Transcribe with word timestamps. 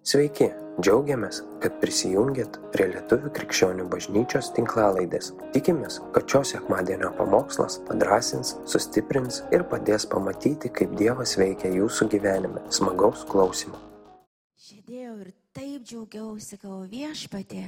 Sveiki, 0.00 0.46
džiaugiamės, 0.80 1.42
kad 1.60 1.74
prisijungiat 1.82 2.54
prie 2.72 2.86
Lietuvų 2.88 3.28
krikščionių 3.36 3.84
bažnyčios 3.92 4.46
tinklalaidės. 4.56 5.26
Tikimės, 5.52 5.98
kad 6.14 6.24
šios 6.24 6.54
sekmadienio 6.54 7.10
pamokslas 7.18 7.76
padrasins, 7.84 8.54
sustiprins 8.64 9.42
ir 9.52 9.66
padės 9.68 10.06
pamatyti, 10.08 10.70
kaip 10.72 10.94
Dievas 10.96 11.36
veikia 11.36 11.68
jūsų 11.74 12.08
gyvenime. 12.14 12.64
Smagaus 12.72 13.26
klausimų. 13.28 13.76
Šėdėjau 14.56 15.18
ir 15.20 15.34
taip 15.52 15.84
džiaugiausi, 15.84 16.56
kavo 16.64 16.80
viešpatė, 16.88 17.66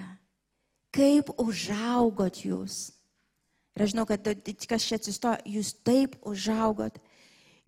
kaip 0.97 1.35
užaugot 1.37 2.41
jūs. 2.47 2.95
Ir 3.77 3.85
aš 3.85 3.93
žinau, 3.93 4.09
kad 4.09 4.25
kas 4.73 4.89
čia 4.89 4.97
atsistojo, 4.97 5.37
jūs 5.45 5.77
taip 5.85 6.17
užaugot. 6.25 6.97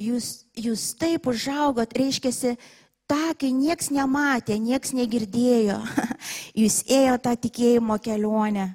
Jūs, 0.01 0.49
jūs 0.59 0.89
taip 0.99 1.29
užaugot, 1.31 1.93
reiškia, 1.95 2.33
tą, 3.11 3.35
kai 3.39 3.53
nieks 3.53 3.91
nematė, 3.95 4.59
nieks 4.61 4.95
negirdėjo, 4.97 5.81
jūs 6.63 6.83
ėjo 6.89 7.19
tą 7.25 7.35
tikėjimo 7.47 7.99
kelionę, 8.05 8.71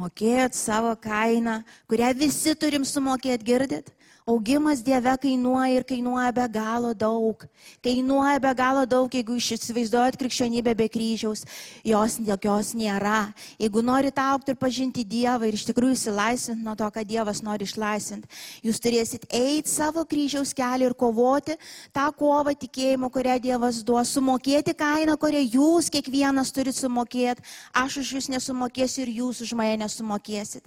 mokėjot 0.00 0.56
savo 0.58 0.94
kainą, 1.00 1.60
kurią 1.90 2.14
visi 2.18 2.54
turim 2.58 2.86
sumokėti, 2.88 3.44
girdit? 3.50 3.92
Augimas 4.26 4.80
Dieve 4.80 5.12
kainuoja 5.20 5.74
ir 5.76 5.84
kainuoja 5.84 6.30
be 6.32 6.44
galo 6.48 6.94
daug. 6.96 7.42
Kainuoja 7.84 8.38
be 8.40 8.52
galo 8.56 8.86
daug, 8.88 9.12
jeigu 9.12 9.34
iš 9.36 9.50
įsivaizduojat 9.58 10.16
krikščionybę 10.16 10.72
be 10.78 10.86
kryžiaus, 10.88 11.42
jos 11.84 12.16
jokios 12.24 12.70
nėra. 12.72 13.34
Jeigu 13.60 13.82
norite 13.84 14.22
aukti 14.24 14.54
ir 14.54 14.56
pažinti 14.56 15.04
Dievą 15.04 15.44
ir 15.44 15.58
iš 15.58 15.66
tikrųjų 15.68 15.98
įsilaisvinti 15.98 16.64
nuo 16.64 16.72
to, 16.72 16.88
ką 16.94 17.04
Dievas 17.04 17.42
nori 17.44 17.68
išlaisvinti, 17.68 18.40
jūs 18.64 18.80
turėsit 18.80 19.28
eiti 19.28 19.68
savo 19.68 20.06
kryžiaus 20.08 20.54
kelią 20.56 20.88
ir 20.88 20.96
kovoti 20.96 21.58
tą 21.92 22.08
kovą 22.16 22.56
tikėjimo, 22.64 23.12
kurią 23.12 23.36
Dievas 23.44 23.82
duos, 23.84 24.14
sumokėti 24.16 24.72
kainą, 24.72 25.18
kurią 25.20 25.44
jūs 25.58 25.92
kiekvienas 25.92 26.54
turite 26.56 26.80
sumokėti. 26.80 27.44
Aš 27.76 28.00
už 28.00 28.16
jūs 28.16 28.32
nesumokėsiu 28.32 29.04
ir 29.04 29.12
jūs 29.20 29.44
už 29.44 29.52
mane 29.52 29.76
nesumokėsit. 29.84 30.64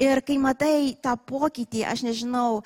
Ir 0.00 0.24
kai 0.24 0.40
matai 0.40 0.96
tą 0.96 1.12
pokytį, 1.28 1.84
aš 1.92 2.08
nežinau, 2.08 2.64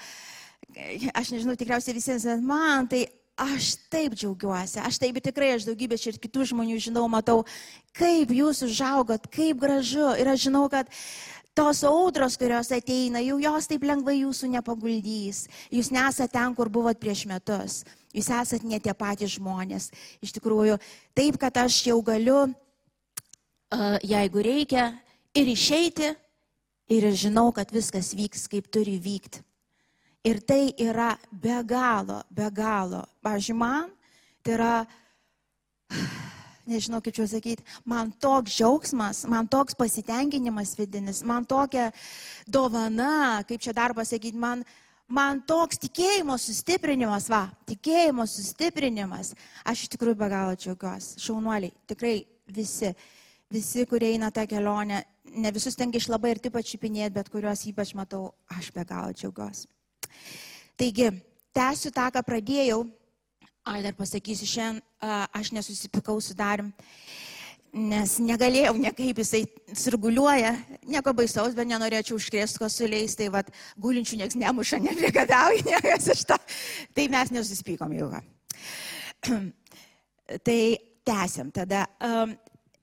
aš 1.15 1.33
nežinau 1.35 1.57
tikriausiai 1.59 1.97
visiems, 1.97 2.27
bet 2.29 2.45
man 2.45 2.89
tai 2.91 3.07
aš 3.41 3.75
taip 3.93 4.15
džiaugiuosi, 4.19 4.81
aš 4.85 4.99
taip 5.01 5.19
tikrai, 5.25 5.55
aš 5.57 5.67
daugybė 5.69 5.99
čia 6.01 6.13
ir 6.13 6.21
kitų 6.21 6.51
žmonių 6.53 6.79
žinau, 6.83 7.07
matau, 7.09 7.43
kaip 7.97 8.33
jūs 8.35 8.63
užaugot, 8.67 9.29
kaip 9.33 9.61
gražu. 9.63 10.11
Ir 10.21 10.29
aš 10.35 10.47
žinau, 10.49 10.67
kad 10.73 10.91
tos 11.57 11.83
audros, 11.89 12.37
kurios 12.41 12.71
ateina, 12.75 13.23
jau 13.25 13.41
jos 13.41 13.69
taip 13.71 13.85
lengvai 13.89 14.21
jūsų 14.21 14.53
nepaguldys. 14.57 15.47
Jūs 15.73 15.91
nesate 15.95 16.37
ten, 16.37 16.55
kur 16.57 16.71
buvot 16.73 17.01
prieš 17.01 17.27
metus. 17.31 17.83
Jūs 18.15 18.31
esate 18.35 18.69
ne 18.69 18.81
tie 18.83 18.95
patys 18.97 19.37
žmonės. 19.39 19.91
Iš 20.25 20.35
tikrųjų, 20.37 20.79
taip, 21.17 21.39
kad 21.41 21.57
aš 21.65 21.83
jau 21.89 22.01
galiu, 22.05 22.49
jeigu 24.05 24.43
reikia, 24.45 24.91
ir 25.37 25.49
išeiti, 25.49 26.11
ir 26.91 27.07
žinau, 27.15 27.51
kad 27.55 27.71
viskas 27.73 28.13
vyks, 28.19 28.49
kaip 28.51 28.67
turi 28.73 28.99
vykti. 29.01 29.45
Ir 30.25 30.43
tai 30.45 30.75
yra 30.77 31.15
be 31.33 31.63
galo, 31.65 32.21
be 32.29 32.51
galo. 32.53 33.07
Pavyzdžiui, 33.25 33.57
man 33.57 33.89
tai 34.45 34.53
yra, 34.57 34.73
nežinau 36.71 37.01
kaip 37.05 37.17
čia 37.17 37.27
sakyti, 37.29 37.65
man 37.89 38.13
toks 38.21 38.59
džiaugsmas, 38.59 39.25
man 39.33 39.49
toks 39.49 39.77
pasitenkinimas 39.79 40.75
vidinis, 40.79 41.23
man 41.25 41.47
tokia 41.49 41.91
dovana, 42.47 43.41
kaip 43.49 43.65
čia 43.65 43.75
dar 43.77 43.95
pasakyti, 43.97 44.37
man, 44.37 44.65
man 45.09 45.41
toks 45.49 45.81
tikėjimo 45.87 46.37
sustiprinimas, 46.41 47.31
va, 47.33 47.47
tikėjimo 47.69 48.29
sustiprinimas. 48.29 49.35
Aš 49.65 49.87
iš 49.87 49.95
tikrųjų 49.97 50.21
be 50.21 50.31
galo 50.33 50.53
džiaugiuosi. 50.57 51.17
Šaunuoliai, 51.25 51.73
tikrai 51.91 52.15
visi, 52.53 52.93
visi, 53.49 53.89
kurie 53.89 54.15
eina 54.15 54.29
tą 54.33 54.45
kelionę, 54.49 55.03
ne 55.33 55.57
visus 55.57 55.81
tengi 55.81 56.01
iš 56.01 56.13
labai 56.13 56.37
ir 56.37 56.45
taip 56.45 56.61
pačiupinėti, 56.61 57.17
bet 57.17 57.33
kuriuos 57.33 57.65
ypač 57.73 57.97
matau, 57.97 58.35
aš 58.53 58.73
be 58.77 58.85
galo 58.85 59.17
džiaugiuosi. 59.17 59.69
Taigi, 60.81 61.11
tęsiu 61.57 61.93
tą, 61.95 62.09
ką 62.15 62.23
pradėjau. 62.27 62.85
Ai, 63.69 63.83
dar 63.85 63.93
pasakysiu, 63.95 64.49
šiandien 64.49 64.81
aš 65.37 65.51
nesusipikau 65.53 66.17
su 66.25 66.35
darim, 66.37 66.71
nes 67.71 68.17
negalėjau 68.19 68.73
niekaip 68.81 69.21
jisai 69.21 69.45
sirguliuoja, 69.77 70.55
nieko 70.91 71.13
baisaus, 71.15 71.55
bet 71.55 71.69
nenorėčiau 71.71 72.19
užkrėsti 72.19 72.63
kosuliais, 72.63 73.15
tai 73.19 73.29
vad 73.33 73.51
gulinčių 73.81 74.23
nieks 74.23 74.39
nemuša, 74.41 74.81
nepriekadauja 74.89 75.67
niekas 75.69 76.11
iš 76.17 76.25
to. 76.33 76.39
Tai 76.97 77.07
mes 77.15 77.33
nesusipykom 77.37 77.95
jau. 77.99 78.11
tai 80.47 80.61
tęsiam 81.07 81.53
tada. 81.55 81.87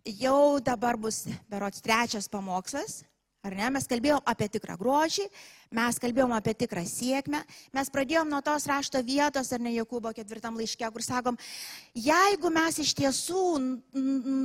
Jau 0.07 0.59
dabar 0.63 0.95
bus 0.95 1.25
berots 1.51 1.83
trečias 1.83 2.29
pamokslas, 2.31 3.01
ar 3.43 3.55
ne? 3.57 3.67
Mes 3.75 3.89
kalbėjom 3.89 4.23
apie 4.23 4.47
tikrą 4.53 4.77
grožį, 4.79 5.25
Mes 5.73 5.99
kalbėjom 5.99 6.31
apie 6.31 6.53
tikrą 6.55 6.83
sėkmę, 6.87 7.41
mes 7.75 7.89
pradėjom 7.91 8.29
nuo 8.31 8.39
tos 8.45 8.67
rašto 8.69 9.01
vietos, 9.03 9.49
ar 9.51 9.59
ne 9.59 9.73
Jokūbo 9.75 10.13
ketvirtam 10.15 10.55
laiške, 10.55 10.87
kur 10.95 11.03
sakom, 11.03 11.35
jeigu 11.91 12.51
mes 12.53 12.79
iš 12.79 12.93
tiesų 12.95 13.43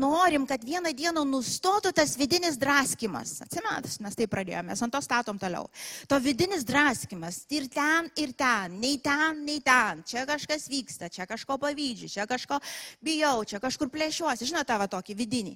norim, 0.02 0.46
kad 0.50 0.64
vieną 0.66 0.90
dieną 0.98 1.22
nustotų 1.28 1.92
tas 1.94 2.16
vidinis 2.18 2.58
draskimas, 2.58 3.36
atsimenat, 3.46 3.86
mes 4.02 4.18
tai 4.18 4.26
pradėjome, 4.30 4.72
mes 4.72 4.82
ant 4.82 4.94
to 4.94 5.02
statom 5.04 5.38
toliau, 5.38 5.68
to 6.10 6.18
vidinis 6.24 6.66
draskimas 6.66 7.44
ir 7.54 7.68
ten, 7.70 8.10
ir 8.18 8.34
ten, 8.34 8.74
nei 8.82 8.98
ten, 9.02 9.44
nei 9.46 9.62
ten, 9.62 10.02
čia 10.08 10.26
kažkas 10.26 10.66
vyksta, 10.72 11.10
čia 11.12 11.28
kažko 11.30 11.58
pavydžiu, 11.62 12.10
čia 12.10 12.26
kažko 12.26 12.58
bijau, 13.04 13.44
čia 13.46 13.62
kažkur 13.62 13.92
plėšiuosi, 13.94 14.50
žinote, 14.50 14.72
tavo 14.72 14.88
tokį 14.90 15.16
vidinį. 15.18 15.54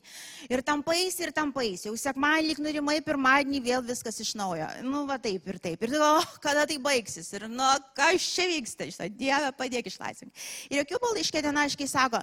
Ir 0.50 0.62
tampais, 0.66 1.18
ir 1.22 1.32
tampais, 1.34 1.86
jau 1.88 1.94
sekmadienį 1.98 2.46
lik 2.46 2.60
nurimai, 2.62 2.96
pirmadienį 3.04 3.60
vėl 3.64 3.84
viskas 3.86 4.20
iš 4.22 4.34
naujo. 4.38 4.68
Nu, 4.84 5.04
va 5.08 5.16
taip, 5.22 5.46
ir 5.48 5.55
ir 5.56 5.62
taip. 5.64 5.86
Ir 5.86 5.96
o, 6.00 6.12
kada 6.44 6.66
tai 6.68 6.76
baigsis? 6.82 7.30
Ir, 7.36 7.46
nu, 7.50 7.66
kas 7.96 8.26
čia 8.34 8.46
vyksta? 8.50 8.88
Šitą 8.92 9.08
Dievą 9.16 9.50
padėk 9.56 9.88
išlaisvinti. 9.90 10.46
Ir 10.70 10.82
jokių 10.82 11.00
balaiškė 11.06 11.42
ten 11.46 11.60
aiškiai 11.64 11.90
sako, 11.90 12.22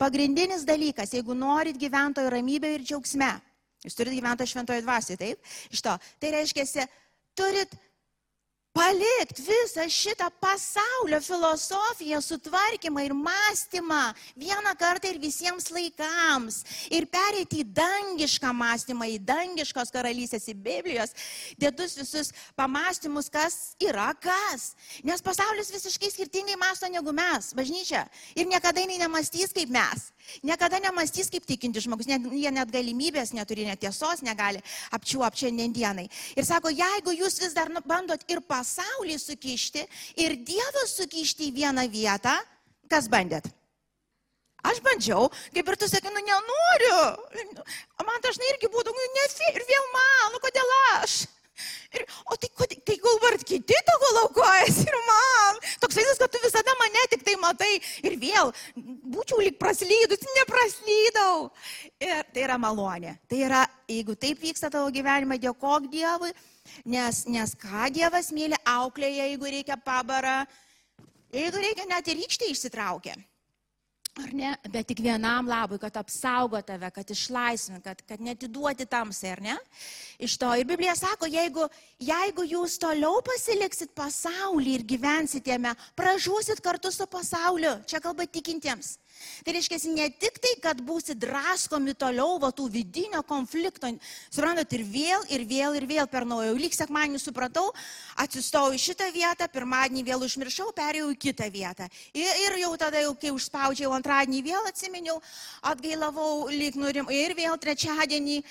pagrindinis 0.00 0.64
dalykas, 0.68 1.12
jeigu 1.16 1.36
norit 1.36 1.78
gyventojų 1.80 2.32
ramybę 2.36 2.70
ir 2.76 2.86
džiaugsme, 2.86 3.30
jūs 3.84 3.98
turit 3.98 4.16
gyventi 4.18 4.46
šventoje 4.48 4.84
dvasioje, 4.86 5.20
taip? 5.20 5.52
Iš 5.74 5.84
to, 5.84 5.96
tai 6.22 6.32
reiškia, 6.38 6.86
turit 7.38 7.74
palikti 8.72 9.42
visą 9.42 9.84
šitą 9.90 10.28
pasaulio 10.40 11.20
filosofiją, 11.20 12.20
sutvarkymą 12.22 13.00
ir 13.04 13.14
mąstymą 13.14 14.02
vieną 14.36 14.74
kartą 14.78 15.08
ir 15.08 15.20
visiems 15.20 15.70
laikams. 15.70 16.62
Ir 16.90 17.06
pereiti 17.10 17.62
į 17.62 17.68
dangišką 17.74 18.52
mąstymą, 18.52 19.08
į 19.14 19.18
dangiškos 19.24 19.92
karalystės, 19.94 20.48
į 20.52 20.54
Biblijos, 20.54 21.14
dėtus 21.58 21.96
visus 21.98 22.32
pamastymus, 22.56 23.30
kas 23.30 23.74
yra 23.82 24.12
kas. 24.14 24.74
Nes 25.02 25.22
pasaulis 25.22 25.72
visiškai 25.74 26.12
skirtingai 26.14 26.58
masto 26.60 26.88
negu 26.90 27.12
mes, 27.12 27.52
bažnyčia. 27.54 28.06
Ir 28.36 28.46
niekada 28.46 28.84
jinai 28.84 29.00
nemastys 29.02 29.52
kaip 29.54 29.72
mes. 29.72 30.12
Niekada 30.44 30.78
nemastys 30.82 31.30
kaip 31.32 31.46
tikinti 31.48 31.80
žmogus, 31.80 32.08
ne, 32.08 32.18
jie 32.36 32.50
net 32.52 32.70
galimybės 32.72 33.32
neturi, 33.32 33.64
net 33.68 33.80
tiesos 33.80 34.20
negali 34.22 34.60
apčiuopti 34.92 35.46
šiandien 35.46 35.72
dienai. 35.72 36.06
Ir 36.36 36.44
sako, 36.44 36.70
jeigu 36.74 37.14
jūs 37.16 37.40
vis 37.42 37.56
dar 37.56 37.72
nu, 37.72 37.80
bandot 37.86 38.22
ir 38.28 38.42
pasaulį 38.58 39.18
sukišti, 39.22 39.86
ir 40.24 40.36
Dievą 40.46 40.84
sukišti 40.90 41.48
į 41.48 41.54
vieną 41.62 41.86
vietą, 41.92 42.34
kas 42.90 43.08
bandėt? 43.10 43.48
Aš 44.66 44.80
bandžiau, 44.82 45.28
kaip 45.54 45.68
ir 45.70 45.76
tu 45.78 45.86
sakai, 45.86 46.10
nu 46.10 46.22
nenoriu. 46.26 47.00
Man 48.02 48.22
dažnai 48.24 48.54
irgi 48.56 48.70
būtų, 48.72 48.94
nu 48.94 49.10
ne, 49.14 49.26
ir 49.54 49.66
vėl 49.68 49.90
man, 49.94 50.32
nu 50.34 50.40
kodėl 50.42 50.72
aš? 50.98 51.20
Ir, 51.94 52.04
o 52.30 52.36
tai, 52.38 52.50
tai 52.86 52.96
galvart 53.02 53.42
kiti 53.46 53.78
tavo 53.86 54.10
laukojasi 54.18 54.84
ir 54.86 54.98
man. 55.06 55.60
Toks 55.82 55.96
vaizdas, 55.98 56.20
kad 56.20 56.30
tu 56.34 56.40
visada 56.42 56.74
mane 56.78 57.04
tik 57.10 57.24
tai 57.26 57.34
matai 57.40 57.70
ir 58.04 58.18
vėl 58.20 58.52
būčiau 59.14 59.40
lik 59.42 59.58
praslydus, 59.62 60.26
nepraslydau. 60.36 61.48
Ir 62.04 62.22
tai 62.34 62.44
yra 62.44 62.58
malonė. 62.60 63.16
Tai 63.30 63.40
yra, 63.46 63.64
jeigu 63.90 64.18
taip 64.20 64.42
vyksta 64.42 64.70
tavo 64.74 64.92
gyvenime, 64.94 65.40
dėkok 65.42 65.88
Dievui, 65.90 66.30
nes, 66.84 67.24
nes 67.30 67.54
ką 67.58 67.88
Dievas 67.94 68.32
myli, 68.34 68.58
auklėje, 68.68 69.30
jeigu 69.30 69.50
reikia 69.56 69.78
pabarą, 69.80 70.42
jeigu 71.34 71.64
reikia 71.64 71.88
net 71.90 72.08
ir 72.08 72.22
rykštį 72.22 72.52
išsitraukia. 72.52 73.18
Ar 74.18 74.32
ne? 74.34 74.50
Bet 74.72 74.88
tik 74.90 75.00
vienam 75.04 75.46
labui, 75.46 75.78
kad 75.78 75.94
apsaugo 76.00 76.58
tave, 76.66 76.90
kad 76.94 77.10
išlaisvint, 77.14 77.84
kad, 77.84 78.00
kad 78.08 78.22
netiduoti 78.24 78.86
tamsai, 78.90 79.30
ar 79.36 79.42
ne? 79.44 79.56
Iš 80.18 80.34
to. 80.42 80.50
Ir 80.58 80.66
Biblija 80.66 80.96
sako, 80.98 81.28
jeigu, 81.30 81.68
jeigu 82.02 82.46
jūs 82.50 82.78
toliau 82.82 83.20
pasiliksit 83.26 83.94
pasaulį 83.98 84.74
ir 84.80 84.86
gyvensit 84.94 85.46
jame, 85.46 85.74
pražūsit 85.98 86.62
kartu 86.64 86.90
su 86.94 87.06
pasauliu. 87.06 87.76
Čia 87.86 88.02
kalba 88.02 88.26
tikintiems. 88.26 88.96
Tai 89.44 89.54
reiškia, 89.56 89.78
ne 89.94 90.08
tik 90.10 90.38
tai, 90.42 90.54
kad 90.62 90.80
būsi 90.84 91.16
draskomi 91.18 91.94
toliau 91.98 92.38
va 92.42 92.50
tų 92.54 92.68
vidinio 92.72 93.22
konflikto, 93.26 93.90
suprantat, 94.30 94.72
ir 94.76 94.84
vėl, 94.86 95.26
ir 95.34 95.44
vėl, 95.48 95.78
ir 95.78 95.88
vėl 95.88 96.08
per 96.10 96.26
naują. 96.28 96.54
Lyg 96.58 96.76
sekmanį 96.76 97.20
supratau, 97.22 97.66
atsistojau 98.18 98.76
į 98.76 98.82
šitą 98.82 99.10
vietą, 99.14 99.48
pirmadienį 99.52 100.06
vėl 100.10 100.24
užmiršau, 100.26 100.70
perėjau 100.76 101.10
į 101.14 101.18
kitą 101.26 101.50
vietą. 101.54 101.88
Ir, 102.12 102.30
ir 102.46 102.58
jau 102.64 102.72
tada, 102.80 103.02
jau, 103.04 103.14
kai 103.18 103.34
užspaudžiau 103.34 103.92
antradienį, 103.96 104.44
vėl 104.50 104.70
atsiminiau, 104.70 105.18
atgailavau, 105.72 106.48
lyg 106.52 106.78
nurim, 106.78 107.10
ir 107.12 107.36
vėl 107.38 107.58
trečiadienį 107.60 108.42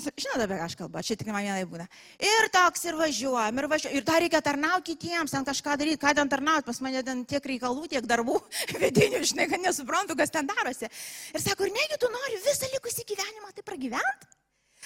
Žinote, 0.00 0.46
apie 0.46 0.56
ką 0.58 0.64
aš 0.66 0.76
kalbu, 0.78 1.02
čia 1.04 1.16
tik 1.20 1.28
man 1.32 1.44
vienai 1.44 1.66
būna. 1.68 1.86
Ir 2.22 2.48
toks 2.54 2.84
ir 2.88 2.98
važiuojam, 2.98 3.60
ir 3.60 3.68
važiuojam. 3.70 3.96
Ir 3.98 4.06
dar 4.08 4.20
reikia 4.24 4.40
tarnauti 4.44 4.94
kitiems, 4.94 5.34
ten 5.34 5.46
kažką 5.46 5.76
daryti, 5.80 6.00
ką 6.00 6.14
ten 6.16 6.32
tarnauti, 6.32 6.66
pas 6.66 6.80
mane 6.84 7.02
ten 7.06 7.22
tiek 7.28 7.48
reikalų, 7.52 7.88
tiek 7.92 8.08
darbų 8.08 8.40
vidinių, 8.82 9.22
žinai, 9.32 9.48
kad 9.52 9.62
nesuprantu, 9.62 10.16
kas 10.18 10.32
ten 10.34 10.48
darosi. 10.48 10.90
Ir 11.34 11.44
sako, 11.44 11.68
ir 11.68 11.76
negi 11.76 12.00
tu 12.00 12.12
nori 12.12 12.42
visą 12.44 12.70
likusį 12.76 13.08
gyvenimą 13.12 13.54
tai 13.56 13.66
pragyventi? 13.66 14.36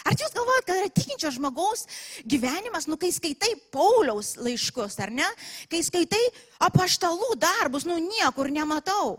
Ar 0.04 0.16
jūs 0.18 0.34
galvojate, 0.34 0.66
kad 0.68 0.80
yra 0.82 0.90
tikinčio 0.92 1.30
žmogaus 1.32 1.86
gyvenimas, 2.28 2.88
nu 2.90 2.98
kai 3.00 3.08
skaitai 3.14 3.54
Pauliaus 3.72 4.34
laiškus, 4.36 4.98
ar 5.00 5.12
ne? 5.14 5.28
Kai 5.72 5.80
skaitai 5.86 6.20
apaštalų 6.66 7.30
darbus, 7.40 7.86
nu 7.88 7.96
niekur 8.02 8.50
nematau 8.52 9.14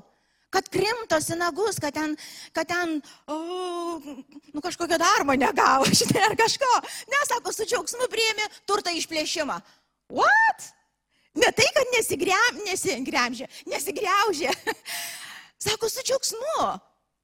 kad 0.55 0.69
krimtosi 0.71 1.35
nagus, 1.35 1.79
kad 1.83 1.93
ten, 1.93 2.15
kad 2.55 2.69
ten 2.71 2.95
o, 3.27 3.37
nu, 4.53 4.61
kažkokio 4.63 4.97
darbo 5.01 5.35
negavo, 5.35 5.89
žinai, 5.99 6.23
ar 6.29 6.37
kažko. 6.39 6.71
Nesako, 7.11 7.51
su 7.51 7.67
džiaugsmu 7.67 8.07
priėmė 8.11 8.47
turtą 8.69 8.93
išplėšimą. 8.95 9.59
What? 10.15 10.69
Ne 11.35 11.49
tai, 11.51 11.67
kad 11.75 11.91
nesigrem, 11.91 12.61
nesigremžė, 12.69 13.49
nesigriaužė. 13.67 14.53
Sako, 15.65 15.89
su 15.91 16.05
džiaugsmu 16.07 16.69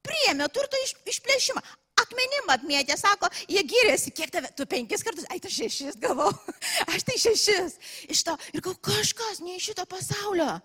priėmė 0.04 0.50
turtą 0.52 0.80
iš, 0.84 0.92
išplėšimą. 1.14 1.62
Akmenim 2.02 2.50
apmėtė, 2.50 2.96
sako, 2.98 3.28
jie 3.52 3.62
gyrėsi, 3.68 4.10
kiek 4.16 4.32
tave, 4.32 4.48
tu 4.56 4.64
penkis 4.66 5.04
kartus, 5.06 5.26
ai, 5.30 5.38
tu 5.44 5.50
šešis 5.52 5.98
gavau, 6.02 6.30
aš 6.92 7.04
tai 7.06 7.16
šešis. 7.20 7.76
Iš 8.12 8.24
to, 8.26 8.36
ir 8.56 8.64
gal 8.64 8.76
kažkas 8.88 9.40
ne 9.44 9.58
iš 9.58 9.70
šito 9.70 9.86
pasaulio. 9.88 10.56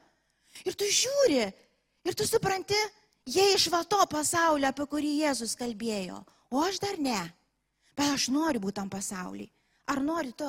Ir 0.66 0.76
tu 0.80 0.88
žiūri, 0.90 1.44
Ir 2.08 2.16
tu 2.16 2.24
supranti, 2.24 2.78
jie 3.28 3.50
iš 3.54 3.68
va 3.74 3.82
to 3.84 4.00
pasaulio, 4.08 4.70
apie 4.70 4.86
kurį 4.88 5.10
Jėzus 5.26 5.58
kalbėjo, 5.60 6.22
o 6.56 6.64
aš 6.64 6.80
dar 6.80 6.96
ne. 7.04 7.20
Bet 7.98 8.14
aš 8.14 8.30
noriu 8.32 8.62
būti 8.64 8.78
tam 8.80 8.92
pasauliui. 8.94 9.50
Ar 9.92 10.00
nori 10.04 10.32
tu? 10.38 10.48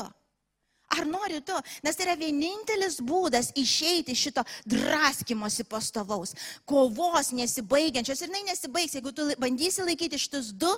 Ar 0.88 1.04
nori 1.04 1.40
tu? 1.44 1.52
Nes 1.84 1.96
tai 1.96 2.06
yra 2.06 2.14
vienintelis 2.16 2.96
būdas 3.04 3.50
išeiti 3.60 4.14
iš 4.14 4.22
šito 4.28 4.44
draskimosi 4.64 5.66
pastovaus, 5.68 6.32
kovos 6.64 7.28
nesibaigiančios. 7.36 8.22
Ir 8.24 8.30
jinai 8.30 8.46
nesibaigs, 8.46 8.94
jeigu 8.96 9.12
tu 9.12 9.26
bandysi 9.36 9.84
laikyti 9.84 10.20
šitus 10.20 10.48
du 10.56 10.70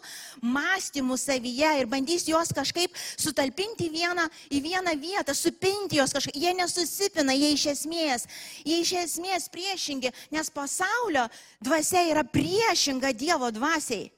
mąstymus 0.43 1.29
savyje 1.29 1.71
ir 1.79 1.91
bandysi 1.91 2.33
juos 2.33 2.51
kažkaip 2.57 2.97
sutalpinti 3.15 3.87
vieną, 3.93 4.27
į 4.51 4.63
vieną 4.65 4.97
vietą, 4.99 5.37
supinti 5.37 6.01
juos 6.01 6.17
kažkaip. 6.17 6.35
Jie 6.43 6.57
nesusipina, 6.59 7.37
jie 7.39 7.53
iš 7.55 7.69
esmės, 7.77 8.27
jie 8.67 8.81
iš 8.83 8.93
esmės 9.05 9.47
priešingi, 9.55 10.11
nes 10.35 10.51
pasaulio 10.51 11.29
dvasia 11.63 12.03
yra 12.11 12.27
priešinga 12.27 13.15
Dievo 13.15 13.53
dvasiai. 13.55 14.11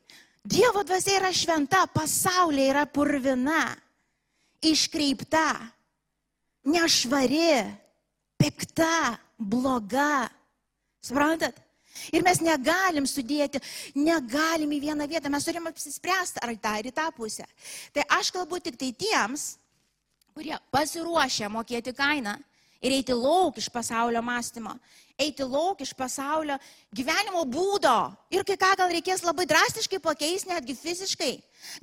Dievo 0.42 0.86
dvasia 0.88 1.20
yra 1.20 1.36
šventa, 1.36 1.84
pasaulyje 1.92 2.72
yra 2.72 2.88
purvina, 2.88 3.76
iškreipta 4.64 5.44
nešvari, 6.64 7.64
pikta, 8.38 9.18
bloga. 9.38 10.30
Suprantat? 11.02 11.58
Ir 12.14 12.22
mes 12.24 12.40
negalim 12.40 13.04
sudėti, 13.06 13.60
negalim 13.94 14.70
į 14.72 14.78
vieną 14.86 15.06
vietą, 15.10 15.30
mes 15.30 15.44
turim 15.44 15.66
apsispręsti 15.68 16.40
ar 16.42 16.54
į 16.54 16.60
tą, 16.62 16.72
ar 16.78 16.88
į 16.88 16.92
tą 16.96 17.08
pusę. 17.14 17.44
Tai 17.92 18.06
aš 18.16 18.30
kalbu 18.34 18.62
tik 18.64 18.78
tai 18.80 18.90
tiems, 18.96 19.58
kurie 20.32 20.56
pasiruošia 20.72 21.50
mokėti 21.52 21.92
kainą 21.96 22.38
ir 22.82 22.96
eiti 22.98 23.14
lauk 23.14 23.58
iš 23.58 23.68
pasaulio 23.72 24.22
mąstymo, 24.22 24.74
eiti 25.18 25.46
lauk 25.46 25.80
iš 25.84 25.92
pasaulio 25.94 26.58
gyvenimo 26.94 27.44
būdo. 27.46 27.94
Ir 28.34 28.44
kai 28.48 28.56
ką 28.60 28.72
gal 28.80 28.92
reikės 28.92 29.24
labai 29.24 29.46
drastiškai 29.50 30.00
pakeisti, 30.02 30.50
netgi 30.50 30.76
fiziškai. 30.76 31.32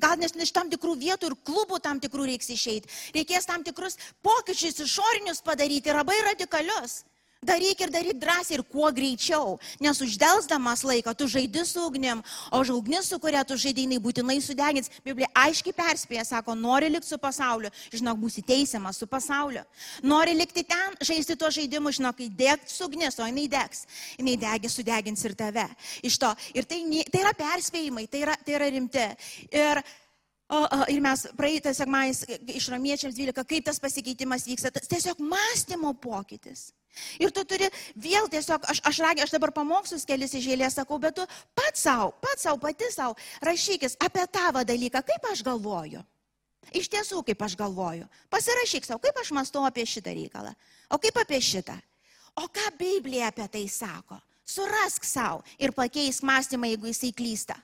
Gal 0.03 0.17
nes 0.19 0.35
iš 0.35 0.51
tam 0.55 0.69
tikrų 0.71 0.97
vietų 0.99 1.31
ir 1.31 1.37
klubų 1.47 1.79
tam 1.83 2.01
tikrų 2.03 2.27
reiks 2.33 2.51
išeiti. 2.51 2.91
Reikės 3.15 3.47
tam 3.47 3.63
tikrus 3.63 3.97
pokyčius 4.25 4.81
išorinius 4.83 5.41
padaryti, 5.45 5.95
labai 5.95 6.19
radikalius. 6.27 7.03
Daryk 7.39 7.79
ir 7.79 7.87
daryk 7.87 8.17
drąsiai 8.19 8.57
ir 8.57 8.61
kuo 8.67 8.89
greičiau, 8.91 9.53
nes 9.79 10.01
uždelsdamas 10.03 10.81
laiką 10.83 11.13
tu 11.15 11.27
žaidi 11.31 11.61
su 11.65 11.79
ugnim, 11.87 12.19
o 12.51 12.59
ugnis, 12.75 13.07
su 13.07 13.19
kuria 13.19 13.45
tu 13.47 13.55
žaidinai, 13.55 13.95
būtinai 13.95 14.41
sudegins. 14.43 14.91
Biblija 15.05 15.29
aiškiai 15.33 15.71
perspėja, 15.73 16.25
sako, 16.27 16.51
nori 16.51 16.89
likti 16.91 17.07
su 17.07 17.17
pasauliu, 17.17 17.71
žinok, 17.93 18.19
būsi 18.19 18.43
teisiamas 18.43 18.99
su 18.99 19.07
pasauliu. 19.07 19.63
Nori 20.03 20.33
likti 20.35 20.65
ten, 20.67 20.97
žaisti 20.99 21.37
tuo 21.39 21.47
žaidimu, 21.47 21.93
žinok, 21.95 22.17
kai 22.17 22.27
degs 22.41 22.75
ugnis, 22.83 23.15
o 23.23 23.29
jinai 23.29 23.47
degs, 23.47 23.85
jinai 24.17 24.35
degis, 24.35 24.75
sudegins 24.75 25.23
ir 25.23 25.37
tave. 25.39 25.65
Iš 26.03 26.19
to. 26.19 26.33
Ir 26.59 26.67
tai, 26.67 26.81
tai 27.07 27.23
yra 27.23 27.31
perspėjimai, 27.39 28.03
tai 28.11 28.25
yra, 28.25 28.35
tai 28.43 28.59
yra 28.59 28.69
rimti. 28.75 29.07
Ir 29.55 29.83
O, 30.49 30.63
o, 30.65 30.77
ir 30.89 30.97
mes 30.97 31.27
praeitą 31.37 31.69
sekmąjį 31.77 32.39
iš 32.57 32.71
ramiečiams 32.73 33.13
12, 33.13 33.43
kaip 33.45 33.67
tas 33.67 33.77
pasikeitimas 33.77 34.47
vyksta, 34.49 34.71
tas 34.73 34.89
tiesiog 34.89 35.19
mąstymo 35.21 35.91
pokytis. 36.01 36.71
Ir 37.19 37.33
tu 37.35 37.43
turi 37.47 37.69
vėl 37.95 38.29
tiesiog, 38.31 38.65
aš, 38.71 38.81
aš 38.85 39.01
ragiu, 39.03 39.25
aš 39.25 39.33
dabar 39.35 39.53
pamokslus 39.55 40.07
kelis 40.07 40.35
iš 40.37 40.47
eilės 40.53 40.77
sakau, 40.79 40.99
bet 41.01 41.17
tu 41.17 41.25
pats 41.57 41.85
savo, 41.87 42.13
pats 42.23 42.47
savo, 42.47 42.59
pati 42.63 42.89
savo, 42.93 43.17
rašykis 43.45 43.99
apie 44.05 44.25
tavo 44.31 44.63
dalyką, 44.67 45.03
kaip 45.05 45.29
aš 45.31 45.43
galvoju. 45.47 46.03
Iš 46.75 46.89
tiesų, 46.91 47.23
kaip 47.25 47.41
aš 47.41 47.55
galvoju. 47.57 48.05
Pasirašyk 48.29 48.85
savo, 48.85 49.01
kaip 49.01 49.17
aš 49.17 49.31
mąstau 49.33 49.63
apie 49.65 49.85
šitą 49.89 50.13
reikalą. 50.13 50.53
O 50.93 50.99
kaip 51.01 51.17
apie 51.17 51.39
šitą. 51.41 51.77
O 52.37 52.45
ką 52.47 52.67
Biblija 52.77 53.31
apie 53.31 53.47
tai 53.49 53.65
sako? 53.69 54.19
Surask 54.45 55.05
savo 55.05 55.43
ir 55.61 55.73
pakeisk 55.73 56.23
mąstymą, 56.25 56.69
jeigu 56.69 56.89
jisai 56.89 57.13
klysta. 57.13 57.57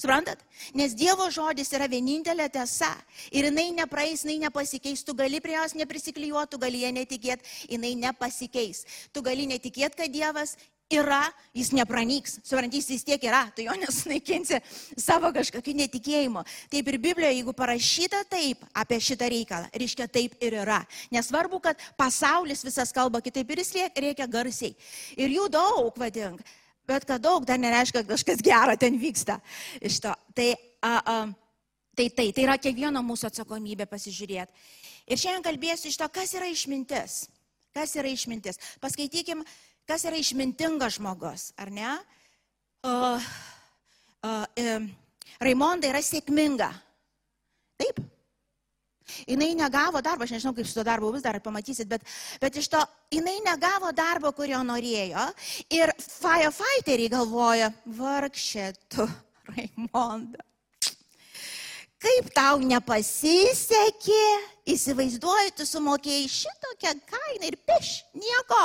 Suprantat? 0.00 0.40
Nes 0.72 0.94
Dievo 0.96 1.26
žodis 1.28 1.68
yra 1.76 1.84
vienintelė 1.90 2.48
tiesa. 2.52 2.88
Ir 3.28 3.50
jinai 3.50 3.68
nepraeis, 3.76 4.24
jinai 4.24 4.38
nepasikeis. 4.46 5.04
Tu 5.04 5.12
gali 5.16 5.42
prie 5.44 5.58
jos 5.58 5.76
neprisiklijuoti, 5.76 6.54
tu 6.54 6.60
gali 6.62 6.84
ją 6.86 6.92
netikėti, 6.96 7.56
jinai 7.68 7.92
nepasikeis. 8.06 8.86
Tu 9.12 9.22
gali 9.26 9.44
netikėti, 9.50 9.98
kad 10.00 10.14
Dievas 10.14 10.56
yra, 10.90 11.22
jis 11.54 11.70
nepranyks. 11.76 12.38
Suprantys, 12.42 12.88
jis 12.90 13.04
tiek 13.06 13.22
yra, 13.28 13.44
tu 13.54 13.64
jo 13.66 13.74
nesunaikinsi 13.78 14.62
savo 14.98 15.30
kažkokiu 15.36 15.76
netikėjimu. 15.78 16.42
Taip 16.72 16.88
ir 16.90 16.98
Biblijoje, 17.02 17.36
jeigu 17.36 17.54
parašyta 17.56 18.22
taip 18.32 18.64
apie 18.72 18.98
šitą 19.04 19.28
reikalą, 19.30 19.68
reiškia 19.76 20.08
taip 20.08 20.34
ir 20.42 20.56
yra. 20.64 20.80
Nesvarbu, 21.14 21.60
kad 21.68 21.84
pasaulis 22.00 22.64
visas 22.66 22.96
kalba 22.96 23.20
kitaip 23.20 23.52
ir 23.52 23.62
jis 23.62 23.76
reikia 23.94 24.26
garsiai. 24.30 24.74
Ir 25.20 25.36
jų 25.36 25.46
daug, 25.52 25.92
vadink. 26.00 26.42
Bet 26.90 27.06
kad 27.06 27.22
daug 27.22 27.46
dar 27.46 27.60
nereiškia, 27.62 28.02
kad 28.02 28.10
kažkas 28.16 28.42
gero 28.42 28.74
ten 28.80 28.98
vyksta 28.98 29.38
iš 29.78 30.00
to. 30.02 30.14
Tai, 30.34 30.48
a, 30.82 30.92
a, 30.98 31.16
tai, 31.94 32.08
tai, 32.10 32.30
tai 32.34 32.46
yra 32.48 32.56
kiekvieno 32.58 33.02
mūsų 33.06 33.30
atsakomybė 33.30 33.86
pasižiūrėti. 33.90 34.66
Ir 35.10 35.20
šiandien 35.20 35.46
kalbėsiu 35.46 35.90
iš 35.90 35.98
to, 36.00 36.08
kas 36.12 36.34
yra 36.38 36.50
išmintis. 36.50 37.24
Kas 37.74 37.94
yra 37.98 38.10
išmintis. 38.10 38.58
Paskaitykim, 38.82 39.44
kas 39.86 40.06
yra 40.08 40.18
išmintingas 40.18 40.98
žmogus, 40.98 41.50
ar 41.60 41.70
ne? 41.74 41.94
Uh, 42.86 43.22
uh, 44.26 44.46
uh, 44.46 44.88
Raimonda 45.40 45.90
yra 45.90 46.02
sėkminga. 46.04 46.70
Taip, 47.80 48.00
Jinai 49.28 49.54
negavo 49.58 50.02
darbo, 50.04 50.24
aš 50.24 50.34
nežinau, 50.36 50.54
kaip 50.56 50.68
su 50.68 50.78
to 50.78 50.84
darbu 50.86 51.12
bus, 51.14 51.24
dar 51.24 51.38
pamatysit, 51.42 51.88
bet, 51.90 52.04
bet 52.42 52.58
iš 52.60 52.68
to 52.72 52.82
jinai 53.12 53.38
negavo 53.44 53.92
darbo, 53.96 54.32
kurio 54.36 54.60
norėjo. 54.66 55.26
Ir 55.76 55.92
firefighteriai 55.98 57.12
galvoja, 57.12 57.72
vargšė 57.98 58.70
tu, 58.92 59.08
Raimonda. 59.50 60.44
Kaip 62.00 62.30
tau 62.32 62.60
nepasisekė, 62.64 64.22
įsivaizduoju, 64.72 65.50
tu 65.58 65.66
sumokėjai 65.68 66.30
šitokią 66.32 66.94
kainą 67.10 67.50
ir 67.50 67.58
piš, 67.68 67.98
nieko. 68.16 68.62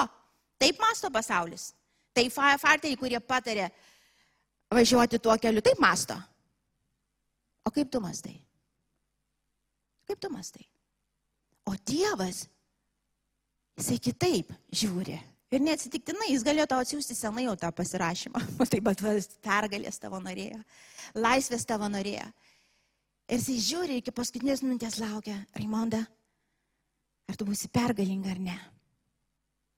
Taip 0.61 0.79
masto 0.79 1.11
pasaulis. 1.11 1.73
Tai 2.15 2.23
firefighteriai, 2.31 2.95
kurie 2.95 3.19
patarė 3.19 3.67
važiuoti 4.71 5.19
tuo 5.19 5.35
keliu, 5.41 5.63
taip 5.65 5.81
masto. 5.83 6.15
O 7.67 7.73
kaip 7.75 7.91
tu 7.91 7.99
mastai? 7.99 8.37
Kaip 10.05 10.19
tu 10.21 10.29
mastai? 10.29 10.65
O 11.65 11.73
Dievas, 11.81 12.45
jisai 13.79 13.97
kitaip 14.01 14.51
žiūri. 14.73 15.17
Ir 15.53 15.61
neatsitiktinai 15.63 16.31
jis 16.31 16.43
galėjo 16.45 16.65
tau 16.71 16.81
atsiųsti 16.83 17.15
senai 17.15 17.45
jau 17.45 17.55
tą 17.59 17.71
pasirašymą. 17.75 18.41
O 18.61 18.67
taip 18.69 18.85
pat 18.85 19.01
pergalės 19.45 20.01
tavo 20.01 20.19
norėjo. 20.21 20.59
Laisvės 21.17 21.65
tavo 21.69 21.89
norėjo. 21.91 22.27
Ir 23.25 23.39
jisai 23.39 23.57
žiūri 23.69 23.99
iki 24.01 24.13
paskutinės 24.13 24.61
minutės 24.65 24.99
laukia. 25.01 25.39
Raimonda, 25.57 26.03
ar 27.29 27.39
tu 27.39 27.47
būsi 27.47 27.71
pergalinga 27.73 28.33
ar 28.35 28.41
ne? 28.41 28.57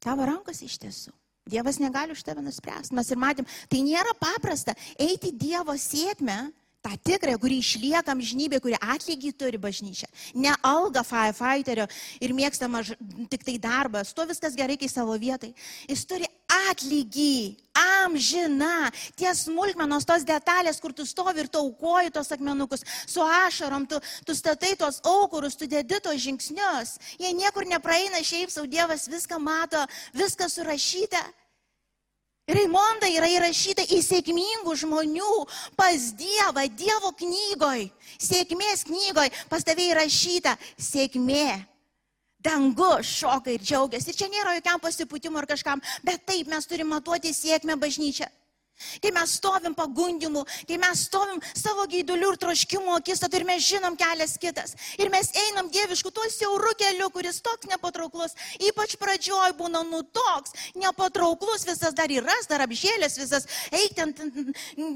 Tavo 0.04 0.28
rankos 0.28 0.60
iš 0.66 0.78
tiesų. 0.84 1.14
Dievas 1.48 1.80
negali 1.80 2.12
už 2.12 2.26
tave 2.28 2.44
nuspręsti. 2.44 2.96
Mes 2.96 3.08
ir 3.12 3.20
matėm, 3.20 3.48
tai 3.72 3.80
nėra 3.86 4.12
paprasta 4.20 4.76
eiti 5.00 5.32
Dievo 5.32 5.78
sėkmę, 5.80 6.50
tą 6.88 6.98
tikrąją, 7.12 7.40
kuri 7.40 7.60
išlieka 7.60 8.14
amžinybė, 8.14 8.62
kuri 8.64 8.78
atlygį 8.80 9.34
turi 9.36 9.60
bažnyčia. 9.60 10.08
Ne 10.36 10.54
alga 10.64 11.04
firefighterio 11.04 11.88
ir 12.24 12.34
mėgstama 12.34 12.84
tik 13.32 13.44
tai 13.44 13.58
darbas, 13.60 14.14
to 14.16 14.26
viskas 14.30 14.56
gerai 14.56 14.78
kai 14.80 14.90
savo 14.92 15.16
vietai. 15.20 15.54
Jis 15.90 16.06
turi 16.08 16.28
atlygį, 16.72 17.58
amžina, 17.78 18.90
tie 19.20 19.34
smulkmenos, 19.36 20.08
tos 20.08 20.24
detalės, 20.28 20.80
kur 20.82 20.96
tu 20.96 21.06
stovi 21.06 21.44
ir 21.44 21.50
tu 21.52 21.60
aukoji 21.60 22.14
tos 22.16 22.32
akmenukus, 22.32 22.86
su 23.06 23.24
ašarom, 23.24 23.88
tu, 23.90 24.00
tu 24.26 24.36
statai 24.36 24.76
tos 24.80 25.02
aukurus, 25.04 25.58
tu 25.60 25.68
dedi 25.68 26.00
tos 26.04 26.22
žingsnius. 26.24 26.98
Jie 27.20 27.34
niekur 27.36 27.68
nepraeina, 27.68 28.24
šiaip 28.24 28.54
savo 28.54 28.70
Dievas 28.72 29.08
viską 29.12 29.42
mato, 29.44 29.84
viskas 30.16 30.56
surašyta. 30.58 31.22
Raimonda 32.48 33.10
yra 33.12 33.28
įrašyta 33.28 33.84
į 33.92 33.98
sėkmingų 34.06 34.76
žmonių 34.80 35.32
pas 35.76 36.12
Dievą, 36.16 36.64
Dievo 36.80 37.12
knygoj, 37.20 37.90
sėkmės 38.24 38.86
knygoj, 38.88 39.34
pas 39.52 39.68
tave 39.68 39.90
įrašyta 39.92 40.56
sėkmė. 40.80 41.66
Dangu 42.40 43.02
šoka 43.04 43.52
ir 43.52 43.60
džiaugiasi. 43.60 44.14
Ir 44.14 44.20
čia 44.22 44.30
nėra 44.32 44.56
jokiam 44.56 44.80
pasipūtimui 44.80 45.42
ar 45.42 45.48
kažkam, 45.50 45.82
bet 46.08 46.24
taip 46.30 46.48
mes 46.48 46.70
turime 46.70 46.94
matuoti 46.94 47.34
sėkmę 47.36 47.76
bažnyčią. 47.82 48.30
Kai 49.02 49.10
mes 49.16 49.32
stovim 49.40 49.74
pagundimų, 49.78 50.44
kai 50.70 50.78
mes 50.82 51.06
stovim 51.08 51.40
savo 51.58 51.88
gaidulių 51.90 52.30
ir 52.34 52.40
troškimų 52.44 52.94
akistatą 53.00 53.40
ir 53.40 53.46
mes 53.48 53.66
žinom 53.66 53.98
kelias 53.98 54.36
kitas. 54.42 54.76
Ir 55.02 55.10
mes 55.14 55.32
einam 55.48 55.72
dievišku 55.74 56.12
tuo 56.14 56.26
siauru 56.30 56.76
keliu, 56.78 57.10
kuris 57.14 57.42
toks 57.42 57.70
nepatrauklus. 57.72 58.38
Ypač 58.70 58.94
pradžioj 59.02 59.56
būna 59.58 59.82
nu 59.88 60.04
toks 60.06 60.54
nepatrauklus, 60.78 61.66
visas 61.66 61.98
dar 61.98 62.14
įras, 62.14 62.50
dar 62.50 62.62
apžėlės, 62.68 63.18
visas 63.18 63.50
eik 63.74 63.98
ten, 63.98 64.14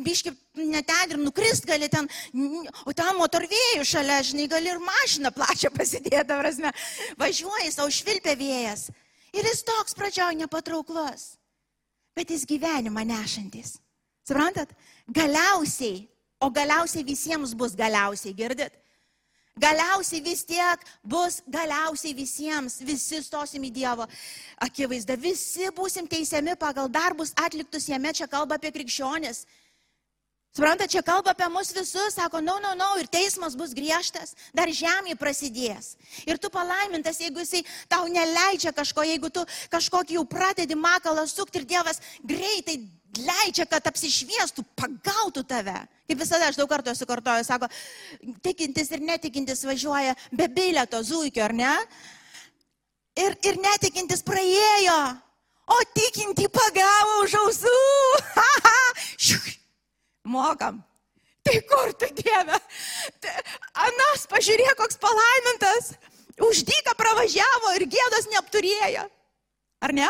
biški 0.06 0.36
neten 0.62 1.18
ir 1.18 1.22
nukrist 1.22 1.66
gali 1.66 1.90
ten, 1.90 2.10
o 2.86 2.94
ten 2.94 3.18
motorvėjų 3.18 3.86
šalia, 3.88 4.22
žinai, 4.30 4.50
gali 4.52 4.74
ir 4.76 4.82
mašiną 4.84 5.34
plačią 5.34 5.74
pasidėti, 5.74 6.30
prasme, 6.30 6.74
važiuoji, 7.18 7.74
savo 7.74 7.90
švilpia 7.90 8.38
vėjas. 8.38 8.90
Ir 9.32 9.48
jis 9.48 9.64
toks 9.66 9.96
pradžioj 9.98 10.36
nepatrauklus 10.44 11.41
bet 12.16 12.30
jis 12.30 12.46
gyvenimą 12.48 13.04
nešantis. 13.08 13.78
Suprantat? 14.28 14.70
Galiausiai, 15.08 16.08
o 16.40 16.50
galiausiai 16.50 17.06
visiems 17.06 17.56
bus 17.58 17.76
galiausiai, 17.78 18.34
girdit? 18.38 18.78
Galiausiai 19.60 20.22
vis 20.24 20.46
tiek 20.48 20.84
bus 21.04 21.42
galiausiai 21.48 22.14
visiems, 22.16 22.80
visi 22.88 23.20
stosim 23.22 23.66
į 23.68 23.72
Dievo 23.76 24.08
akivaizdą, 24.64 25.18
visi 25.20 25.68
būsim 25.76 26.08
teisiami 26.08 26.56
pagal 26.56 26.88
darbus 26.90 27.34
atliktus 27.36 27.90
jame, 27.92 28.14
čia 28.16 28.30
kalba 28.32 28.56
apie 28.56 28.72
krikščionis. 28.72 29.44
Supranta, 30.52 30.84
čia 30.84 31.00
kalba 31.00 31.32
apie 31.32 31.48
mus 31.48 31.72
visus, 31.72 32.12
sako, 32.12 32.42
na, 32.44 32.52
no, 32.52 32.60
na, 32.60 32.76
no, 32.76 32.76
na, 32.76 32.88
no, 32.92 33.00
ir 33.00 33.08
teismas 33.08 33.56
bus 33.56 33.72
griežtas, 33.72 34.36
dar 34.52 34.68
žemė 34.68 35.16
prasidės. 35.16 35.96
Ir 36.28 36.36
tu 36.44 36.52
palaimintas, 36.52 37.22
jeigu 37.24 37.40
jisai 37.40 37.62
tau 37.88 38.04
neleidžia 38.12 38.74
kažko, 38.76 39.06
jeigu 39.08 39.32
tu 39.32 39.46
kažkokį 39.72 40.18
jau 40.18 40.26
pradedi 40.28 40.76
makalą 40.76 41.24
sukti 41.24 41.62
ir 41.62 41.68
Dievas 41.70 42.04
greitai 42.20 42.82
leidžia, 43.16 43.64
kad 43.64 43.88
apsišviestų, 43.88 44.66
pagautų 44.76 45.46
tave. 45.48 45.78
Kaip 46.12 46.20
visada 46.20 46.52
aš 46.52 46.60
daug 46.60 46.68
kartų 46.68 46.92
esu 46.92 47.08
kartoju, 47.08 47.48
sako, 47.48 47.72
tikintis 48.44 48.92
ir 48.92 49.08
netikintis 49.08 49.64
važiuoja 49.64 50.18
be 50.36 50.50
bilieto 50.52 51.00
zuikio, 51.00 51.46
ar 51.48 51.56
ne? 51.56 51.72
Ir, 53.16 53.40
ir 53.40 53.64
netikintis 53.64 54.20
praėjo, 54.28 55.00
o 55.72 55.80
tikinti 55.96 56.52
pagavo 56.52 57.24
už 57.24 57.40
ausų. 57.46 57.80
mokam. 60.32 60.80
Tai 61.42 61.58
kur 61.70 61.94
tu 61.98 62.10
Dieve? 62.18 62.58
Tai 63.22 63.34
anas, 63.88 64.28
pažiūrėk, 64.30 64.76
koks 64.78 65.00
palaimintas. 65.02 65.96
Uždyka 66.42 66.94
pravažiavo 66.98 67.74
ir 67.78 67.88
gėdos 67.92 68.30
neapturėjo. 68.32 69.08
Ar 69.82 69.94
ne? 69.98 70.10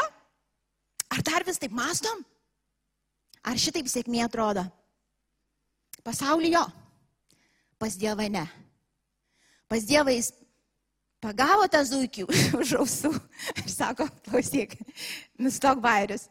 Ar 1.11 1.23
dar 1.27 1.43
vis 1.47 1.59
taip 1.59 1.73
mastom? 1.75 2.21
Ar 3.47 3.57
šitaip 3.59 3.89
sėkmė 3.89 4.25
atrodo? 4.27 4.63
Pasaulio 6.05 6.65
pas 7.81 7.97
Dievą 7.97 8.29
ne. 8.29 8.45
Pas 9.67 9.81
Dievą 9.81 10.13
jis 10.13 10.29
pagavo 11.21 11.65
tą 11.71 11.81
zuikį 11.85 12.27
už 12.61 12.75
ausų 12.81 13.11
ir 13.63 13.69
sako, 13.73 14.05
klausyk, 14.27 14.75
nustok 15.41 15.81
bairius. 15.81 16.27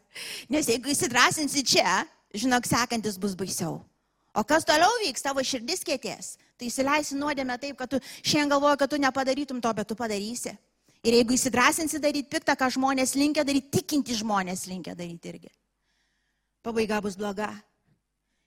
Nes 0.51 0.69
jeigu 0.71 0.93
įsidrasinsi 0.93 1.65
čia, 1.73 2.01
žinok, 2.35 2.67
sekantis 2.69 3.17
bus 3.21 3.35
baisiau. 3.37 3.79
O 4.31 4.43
kas 4.47 4.63
toliau 4.63 4.91
vyks, 5.03 5.23
tavo 5.25 5.43
širdis 5.43 5.83
kėties, 5.83 6.35
tai 6.55 6.69
įsileisi 6.69 7.17
nuodėmę 7.19 7.57
taip, 7.59 7.75
kad 7.79 7.91
tu 7.91 7.99
šiandien 8.23 8.53
galvoji, 8.53 8.79
kad 8.79 8.91
tu 8.93 8.99
nepadarytum 9.01 9.59
to, 9.63 9.73
bet 9.75 9.89
tu 9.89 9.97
padarysi. 9.99 10.53
Ir 11.01 11.17
jeigu 11.17 11.35
įsidrasinsi 11.35 11.99
daryti 11.99 12.29
piktą, 12.31 12.55
ką 12.55 12.69
žmonės 12.77 13.15
linkia 13.17 13.43
daryti, 13.43 13.81
tikinti 13.81 14.15
žmonės 14.15 14.67
linkia 14.69 14.95
daryti 14.95 15.33
irgi. 15.33 15.51
Pabaiga 16.63 17.01
bus 17.03 17.17
bloga. 17.17 17.49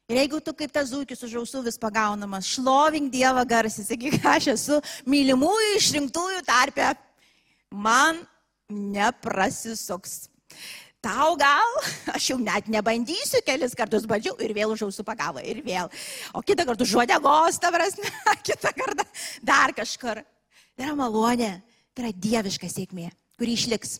Ir 0.08 0.20
jeigu 0.20 0.38
tu 0.44 0.52
kaip 0.56 0.72
tas 0.72 0.90
zūkis 0.92 1.24
už 1.26 1.38
ausų 1.40 1.64
vis 1.64 1.80
pagaunamas, 1.80 2.46
šlovink 2.54 3.10
Dievą 3.12 3.42
garsiai, 3.48 3.86
sakyk, 3.88 4.18
aš 4.36 4.50
esu 4.52 4.78
mylimųjų 5.08 5.70
išrinktųjų 5.80 6.44
tarpė, 6.46 6.92
man 7.72 8.20
neprasisuks. 8.70 10.28
Tau 11.04 11.34
gal, 11.36 11.74
aš 12.14 12.30
jau 12.30 12.38
net 12.40 12.70
nebandysiu, 12.72 13.42
kelis 13.44 13.76
kartus 13.76 14.06
bandžiau 14.08 14.38
ir 14.40 14.54
vėl 14.56 14.72
užausų 14.72 15.04
pagavo 15.04 15.42
ir 15.44 15.60
vėl. 15.66 15.90
O 16.32 16.40
kitą 16.40 16.64
kartą 16.64 16.86
žodegos, 16.88 17.60
tavras, 17.60 17.98
kitą 18.48 18.72
kartą 18.72 19.04
dar 19.44 19.74
kažkur. 19.76 20.22
Tai 20.74 20.86
yra 20.86 20.96
malonė, 20.96 21.50
tai 21.92 22.06
yra 22.06 22.14
dieviška 22.26 22.70
sėkmė, 22.72 23.10
kuri 23.36 23.58
išliks 23.58 23.98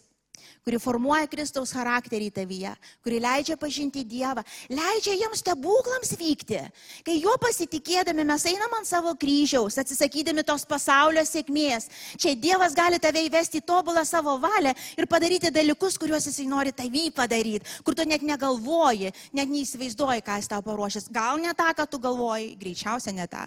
kuri 0.64 0.78
formuoja 0.80 1.26
Kristaus 1.28 1.75
charakterį 1.76 2.30
tavyje, 2.33 2.71
kuri 3.04 3.18
leidžia 3.21 3.56
pažinti 3.61 4.00
Dievą, 4.09 4.40
leidžia 4.73 5.12
jiems 5.12 5.42
stebuklams 5.42 6.14
vykti. 6.16 6.62
Kai 7.04 7.18
juo 7.18 7.35
pasitikėdami 7.42 8.25
mes 8.25 8.47
einam 8.49 8.73
ant 8.78 8.88
savo 8.88 9.12
kryžiaus, 9.21 9.76
atsisakydami 9.83 10.44
tos 10.49 10.64
pasaulio 10.68 11.21
sėkmės, 11.28 11.90
čia 12.16 12.33
Dievas 12.33 12.73
gali 12.76 12.97
tave 12.97 13.26
įvesti 13.26 13.61
į 13.61 13.66
tobulą 13.68 14.06
savo 14.09 14.38
valią 14.40 14.73
ir 14.97 15.09
padaryti 15.11 15.52
dalykus, 15.52 16.00
kuriuos 16.00 16.30
jisai 16.30 16.49
nori 16.49 16.73
tavį 16.73 17.11
padaryti, 17.12 17.83
kur 17.85 17.92
tu 17.92 18.09
net 18.09 18.25
negalvoji, 18.25 19.12
net 19.37 19.52
neįsivaizduoji, 19.52 20.25
ką 20.25 20.40
jis 20.40 20.49
tau 20.49 20.64
paruošęs. 20.64 21.12
Gal 21.12 21.44
ne 21.44 21.52
tą, 21.52 21.68
ką 21.76 21.90
tu 21.92 22.00
galvoji, 22.00 22.54
greičiausia 22.56 23.12
ne 23.12 23.28
tą. 23.28 23.44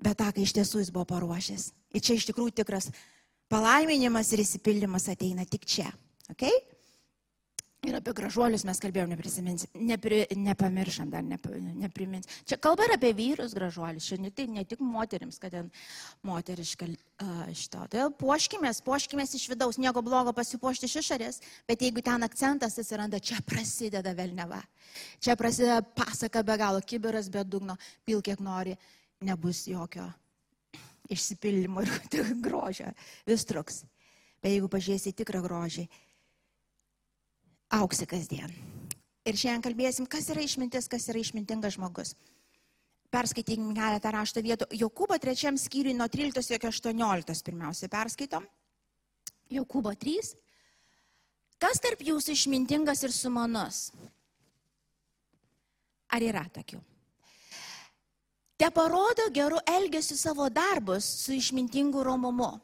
Bet 0.00 0.16
tą, 0.16 0.32
ką 0.32 0.40
iš 0.40 0.56
tiesų 0.56 0.80
jis 0.80 0.94
buvo 0.94 1.04
paruošęs. 1.12 1.72
Ir 1.92 2.00
čia 2.00 2.16
iš 2.16 2.30
tikrųjų 2.30 2.62
tikras 2.62 2.88
Palaiminimas 3.50 4.30
ir 4.34 4.44
įsipildymas 4.44 5.08
ateina 5.10 5.46
tik 5.48 5.66
čia. 5.66 5.88
Okay? 6.30 6.54
Ir 7.88 7.96
apie 7.96 8.12
gražuolius 8.12 8.62
mes 8.68 8.76
kalbėjom, 8.76 9.14
nepri, 9.88 10.18
nepamiršam 10.36 11.08
dar, 11.10 11.24
nep, 11.24 11.46
neprimins. 11.80 12.28
Čia 12.44 12.58
kalba 12.60 12.84
ir 12.84 12.92
apie 12.98 13.14
vyrus 13.16 13.54
gražuolius, 13.56 14.04
čia 14.10 14.18
ne, 14.20 14.28
tai 14.36 14.44
ne 14.52 14.66
tik 14.68 14.82
moteriams, 14.84 15.40
kad 15.40 15.54
ten 15.56 15.70
moteriška 16.28 16.90
šito. 17.56 17.86
Tai 17.90 18.06
puoškimės, 18.20 18.82
puoškimės 18.84 19.32
iš 19.40 19.48
vidaus, 19.54 19.80
nieko 19.80 20.04
blogo 20.04 20.36
pasipuošti 20.36 20.90
iš 20.90 21.00
išorės, 21.00 21.40
bet 21.66 21.80
jeigu 21.80 22.04
ten 22.04 22.28
akcentas 22.28 22.76
atsiranda, 22.78 23.18
čia 23.18 23.40
prasideda 23.48 24.12
velneva. 24.14 24.60
Čia 25.24 25.40
prasideda 25.40 25.80
pasaka 25.80 26.44
be 26.44 26.60
galo, 26.60 26.84
kiberas 26.84 27.32
be 27.32 27.48
dugno, 27.48 27.80
pil 28.04 28.20
kiek 28.20 28.44
nori, 28.44 28.76
nebus 29.24 29.64
jokio 29.72 30.10
išsipildymo 31.10 31.84
ir 31.84 31.92
grožio. 32.46 32.92
Vis 33.28 33.46
truks. 33.48 33.82
Bet 34.40 34.54
jeigu 34.54 34.70
pažiūrėsi 34.72 35.12
tikrą 35.18 35.42
grožį, 35.44 35.84
auksi 37.76 38.06
kasdien. 38.08 38.52
Ir 39.28 39.36
šiandien 39.36 39.64
kalbėsim, 39.66 40.06
kas 40.08 40.30
yra 40.32 40.42
išmintis, 40.44 40.88
kas 40.88 41.10
yra 41.12 41.20
išmintingas 41.20 41.76
žmogus. 41.76 42.14
Perskaitykim 43.12 43.74
keletą 43.76 44.12
rašto 44.14 44.40
vietų. 44.42 44.70
Jokūbo 44.80 45.18
trečiam 45.20 45.58
skyriui 45.58 45.96
nuo 45.98 46.06
13 46.08 46.56
iki 46.56 46.70
18 46.70 47.44
pirmiausia 47.46 47.90
perskaitom. 47.92 48.46
Jokūbo 49.50 49.92
3. 49.98 50.30
Kas 51.60 51.82
tarp 51.82 52.00
jūsų 52.06 52.32
išmintingas 52.32 53.02
ir 53.04 53.12
sumanus? 53.12 53.90
Ar 56.10 56.24
yra 56.24 56.46
tokių? 56.54 56.80
Te 58.60 58.68
parodo 58.70 59.24
geru 59.32 59.56
elgesiu 59.64 60.18
savo 60.20 60.48
darbus 60.52 61.06
su 61.24 61.32
išmintingu 61.32 62.02
romumu. 62.04 62.58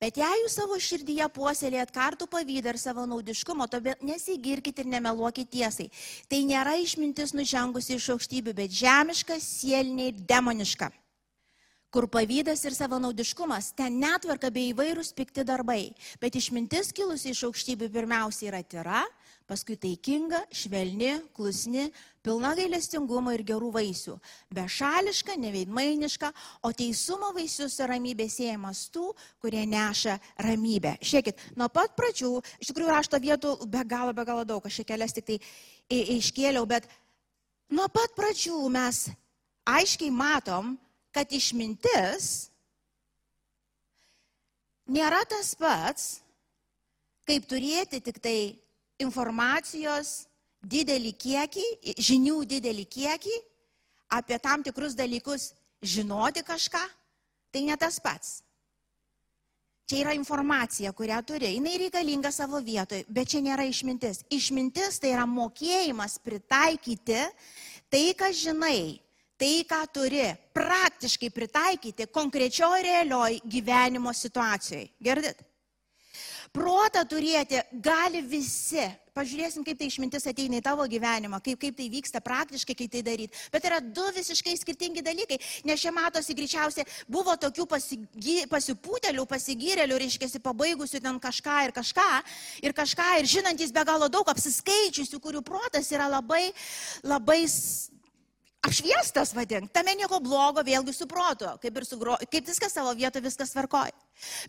Bet 0.00 0.16
jei 0.18 0.40
jūs 0.40 0.56
savo 0.58 0.78
širdyje 0.80 1.28
puoselėjat 1.36 1.92
kartų 1.94 2.26
pavydą 2.32 2.72
ir 2.72 2.80
savo 2.80 3.04
naudiškumo, 3.06 3.66
tuomet 3.70 4.02
nesigirkit 4.02 4.80
ir 4.80 4.88
nemeluokit 4.90 5.50
tiesai. 5.52 5.90
Tai 6.26 6.40
nėra 6.48 6.74
išmintis 6.80 7.34
nužengusi 7.36 7.98
iš 7.98 8.08
aukštybių, 8.16 8.56
bet 8.56 8.74
žemiška, 8.74 9.38
sielinė 9.38 10.10
ir 10.10 10.22
demoniška. 10.34 10.90
kur 11.94 12.08
pavydas 12.10 12.64
ir 12.66 12.74
savanaudiškumas, 12.74 13.68
ten 13.78 14.00
netvarka 14.02 14.48
bei 14.50 14.72
įvairūs 14.72 15.12
pikti 15.14 15.44
darbai. 15.46 15.92
Bet 16.18 16.34
išmintis 16.34 16.90
kilusi 16.90 17.30
iš 17.30 17.44
aukštybių 17.46 17.86
pirmiausia 17.94 18.48
yra 18.48 18.62
tyra, 18.66 19.02
paskui 19.48 19.76
taikinga, 19.76 20.40
švelni, 20.54 21.18
klusni, 21.36 21.88
pilna 22.24 22.54
gailestingumo 22.56 23.34
ir 23.34 23.42
gerų 23.44 23.70
vaisių. 23.74 24.14
Bešališka, 24.56 25.36
neveidmainiška, 25.40 26.30
o 26.64 26.72
teisumo 26.76 27.30
vaisius 27.36 27.76
ir 27.80 27.92
ramybė 27.92 28.28
siejamas 28.32 28.86
tų, 28.94 29.10
kurie 29.44 29.66
neša 29.68 30.16
ramybę. 30.46 30.96
Žiūrėkit, 31.04 31.44
nuo 31.60 31.68
pat 31.72 31.92
pradžių, 31.98 32.32
iš 32.64 32.72
tikrųjų 32.72 32.94
rašto 32.94 33.20
vietų 33.20 33.58
be 33.68 33.84
galo, 33.88 34.16
be 34.16 34.24
galo 34.24 34.46
daug, 34.48 34.64
aš 34.64 34.80
čia 34.80 34.88
kelias 34.94 35.16
tik 35.16 35.28
tai 35.28 35.38
iškėliau, 36.16 36.64
bet 36.68 36.88
nuo 37.68 37.90
pat 37.92 38.16
pradžių 38.16 38.64
mes 38.72 39.04
aiškiai 39.68 40.12
matom, 40.12 40.74
kad 41.14 41.30
išmintis 41.32 42.48
nėra 44.88 45.22
tas 45.28 45.54
pats, 45.56 46.12
kaip 47.28 47.46
turėti 47.48 48.00
tik 48.04 48.20
tai 48.24 48.38
informacijos 49.02 50.24
didelį 50.64 51.12
kiekį, 51.20 51.66
žinių 51.98 52.38
didelį 52.48 52.86
kiekį 52.88 53.36
apie 54.14 54.38
tam 54.38 54.62
tikrus 54.62 54.94
dalykus, 54.96 55.52
žinoti 55.82 56.44
kažką, 56.46 56.82
tai 57.52 57.64
ne 57.66 57.76
tas 57.76 57.98
pats. 58.00 58.40
Čia 59.84 59.98
yra 60.00 60.12
informacija, 60.16 60.94
kurią 60.96 61.18
turi. 61.28 61.50
Jis 61.58 61.78
reikalinga 61.82 62.30
savo 62.32 62.56
vietoje, 62.64 63.04
bet 63.08 63.28
čia 63.28 63.42
nėra 63.44 63.66
išmintis. 63.68 64.22
Išmintis 64.32 64.96
tai 65.02 65.10
yra 65.12 65.26
mokėjimas 65.28 66.16
pritaikyti 66.24 67.18
tai, 67.92 68.04
ką 68.16 68.30
žinai, 68.32 68.96
tai, 69.36 69.66
ką 69.68 69.82
turi 69.92 70.24
praktiškai 70.56 71.28
pritaikyti 71.34 72.08
konkrečioj 72.08 72.80
realioj 72.86 73.42
gyvenimo 73.44 74.14
situacijoje. 74.16 74.88
Girdit? 75.04 75.44
Protą 76.54 77.02
turėti 77.10 77.58
gali 77.82 78.20
visi. 78.22 78.84
Pažiūrėsim, 79.14 79.62
kaip 79.66 79.78
tai 79.78 79.86
išmintis 79.86 80.26
ateina 80.26 80.58
į 80.58 80.62
tavo 80.66 80.84
gyvenimą, 80.90 81.38
kaip, 81.42 81.58
kaip 81.62 81.76
tai 81.78 81.86
vyksta 81.90 82.18
praktiškai, 82.22 82.74
kaip 82.78 82.90
tai 82.90 83.02
daryti. 83.06 83.42
Bet 83.50 83.66
yra 83.66 83.80
du 83.82 84.04
visiškai 84.14 84.54
skirtingi 84.58 85.02
dalykai. 85.06 85.38
Nes 85.66 85.82
čia 85.82 85.90
matosi 85.94 86.34
greičiausiai 86.34 86.86
buvo 87.10 87.34
tokių 87.38 87.66
pasigi, 87.70 88.36
pasipūtelių, 88.50 89.26
pasigyrėlių, 89.30 89.98
reiškia, 90.02 90.30
pabaigusių 90.42 91.02
ten 91.02 91.18
kažką 91.22 91.58
ir 91.68 91.74
kažką, 91.74 92.08
ir 92.66 92.74
kažką, 92.74 93.08
ir 93.18 93.30
žinantis 93.34 93.74
be 93.74 93.86
galo 93.86 94.10
daug 94.10 94.30
apsiskaičiusių, 94.34 95.22
kurių 95.22 95.42
protas 95.46 95.90
yra 95.94 96.10
labai, 96.10 96.48
labai 97.06 97.44
apšviestas 98.64 99.34
vadink, 99.36 99.68
tame 99.72 99.92
nieko 99.98 100.18
blogo 100.24 100.62
vėlgi 100.64 100.94
su 100.96 101.06
protu, 101.10 101.48
kaip 101.60 101.76
ir 101.76 101.86
su 101.86 101.98
gro, 102.00 102.16
kaip 102.32 102.48
viskas 102.48 102.72
savo 102.72 102.94
vietoje, 102.96 103.24
viskas 103.26 103.52
tvarkoja. 103.52 103.92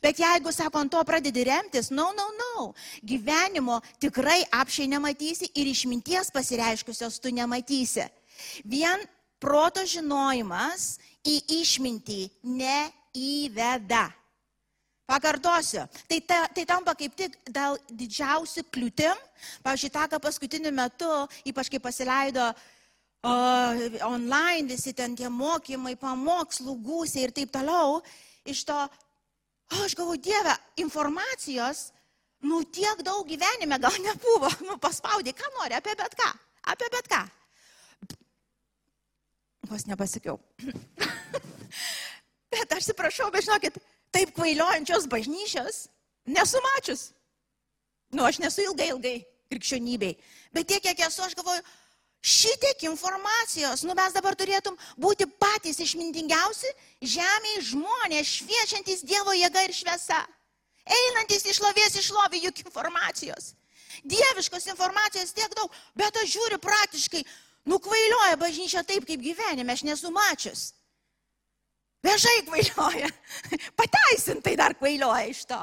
Bet 0.03 0.19
jeigu, 0.21 0.53
sako, 0.55 0.83
ant 0.83 0.93
to 0.93 1.01
pradedi 1.07 1.43
remtis, 1.47 1.91
no, 1.91 2.07
no, 2.15 2.27
no, 2.39 2.67
gyvenimo 3.03 3.81
tikrai 3.99 4.41
apšiai 4.55 4.89
nematysi 4.91 5.51
ir 5.59 5.71
išminties 5.71 6.31
pasireiškusios 6.35 7.19
tu 7.19 7.33
nematysi. 7.35 8.07
Vien 8.63 9.03
proto 9.41 9.83
žinojimas 9.87 10.95
į 11.25 11.39
išmintį 11.61 12.21
neįveda. 12.43 14.05
Pakartosiu, 15.05 15.83
tai, 16.09 16.17
ta, 16.25 16.37
tai 16.49 16.63
tampa 16.65 16.95
kaip 16.97 17.13
tik 17.13 17.35
dėl 17.53 17.75
didžiausių 17.93 18.63
kliūtim. 18.73 19.19
Pavyzdžiui, 19.61 19.91
tą, 19.93 20.07
ką 20.09 20.17
paskutiniu 20.23 20.71
metu, 20.73 21.09
ypač 21.45 21.69
kai 21.69 21.77
pasileido 21.83 22.47
uh, 22.49 22.63
online 23.25 24.67
visi 24.69 24.93
ten 24.93 25.15
tie 25.17 25.29
mokymai, 25.29 25.95
pamokslų, 25.97 26.75
gūsiai 26.85 27.25
ir 27.27 27.33
taip 27.35 27.51
toliau, 27.53 28.01
iš 28.45 28.63
to, 28.67 28.77
o, 29.71 29.81
aš 29.85 29.95
galvoju, 29.97 30.21
Dieve, 30.21 30.53
informacijos, 30.83 31.89
nu 32.45 32.61
tiek 32.63 33.01
daug 33.05 33.25
gyvenime 33.27 33.79
gal 33.81 33.97
nebuvo, 34.07 34.51
nu 34.67 34.77
paspaudė, 34.81 35.33
ką 35.33 35.49
nori, 35.57 35.77
apie 35.77 35.95
bet 35.97 36.15
ką, 36.19 36.29
apie 36.73 36.91
bet 36.93 37.09
ką. 37.11 37.23
Vos 39.65 39.87
nepasakiau. 39.89 40.37
bet 42.53 42.75
aš 42.75 42.83
atsiprašau, 42.83 43.31
bet 43.33 43.47
žinokit, 43.47 43.79
taip 44.13 44.35
kvailiojančios 44.37 45.07
bažnyčios 45.09 45.87
nesu 46.29 46.61
mačius. 46.61 47.07
Nu, 48.13 48.23
aš 48.27 48.37
nesu 48.43 48.61
ilgai, 48.61 48.91
ilgai 48.93 49.15
krikščionybei. 49.49 50.13
Bet 50.53 50.69
tiek, 50.69 50.83
kiek 50.85 51.01
esu, 51.07 51.25
aš 51.25 51.33
galvoju, 51.37 51.63
šitiek 52.25 52.83
informacijos, 52.89 53.83
nu 53.85 53.93
mes 53.93 54.13
dabar 54.15 54.33
turėtum 54.37 54.73
būti 54.97 55.27
patys 55.37 55.77
išmintingiausi 55.83 56.71
žemėje 57.05 57.67
žmonės, 57.69 58.31
šviečiantis 58.39 59.05
Dievo 59.05 59.35
jėga 59.37 59.61
ir 59.67 59.75
šviesa, 59.77 60.23
einantis 60.97 61.45
iš 61.45 61.61
lovės 61.61 61.99
iš 62.01 62.09
lovį 62.15 62.41
juk 62.47 62.63
informacijos. 62.65 63.53
Dieviškos 64.03 64.65
informacijos 64.73 65.35
tiek 65.37 65.53
daug, 65.55 65.69
bet 65.93 66.17
aš 66.23 66.33
žiūriu 66.33 66.57
praktiškai, 66.65 67.21
nukvailioja 67.69 68.41
bažnyčia 68.41 68.83
taip, 68.83 69.05
kaip 69.05 69.21
gyvenime, 69.21 69.77
aš 69.77 69.85
nesu 69.85 70.11
mačius. 70.13 70.71
Viešai 72.05 72.41
kvailioja, 72.49 73.09
pateisintai 73.79 74.57
dar 74.57 74.73
kvailioja 74.77 75.29
iš 75.29 75.45
to. 75.49 75.61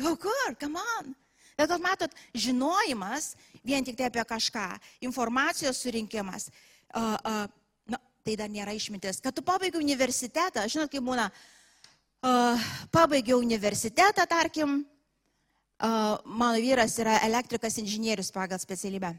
O 0.00 0.16
kur, 0.16 0.56
kam 0.56 0.78
man? 0.80 1.14
Bet 1.60 1.72
matot, 1.84 2.12
žinojimas 2.32 3.34
vien 3.66 3.84
tik 3.84 3.96
tai 3.98 4.08
apie 4.10 4.24
kažką, 4.26 4.66
informacijos 5.06 5.80
surinkimas, 5.82 6.48
uh, 6.94 7.16
uh, 7.16 7.46
na, 7.90 8.00
tai 8.24 8.36
dar 8.40 8.50
nėra 8.52 8.74
išmintis. 8.76 9.20
Kad 9.24 9.36
tu 9.36 9.44
pabaigai 9.46 9.82
universitetą, 9.82 10.66
žinot, 10.70 10.90
kaip 10.92 11.04
būna, 11.04 11.28
uh, 11.30 12.70
pabaigiau 12.94 13.40
universitetą, 13.42 14.26
tarkim, 14.28 14.80
uh, 14.82 16.18
mano 16.24 16.60
vyras 16.60 16.98
yra 17.02 17.20
elektrikas 17.26 17.80
inžinierius 17.82 18.32
pagal 18.34 18.60
specialybę. 18.62 19.14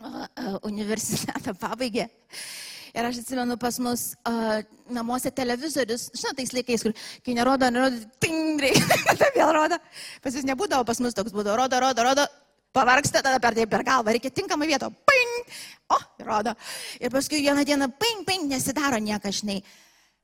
Uh, 0.00 0.24
uh, 0.24 0.58
universitetą 0.64 1.54
pabaigė. 1.60 2.08
Ir 2.90 3.06
aš 3.06 3.20
atsimenu 3.20 3.54
pas 3.60 3.76
mus 3.78 4.04
uh, 4.26 4.62
namuose 4.90 5.30
televizorius, 5.30 6.08
žinot, 6.16 6.38
tais 6.38 6.50
laikais, 6.56 6.82
kur 6.82 6.94
kai 7.22 7.36
nerodo, 7.38 7.68
nerodo, 7.70 8.00
ting, 8.22 8.58
tada 9.08 9.28
vėl 9.36 9.52
rodo. 9.54 9.78
Pas 10.24 10.34
jūs 10.34 10.48
nebūdavo, 10.48 10.86
pas 10.88 10.98
mus 11.04 11.14
toks 11.14 11.34
būdavo, 11.36 11.60
rodo, 11.60 11.78
rodo, 11.84 12.06
rodo, 12.08 12.24
pavargsta, 12.76 13.22
tada 13.22 13.40
per 13.42 13.54
tai 13.56 13.66
per 13.70 13.84
galvą, 13.86 14.14
reikia 14.14 14.32
tinkamą 14.34 14.68
vietą, 14.70 14.90
ping, 14.90 15.54
o, 15.90 15.98
rodo. 16.26 16.54
Ir 17.00 17.12
paskui 17.14 17.42
vieną 17.44 17.64
dieną, 17.66 17.90
ping, 18.00 18.26
ping, 18.28 18.50
nesidaro 18.50 19.00
niekas, 19.02 19.40
žinai. 19.42 19.60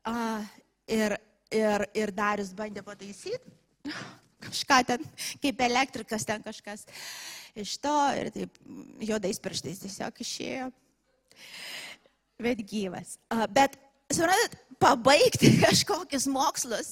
Uh, 0.06 0.44
ir, 0.86 1.16
ir, 1.50 1.88
ir 1.98 2.14
Darius 2.14 2.52
bandė 2.54 2.84
pataisyti 2.86 3.94
kažką 4.46 4.82
ten, 4.86 5.06
kaip 5.42 5.62
elektrikas 5.66 6.26
ten 6.28 6.42
kažkas 6.44 6.84
iš 7.56 7.76
to 7.82 7.94
ir 8.20 8.30
taip 8.34 8.58
juodais 9.02 9.40
pirštais 9.42 9.80
tiesiog 9.82 10.20
išėjo. 10.22 10.68
Bet 12.42 12.60
gyvas. 12.68 13.16
Uh, 13.32 13.46
bet, 13.48 13.78
suprantat, 14.12 14.58
pabaigti 14.82 15.54
kažkokius 15.64 16.28
mokslus 16.30 16.90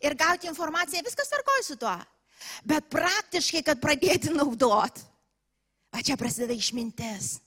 ir 0.00 0.16
gauti 0.18 0.48
informaciją, 0.48 1.04
viskas 1.06 1.28
tvarkoja 1.30 1.66
su 1.66 1.76
tuo. 1.80 1.98
Bet 2.64 2.88
praktiškai, 2.92 3.62
kad 3.66 3.80
pradėti 3.82 4.32
naudot, 4.34 5.02
o 5.90 6.02
čia 6.04 6.16
prasideda 6.20 6.56
išmintis. 6.56 7.38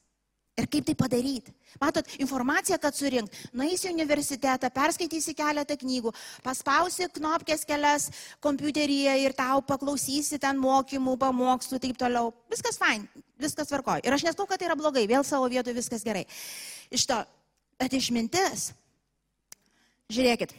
Ir 0.53 0.67
kaip 0.69 0.85
tai 0.85 0.93
padaryti? 0.93 1.49
Matot, 1.81 2.05
informaciją, 2.21 2.77
kad 2.77 2.93
surink, 2.93 3.31
nueisi 3.57 3.87
į 3.89 3.93
universitetą, 3.95 4.69
perskaitysi 4.73 5.33
keletą 5.33 5.73
knygų, 5.81 6.11
paspausi 6.45 7.07
knopkės 7.15 7.65
kelias 7.65 8.05
kompiuteryje 8.43 9.15
ir 9.23 9.33
tau 9.33 9.63
paklausysi 9.65 10.37
ten 10.41 10.61
mokymų, 10.61 11.15
pamokslų, 11.23 11.79
taip 11.81 11.97
toliau. 11.97 12.29
Viskas 12.53 12.77
fain, 12.77 13.07
viskas 13.41 13.71
tvarkoja. 13.71 14.05
Ir 14.05 14.13
aš 14.13 14.27
nesakau, 14.27 14.45
kad 14.45 14.61
tai 14.61 14.69
yra 14.69 14.77
blogai, 14.77 15.07
vėl 15.09 15.25
savo 15.25 15.49
vietoje 15.49 15.79
viskas 15.79 16.05
gerai. 16.05 16.27
Iš 16.93 17.07
to, 17.09 17.17
bet 17.81 17.97
išmintis, 17.97 18.69
žiūrėkit, 20.13 20.53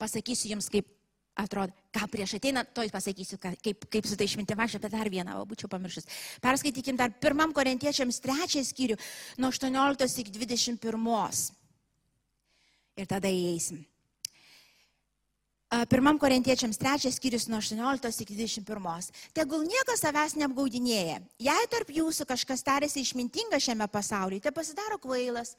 pasakysiu 0.00 0.54
jums, 0.54 0.72
kaip 0.72 0.88
atrodo, 1.36 1.76
ką 1.96 2.08
prieš 2.12 2.36
ateinant, 2.38 2.68
toj 2.76 2.92
pasakysiu, 2.92 3.40
kaip, 3.40 3.88
kaip 3.92 4.08
su 4.08 4.18
tai 4.18 4.28
išmintim 4.28 4.60
aš 4.60 4.76
apie 4.78 4.92
dar 4.92 5.08
vieną, 5.12 5.40
o 5.40 5.48
būčiau 5.48 5.70
pamiršęs. 5.72 6.08
Perskaitykim 6.44 7.00
dar 7.00 7.14
pirmam 7.22 7.56
korintiečiams 7.56 8.20
trečią 8.24 8.64
skyrių 8.68 9.00
nuo 9.40 9.52
18 9.54 10.22
iki 10.22 10.36
21. 10.36 11.44
Ir 12.96 13.08
tada 13.08 13.28
įeisim. 13.32 13.84
Pirmam 15.90 16.14
korintiečiams 16.22 16.78
trečias 16.78 17.16
skyrius 17.18 17.48
nuo 17.50 17.58
18 17.58 18.22
iki 18.22 18.36
21. 18.38 19.08
Tegul 19.34 19.64
niekas 19.66 20.04
savęs 20.04 20.36
neapgaudinėja. 20.38 21.18
Jei 21.42 21.66
tarp 21.72 21.90
jūsų 21.90 22.28
kažkas 22.28 22.62
tarėsi 22.62 23.02
išmintinga 23.02 23.58
šiame 23.58 23.88
pasaulyje, 23.90 24.44
tai 24.46 24.54
pasidaro 24.54 25.00
kvailas 25.02 25.56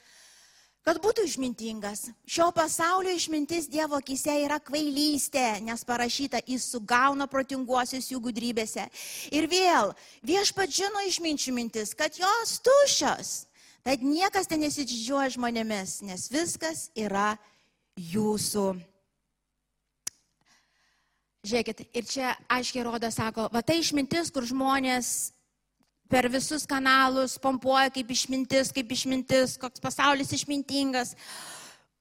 kad 0.88 1.02
būtų 1.04 1.26
išmintingas. 1.28 2.06
Šio 2.24 2.48
pasaulio 2.56 3.12
išmintis 3.12 3.68
Dievo 3.68 3.98
akise 4.00 4.38
yra 4.46 4.56
kvailystė, 4.64 5.60
nes 5.66 5.84
parašyta, 5.84 6.40
jis 6.48 6.70
sugauna 6.72 7.28
protinguosius 7.28 8.08
jų 8.14 8.22
gudrybėse. 8.30 8.86
Ir 9.36 9.50
vėl, 9.52 9.92
viešpat 10.24 10.72
žino 10.72 11.04
išminčių 11.10 11.56
mintis, 11.58 11.92
kad 11.92 12.16
jos 12.16 12.62
tušios. 12.64 13.34
Tad 13.84 14.04
niekas 14.04 14.48
ten 14.48 14.64
nesididžiuoja 14.64 15.34
žmonėmis, 15.36 16.00
nes 16.08 16.28
viskas 16.32 16.88
yra 16.96 17.34
jūsų. 18.00 18.70
Žiūrėkit, 21.48 21.84
ir 21.96 22.08
čia 22.08 22.32
aiškiai 22.52 22.88
rodo, 22.88 23.12
sako, 23.12 23.52
va 23.52 23.60
tai 23.64 23.82
išmintis, 23.84 24.32
kur 24.32 24.48
žmonės 24.48 25.34
per 26.10 26.30
visus 26.32 26.66
kanalus 26.70 27.38
pompuoja 27.42 27.92
kaip 27.94 28.12
išmintis, 28.16 28.74
kaip 28.76 28.92
išmintis, 28.96 29.58
koks 29.62 29.84
pasaulis 29.84 30.34
išmintingas 30.36 31.16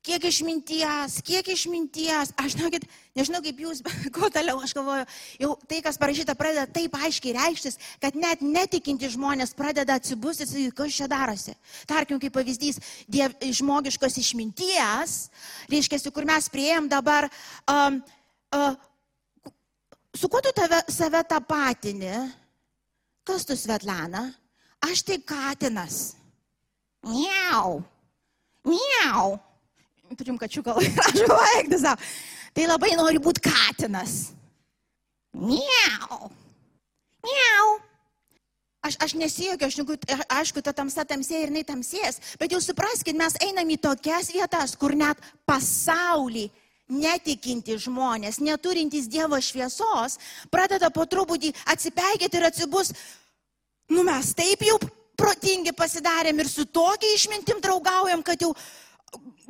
kiek 0.06 0.24
išminties, 0.28 1.18
kiek 1.26 1.48
išminties. 1.50 2.30
Aš 2.38 2.54
žinokit, 2.54 2.86
nežinau 3.18 3.42
kaip 3.44 3.58
jūs, 3.64 3.82
kuo 4.14 4.30
toliau 4.32 4.60
aš 4.62 4.74
galvoju, 4.76 5.06
jau 5.42 5.52
tai, 5.66 5.80
kas 5.84 5.98
parašyta, 6.00 6.36
pradeda 6.38 6.66
taip 6.70 6.94
aiškiai 6.98 7.34
reikštis, 7.36 7.78
kad 8.02 8.18
net 8.18 8.44
netikinti 8.44 9.10
žmonės 9.12 9.54
pradeda 9.58 9.98
atsibusti 9.98 10.46
sakyti, 10.46 10.74
kas 10.78 10.98
čia 11.00 11.10
darosi. 11.10 11.56
Tarkim, 11.90 12.20
kaip 12.22 12.34
pavyzdys, 12.36 12.80
diev, 13.10 13.34
žmogiškos 13.42 14.18
išminties, 14.22 15.18
reiškia, 15.72 16.02
kur 16.14 16.28
mes 16.28 16.50
prieėm 16.52 16.90
dabar, 16.92 17.28
um, 17.70 18.00
uh, 18.54 18.72
su 20.14 20.30
kuo 20.30 20.42
tu 20.44 20.54
tave, 20.56 20.84
save 20.92 21.24
tapatini? 21.26 22.45
Kas 23.26 23.44
tu 23.48 23.56
Svetlana? 23.58 24.28
Aš 24.86 25.02
tai 25.02 25.18
katinas. 25.18 26.14
Miau. 27.02 27.82
Miau 28.66 29.36
turim 30.14 30.38
kačiuką, 30.38 30.76
aš 31.08 31.18
galvoju, 31.26 31.80
savo. 31.80 31.98
Tai 32.54 32.68
labai 32.70 32.94
nori 32.96 33.18
būti 33.22 33.42
katinas. 33.48 34.30
Miau. 35.34 36.30
Miau. 37.26 37.66
Aš, 38.86 38.94
aš 39.02 39.16
nesijokiu, 39.18 39.66
aš 39.66 39.76
negu, 39.80 39.96
aišku, 40.30 40.62
ta 40.62 40.70
tamsa 40.76 41.02
tamsėja 41.02 41.42
ir 41.42 41.50
jinai 41.50 41.64
tamsės, 41.66 42.20
bet 42.38 42.52
jau 42.54 42.60
supraskite, 42.62 43.16
mes 43.18 43.34
einam 43.42 43.66
į 43.74 43.80
tokias 43.82 44.30
vietas, 44.30 44.76
kur 44.78 44.94
net 44.94 45.18
pasaulį 45.48 46.44
netikinti 46.88 47.76
žmonės, 47.82 48.38
neturintys 48.42 49.08
Dievo 49.10 49.38
šviesos, 49.42 50.18
pradeda 50.52 50.90
po 50.94 51.06
truputį 51.06 51.52
atsipeikėti 51.72 52.38
ir 52.38 52.48
atsibus, 52.50 52.92
nu 53.90 54.04
mes 54.06 54.32
taip 54.38 54.62
jau 54.66 54.78
protingi 55.18 55.72
pasidarėm 55.74 56.42
ir 56.42 56.50
su 56.50 56.66
tokia 56.66 57.14
išmintim 57.16 57.62
draugaujam, 57.64 58.22
kad 58.22 58.42
jau 58.42 58.52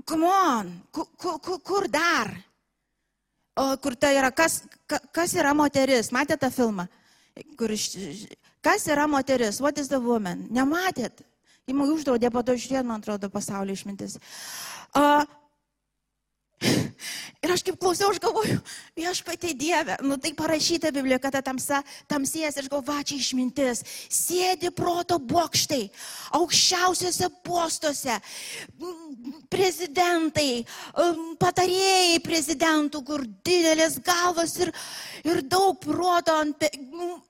come 0.06 0.28
on, 0.30 0.72
kur, 0.92 1.08
kur, 1.18 1.60
kur 1.60 1.88
dar? 1.90 2.30
O 3.56 3.76
kur 3.80 3.96
tai 3.96 4.16
yra, 4.18 4.30
kas, 4.30 4.62
kas 4.86 5.32
yra 5.34 5.54
moteris? 5.56 6.12
Matėte 6.12 6.44
tą 6.44 6.50
filmą? 6.52 6.84
Kur, 7.56 7.72
kas 8.64 8.84
yra 8.92 9.06
moteris? 9.08 9.62
What 9.64 9.80
is 9.80 9.88
the 9.88 10.00
woman? 10.00 10.44
Nematėt? 10.52 11.24
Įmų 11.66 11.88
uždraudė, 11.96 12.30
po 12.30 12.44
to 12.46 12.54
žiūrėt, 12.54 12.86
man 12.86 13.00
atrodo, 13.00 13.30
pasaulio 13.32 13.74
išmintis. 13.74 14.20
Uh, 14.94 15.24
Ir 17.44 17.52
aš 17.52 17.62
kaip 17.66 17.76
klausiau, 17.80 18.08
aš 18.10 18.20
galvoju, 18.22 18.56
viešpatie 18.96 19.52
Dieve, 19.58 19.96
nu 20.02 20.16
tai 20.20 20.32
parašyta 20.36 20.90
Biblijoje, 20.94 21.20
kad 21.22 21.34
ta 21.36 21.42
tamsa 21.44 21.82
tamsės, 22.08 22.56
aš 22.56 22.70
galvoju, 22.72 22.86
va 22.88 23.04
čia 23.06 23.18
išmintis, 23.20 23.82
sėdi 24.10 24.72
proto 24.74 25.18
bokštai, 25.20 25.82
aukščiausiuose 26.38 27.28
postuose, 27.46 28.16
prezidentai, 29.52 30.64
patarėjai 31.42 32.22
prezidentų, 32.24 33.04
kur 33.04 33.26
didelės 33.46 34.00
galvos 34.06 34.56
ir, 34.64 34.72
ir 35.28 35.44
daug 35.44 35.78
proto, 35.84 36.40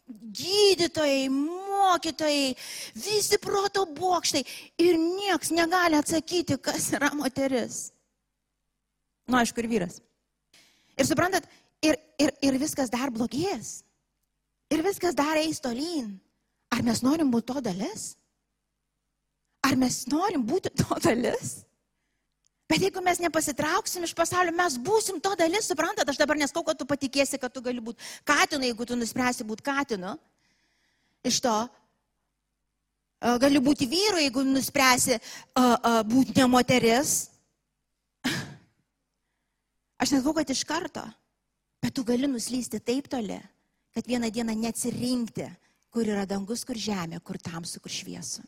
gydytojai, 0.07 1.27
mokytojai, 1.33 2.55
visi 2.95 3.43
proto 3.43 3.85
bokštai 3.91 4.47
ir 4.87 4.97
nieks 5.03 5.51
negali 5.51 5.99
atsakyti, 5.99 6.61
kas 6.63 6.93
yra 6.95 7.11
moteris. 7.19 7.96
Nu, 9.27 9.39
aišku, 9.41 9.63
ir 9.63 9.71
vyras. 9.71 9.99
Ir 10.97 11.09
suprantat, 11.09 11.49
ir, 11.85 11.99
ir, 12.23 12.33
ir 12.47 12.59
viskas 12.63 12.93
dar 12.93 13.11
blogės. 13.15 13.81
Ir 14.73 14.83
viskas 14.87 15.15
dar 15.19 15.39
eis 15.39 15.61
tolyn. 15.63 16.17
Ar 16.75 16.83
mes 16.87 17.03
norim 17.05 17.31
būti 17.31 17.53
to 17.53 17.63
dalis? 17.69 18.15
Ar 19.67 19.77
mes 19.79 20.05
norim 20.11 20.43
būti 20.47 20.73
to 20.79 20.99
dalis? 21.03 21.61
Bet 22.67 22.83
jeigu 22.83 23.03
mes 23.03 23.21
nepasitrauksim 23.23 24.03
iš 24.03 24.15
pasaulio, 24.19 24.51
mes 24.55 24.75
būsim 24.83 25.21
to 25.23 25.31
dalis, 25.39 25.69
suprantat, 25.71 26.09
aš 26.11 26.19
dabar 26.19 26.39
neskau, 26.39 26.65
kad 26.67 26.79
tu 26.79 26.87
patikėsi, 26.89 27.39
kad 27.39 27.53
tu 27.55 27.63
gali 27.63 27.83
būti 27.83 28.03
katinu, 28.27 28.67
jeigu 28.67 28.87
tu 28.87 28.99
nuspręsi 28.99 29.47
būti 29.47 29.63
katinu. 29.69 30.17
Iš 31.27 31.39
to 31.45 31.55
gali 33.43 33.63
būti 33.63 33.87
vyru, 33.91 34.19
jeigu 34.19 34.43
nuspręsi 34.47 35.21
būti 36.11 36.35
ne 36.41 36.49
moteris. 36.51 37.15
Aš 40.03 40.13
nesakau, 40.13 40.35
kad 40.37 40.51
iš 40.53 40.63
karto, 40.69 41.03
bet 41.83 41.95
tu 41.97 42.05
gali 42.05 42.29
nuslysti 42.29 42.81
taip 42.85 43.09
toli, 43.09 43.39
kad 43.97 44.09
vieną 44.09 44.31
dieną 44.33 44.57
neatsirinkti, 44.61 45.47
kur 45.93 46.09
yra 46.09 46.27
dangus, 46.29 46.65
kur 46.69 46.77
žemė, 46.77 47.23
kur 47.25 47.39
tamsu, 47.41 47.81
kur 47.81 47.93
šviesu. 47.93 48.45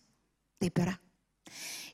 Taip 0.60 0.80
yra. 0.84 0.92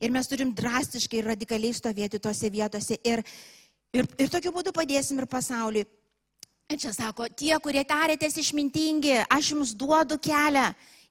Ir 0.02 0.10
mes 0.10 0.26
turim 0.26 0.50
drastiškai 0.56 1.20
ir 1.20 1.28
radikaliai 1.30 1.76
stovėti 1.76 2.18
tose 2.18 2.50
vietose 2.50 2.98
ir, 3.06 3.22
ir, 3.94 4.08
ir 4.18 4.32
tokiu 4.32 4.50
būdu 4.54 4.72
padėsim 4.74 5.20
ir 5.22 5.28
pasauliui. 5.30 5.86
Ir 6.72 6.80
čia 6.80 6.90
sako, 6.96 7.28
tie, 7.28 7.52
kurie 7.62 7.84
tarėtės 7.84 8.38
išmintingi, 8.40 9.18
aš 9.28 9.52
jums 9.52 9.74
duodu 9.76 10.16
kelią 10.18 10.70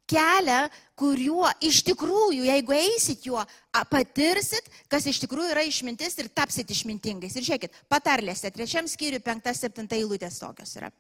kelią, 0.10 0.60
kuriuo 1.00 1.50
iš 1.64 1.82
tikrųjų, 1.88 2.46
jeigu 2.48 2.76
eisit 2.76 3.26
juo, 3.28 3.44
patirsit, 3.92 4.68
kas 4.92 5.08
iš 5.10 5.24
tikrųjų 5.24 5.54
yra 5.56 5.64
išmintis 5.68 6.18
ir 6.22 6.30
tapsit 6.30 6.70
išmintingais. 6.72 7.36
Ir 7.38 7.48
žiūrėkit, 7.48 7.84
patarlėse, 7.92 8.52
trečiam 8.54 8.90
skyriui, 8.90 9.24
penkta, 9.24 9.56
septinta 9.58 9.98
eilutės 9.98 10.40
tokios 10.42 10.76
yra. 10.80 10.92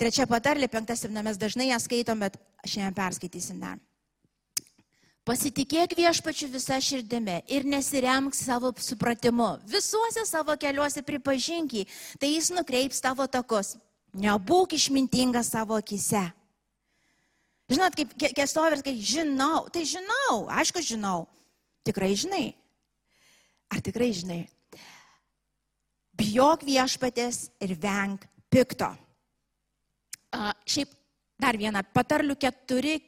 Trečia 0.00 0.26
patarlė, 0.26 0.68
penkta, 0.70 0.96
septinta, 0.98 1.22
mes 1.22 1.38
dažnai 1.38 1.70
ją 1.70 1.78
skaitom, 1.82 2.24
bet 2.24 2.38
šiandien 2.66 2.96
perskaitysim 2.96 3.60
dar. 3.62 3.78
Pasitikėk 5.24 5.94
viešpačiu 5.96 6.50
visą 6.52 6.76
širdimi 6.84 7.38
ir 7.48 7.64
nesiremk 7.64 8.34
savo 8.36 8.74
supratimu. 8.76 9.54
Visuose 9.70 10.26
savo 10.28 10.52
keliuose 10.60 11.00
pripažink 11.06 11.78
jį, 11.78 11.84
tai 12.20 12.34
jis 12.34 12.50
nukreips 12.52 13.00
tavo 13.00 13.24
takus. 13.24 13.78
Nebūk 14.12 14.76
išmintingas 14.76 15.48
savo 15.54 15.78
akise. 15.80 16.26
Žinot, 17.70 17.96
kaip 17.96 18.12
kestovers, 18.36 18.82
kai 18.84 18.96
žinau, 19.00 19.64
tai 19.72 19.86
žinau, 19.88 20.44
aišku 20.52 20.82
žinau. 20.84 21.24
Tikrai 21.84 22.12
žinai. 22.16 22.52
Ar 23.72 23.80
tikrai 23.84 24.10
žinai? 24.12 24.42
Bijok 26.14 26.62
viešpatės 26.68 27.48
ir 27.64 27.74
venk 27.80 28.28
pikto. 28.52 28.92
A, 30.34 30.52
šiaip 30.68 30.92
dar 31.40 31.56
vieną, 31.58 31.82
patarlių 31.94 32.36
keturi 32.38 32.98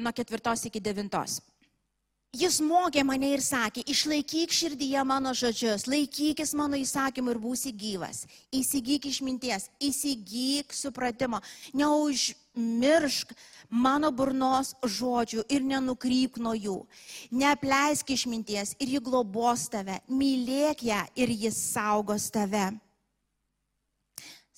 nuo 0.00 0.12
ketvirtos 0.16 0.64
iki 0.70 0.82
devintos. 0.82 1.38
Jis 2.30 2.60
mokė 2.62 3.02
mane 3.02 3.32
ir 3.34 3.40
sakė, 3.42 3.82
išlaikyk 3.90 4.52
širdyje 4.54 5.02
mano 5.02 5.32
žodžius, 5.34 5.88
laikykis 5.90 6.52
mano 6.54 6.78
įsakymų 6.78 7.32
ir 7.34 7.40
būsi 7.42 7.72
gyvas. 7.74 8.22
Įsigyk 8.54 9.08
išminties, 9.10 9.66
įsigyk 9.82 10.70
supratimo, 10.70 11.40
neužmiršk 11.74 13.34
mano 13.70 14.10
burnos 14.10 14.74
žodžių 14.82 15.46
ir 15.48 15.64
nenukryp 15.64 16.36
nuo 16.42 16.54
jų. 16.58 16.76
Neapleisk 17.30 18.10
išminties 18.10 18.76
ir 18.78 18.96
ji 18.96 19.00
globos 19.00 19.68
tave, 19.70 20.00
mylėk 20.10 20.84
ją 20.90 21.02
ir 21.14 21.34
jis 21.46 21.58
saugos 21.70 22.30
tave. 22.30 22.70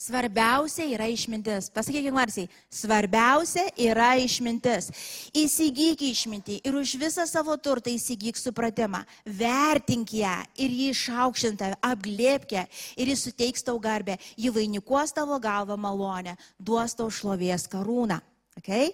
Svarbiausia 0.02 0.82
yra 0.90 1.06
išmintis. 1.06 1.68
Pasakykime 1.70 2.16
garsiai. 2.16 2.48
Svarbiausia 2.74 3.68
yra 3.78 4.16
išmintis. 4.18 4.88
Įsigyk 5.30 6.02
išmintį 6.08 6.56
ir 6.66 6.78
už 6.80 6.96
visą 6.98 7.22
savo 7.30 7.54
turtą 7.54 7.92
įsigyk 7.92 8.40
supratimą. 8.40 9.04
Vertink 9.22 10.10
ją 10.18 10.34
ir 10.58 10.74
jį 10.74 10.88
išaukštintą, 10.96 11.70
apglėpk 11.92 12.56
ją 12.58 12.66
ir 12.98 13.14
jis 13.14 13.28
suteiks 13.28 13.62
tau 13.62 13.78
garbę. 13.78 14.18
Ji 14.34 14.50
vainikuos 14.50 15.14
tavo 15.14 15.38
galvą 15.38 15.78
malonę, 15.78 16.34
duos 16.58 16.98
tau 16.98 17.06
šlovės 17.06 17.70
karūną. 17.70 18.18
Okay? 18.60 18.92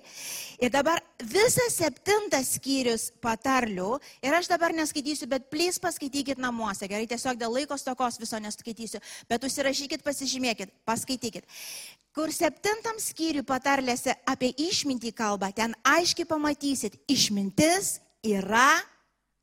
Ir 0.63 0.71
dabar 0.71 1.01
visas 1.19 1.75
septintas 1.75 2.55
skyrius 2.57 3.09
patarlių, 3.23 3.97
ir 4.23 4.37
aš 4.39 4.51
dabar 4.51 4.73
neskaitysiu, 4.77 5.27
bet 5.31 5.49
plys 5.51 5.81
paskaitykit 5.83 6.39
namuose, 6.39 6.87
gerai, 6.91 7.09
tiesiog 7.11 7.41
dėl 7.41 7.57
laiko 7.57 7.77
stokos 7.79 8.21
viso 8.23 8.39
neskaitysiu, 8.43 9.03
bet 9.29 9.45
užsirašykit, 9.45 10.05
pasižymėkit, 10.07 10.71
paskaitykit. 10.89 11.49
Kur 12.15 12.31
septintam 12.35 13.01
skyriui 13.03 13.45
patarlėse 13.47 14.15
apie 14.31 14.53
išmintį 14.63 15.13
kalba, 15.19 15.51
ten 15.55 15.75
aiškiai 15.87 16.27
pamatysit, 16.27 16.95
išmintis 17.11 17.99
yra 18.27 18.71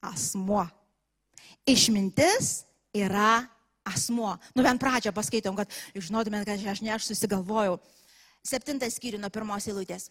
asmuo. 0.03 0.63
Išmintis 1.67 2.63
yra 2.95 3.43
asmuo. 3.85 4.33
Nu 4.55 4.63
bent 4.65 4.81
pradžią 4.81 5.13
paskaitom, 5.15 5.59
kad 5.59 5.71
žinotumėt, 5.93 6.47
kad 6.47 6.65
aš 6.71 6.81
ne 6.83 6.95
aš 6.95 7.11
susigalvojau 7.11 7.77
septintas 8.45 8.99
skyrių 8.99 9.19
nuo 9.21 9.31
pirmos 9.33 9.67
eilutės. 9.71 10.09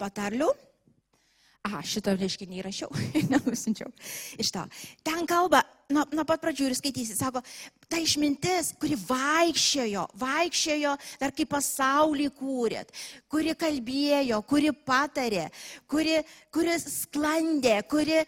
Patarlių. 0.00 0.50
Aha, 1.64 1.78
šitą 1.80 2.12
reiškinį 2.20 2.58
įrašiau, 2.60 2.90
nenusinčiau. 3.32 3.88
Iš 4.36 4.50
to. 4.52 4.64
Ten 5.06 5.24
kalba 5.24 5.62
nuo, 5.88 6.02
nuo 6.12 6.24
pat 6.28 6.42
pradžių 6.42 6.66
ir 6.68 6.74
skaitysit, 6.76 7.16
sako, 7.16 7.40
ta 7.88 7.96
išmintis, 8.02 8.74
kuri 8.80 8.98
vaikščiojo, 9.00 10.02
vaikščiojo 10.20 10.92
dar 11.22 11.32
kaip 11.32 11.48
pasaulį 11.54 12.28
kūrėt, 12.36 12.92
kuri 13.32 13.54
kalbėjo, 13.56 14.42
kuri 14.44 14.74
patarė, 14.76 15.46
kuri, 15.88 16.18
kuri 16.52 16.76
sklandė, 16.82 17.78
kuri 17.88 18.20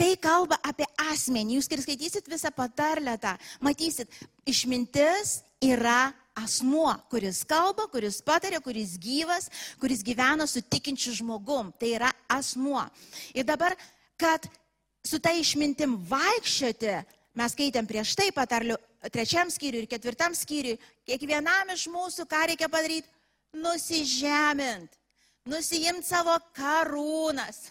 tai 0.00 0.16
kalba 0.18 0.58
apie 0.66 0.88
asmenį. 1.12 1.60
Jūs, 1.60 1.70
kai 1.70 1.78
skaitysit 1.84 2.26
visą 2.32 2.50
patarlę 2.56 3.14
tą, 3.22 3.36
matysit, 3.62 4.10
išmintis 4.50 5.44
yra 5.62 6.08
asmuo, 6.38 6.92
kuris 7.10 7.42
kalba, 7.48 7.86
kuris 7.92 8.20
patarė, 8.24 8.60
kuris 8.64 8.96
gyvas, 9.00 9.48
kuris 9.80 10.04
gyvena 10.06 10.46
su 10.48 10.62
tikinčiu 10.62 11.14
žmogum. 11.18 11.72
Tai 11.78 11.94
yra 11.96 12.10
asmuo. 12.30 12.82
Ir 13.34 13.46
dabar, 13.48 13.76
kad 14.20 14.46
su 15.06 15.18
ta 15.22 15.32
išmintim 15.36 15.96
vaikščioti, 16.10 16.94
mes 17.38 17.56
skaitėm 17.56 17.88
prieš 17.88 18.14
tai 18.18 18.30
patarlių 18.36 18.76
trečiam 19.08 19.50
skyriui 19.52 19.84
ir 19.84 19.90
ketvirtam 19.90 20.36
skyriui, 20.36 20.78
kiekvienam 21.08 21.72
iš 21.74 21.88
mūsų 21.92 22.28
ką 22.28 22.46
reikia 22.52 22.68
padaryti? 22.72 23.08
Nusižemint. 23.56 24.99
Nusijimti 25.48 26.04
savo 26.04 26.34
karūnas 26.52 27.70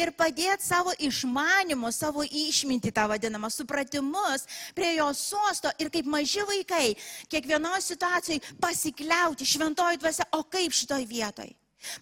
ir 0.00 0.10
padėti 0.12 0.66
savo 0.66 0.92
išmanimus, 1.00 1.96
savo 2.02 2.20
išmintį, 2.20 2.92
tą 2.92 3.06
vadinamą, 3.08 3.48
supratimus 3.48 4.44
prie 4.76 4.90
jo 4.98 5.06
sosto 5.16 5.72
ir 5.80 5.88
kaip 5.94 6.04
maži 6.04 6.44
vaikai 6.50 6.90
kiekvienoje 7.32 7.86
situacijoje 7.86 8.52
pasikliauti 8.60 9.48
šventoji 9.48 10.02
dvasia, 10.02 10.28
o 10.36 10.42
kaip 10.44 10.76
šitoj 10.76 11.08
vietoj. 11.08 11.48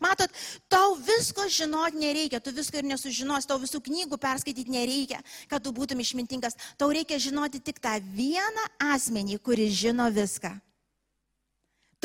Matot, 0.03 0.33
tau 0.73 0.97
visko 0.99 1.47
žinot 1.53 1.95
nereikia, 1.95 2.41
tu 2.41 2.51
visko 2.51 2.81
ir 2.81 2.91
nesužinos, 2.91 3.47
tau 3.47 3.61
visų 3.63 3.79
knygų 3.87 4.19
perskaityti 4.19 4.75
nereikia, 4.75 5.21
kad 5.47 5.63
tu 5.63 5.71
būtum 5.77 6.03
išmintingas. 6.03 6.57
Tau 6.81 6.91
reikia 6.91 7.21
žinoti 7.23 7.63
tik 7.63 7.79
tą 7.85 7.95
vieną 8.17 8.71
asmenį, 8.91 9.39
kuris 9.39 9.77
žino 9.77 10.11
viską. 10.11 10.57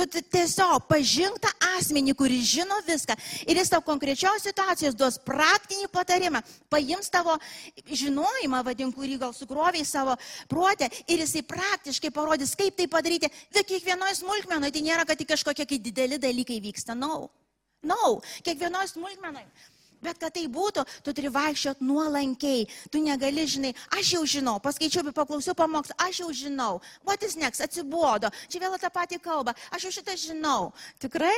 Tu 0.02 0.22
tiesiog 0.34 0.88
pažink 0.90 1.38
tą 1.44 1.52
asmenį, 1.78 2.16
kuris 2.18 2.48
žino 2.56 2.80
viską 2.88 3.16
ir 3.46 3.60
jis 3.60 3.70
tau 3.70 3.84
konkrečios 3.86 4.48
situacijos 4.48 4.98
duos 4.98 5.20
praktinį 5.22 5.90
patarimą, 5.94 6.42
paims 6.72 7.12
tavo 7.14 7.38
žinojimą, 7.86 8.64
vadink, 8.66 8.96
kurį 8.98 9.20
gal 9.22 9.36
sukroviai 9.38 9.86
savo 9.86 10.16
protę 10.50 10.90
ir 11.08 11.22
jisai 11.22 11.44
praktiškai 11.46 12.14
parodys, 12.16 12.56
kaip 12.58 12.80
tai 12.80 12.88
padaryti. 12.90 13.30
Bet 13.54 13.70
kiekvienoje 13.70 14.18
smulkmenoje 14.22 14.74
tai 14.74 14.86
nėra, 14.88 15.06
kad 15.06 15.20
tik 15.22 15.30
kažkokie 15.36 15.78
dideli 15.78 16.18
dalykai 16.22 16.60
vyksta. 16.64 16.98
Na. 16.98 17.08
No. 17.08 17.30
Nau, 17.82 18.18
no, 18.18 18.22
kiekvienoje 18.46 18.94
smulkmenai. 18.94 19.46
Bet 20.02 20.18
kad 20.18 20.34
tai 20.34 20.48
būtų, 20.50 20.84
tu 21.06 21.14
turi 21.14 21.30
vaikščioti 21.30 21.86
nuolankiai. 21.86 22.66
Tu 22.90 23.02
negali, 23.06 23.46
žinai, 23.46 23.74
aš 23.94 24.16
jau 24.16 24.24
žinau, 24.26 24.58
paskaičiau, 24.64 25.06
paklausiau 25.14 25.54
pamokslą, 25.58 25.98
aš 26.02 26.24
jau 26.24 26.32
žinau. 26.34 26.82
What 27.06 27.22
is 27.24 27.38
next? 27.38 27.62
Atsibodo. 27.62 28.32
Čia 28.50 28.64
vėl 28.66 28.78
tą 28.82 28.90
patį 28.90 29.22
kalbą. 29.22 29.54
Aš 29.70 29.88
jau 29.88 29.94
šitą 30.00 30.18
žinau. 30.18 30.72
Tikrai? 31.02 31.38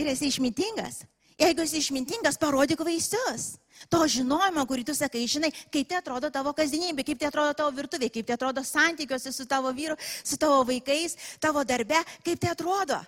Ir 0.00 0.10
esi 0.10 0.32
išmintingas. 0.32 1.04
Jeigu 1.40 1.62
esi 1.64 1.78
išmintingas, 1.80 2.36
parodyk 2.36 2.82
vaisius. 2.84 3.54
To 3.88 4.02
žinojimo, 4.10 4.66
kurį 4.68 4.84
tu 4.90 4.94
sakai, 4.96 5.22
žinai, 5.30 5.48
kaip 5.72 5.88
tai 5.88 6.00
atrodo 6.02 6.28
tavo 6.34 6.52
kasdienybė, 6.56 7.06
kaip 7.06 7.22
tai 7.22 7.30
atrodo 7.30 7.54
tavo 7.56 7.72
virtuvė, 7.78 8.10
kaip 8.12 8.26
tai 8.28 8.36
atrodo 8.36 8.64
santykiuose 8.66 9.32
su 9.32 9.46
tavo 9.48 9.72
vyru, 9.72 9.96
su 10.02 10.36
tavo 10.36 10.60
vaikais, 10.68 11.16
tavo 11.40 11.64
darbe, 11.64 12.02
kaip 12.26 12.42
tai 12.42 12.52
atrodo. 12.52 12.98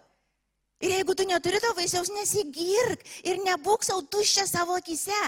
Ir 0.82 0.96
jeigu 0.96 1.14
tu 1.14 1.26
neturi 1.28 1.60
to 1.62 1.70
vaisiaus, 1.78 2.10
nesigirk 2.10 3.04
ir 3.22 3.38
nebūk 3.46 3.84
savo 3.86 4.02
tuščia 4.02 4.48
savo 4.50 4.74
akise. 4.74 5.20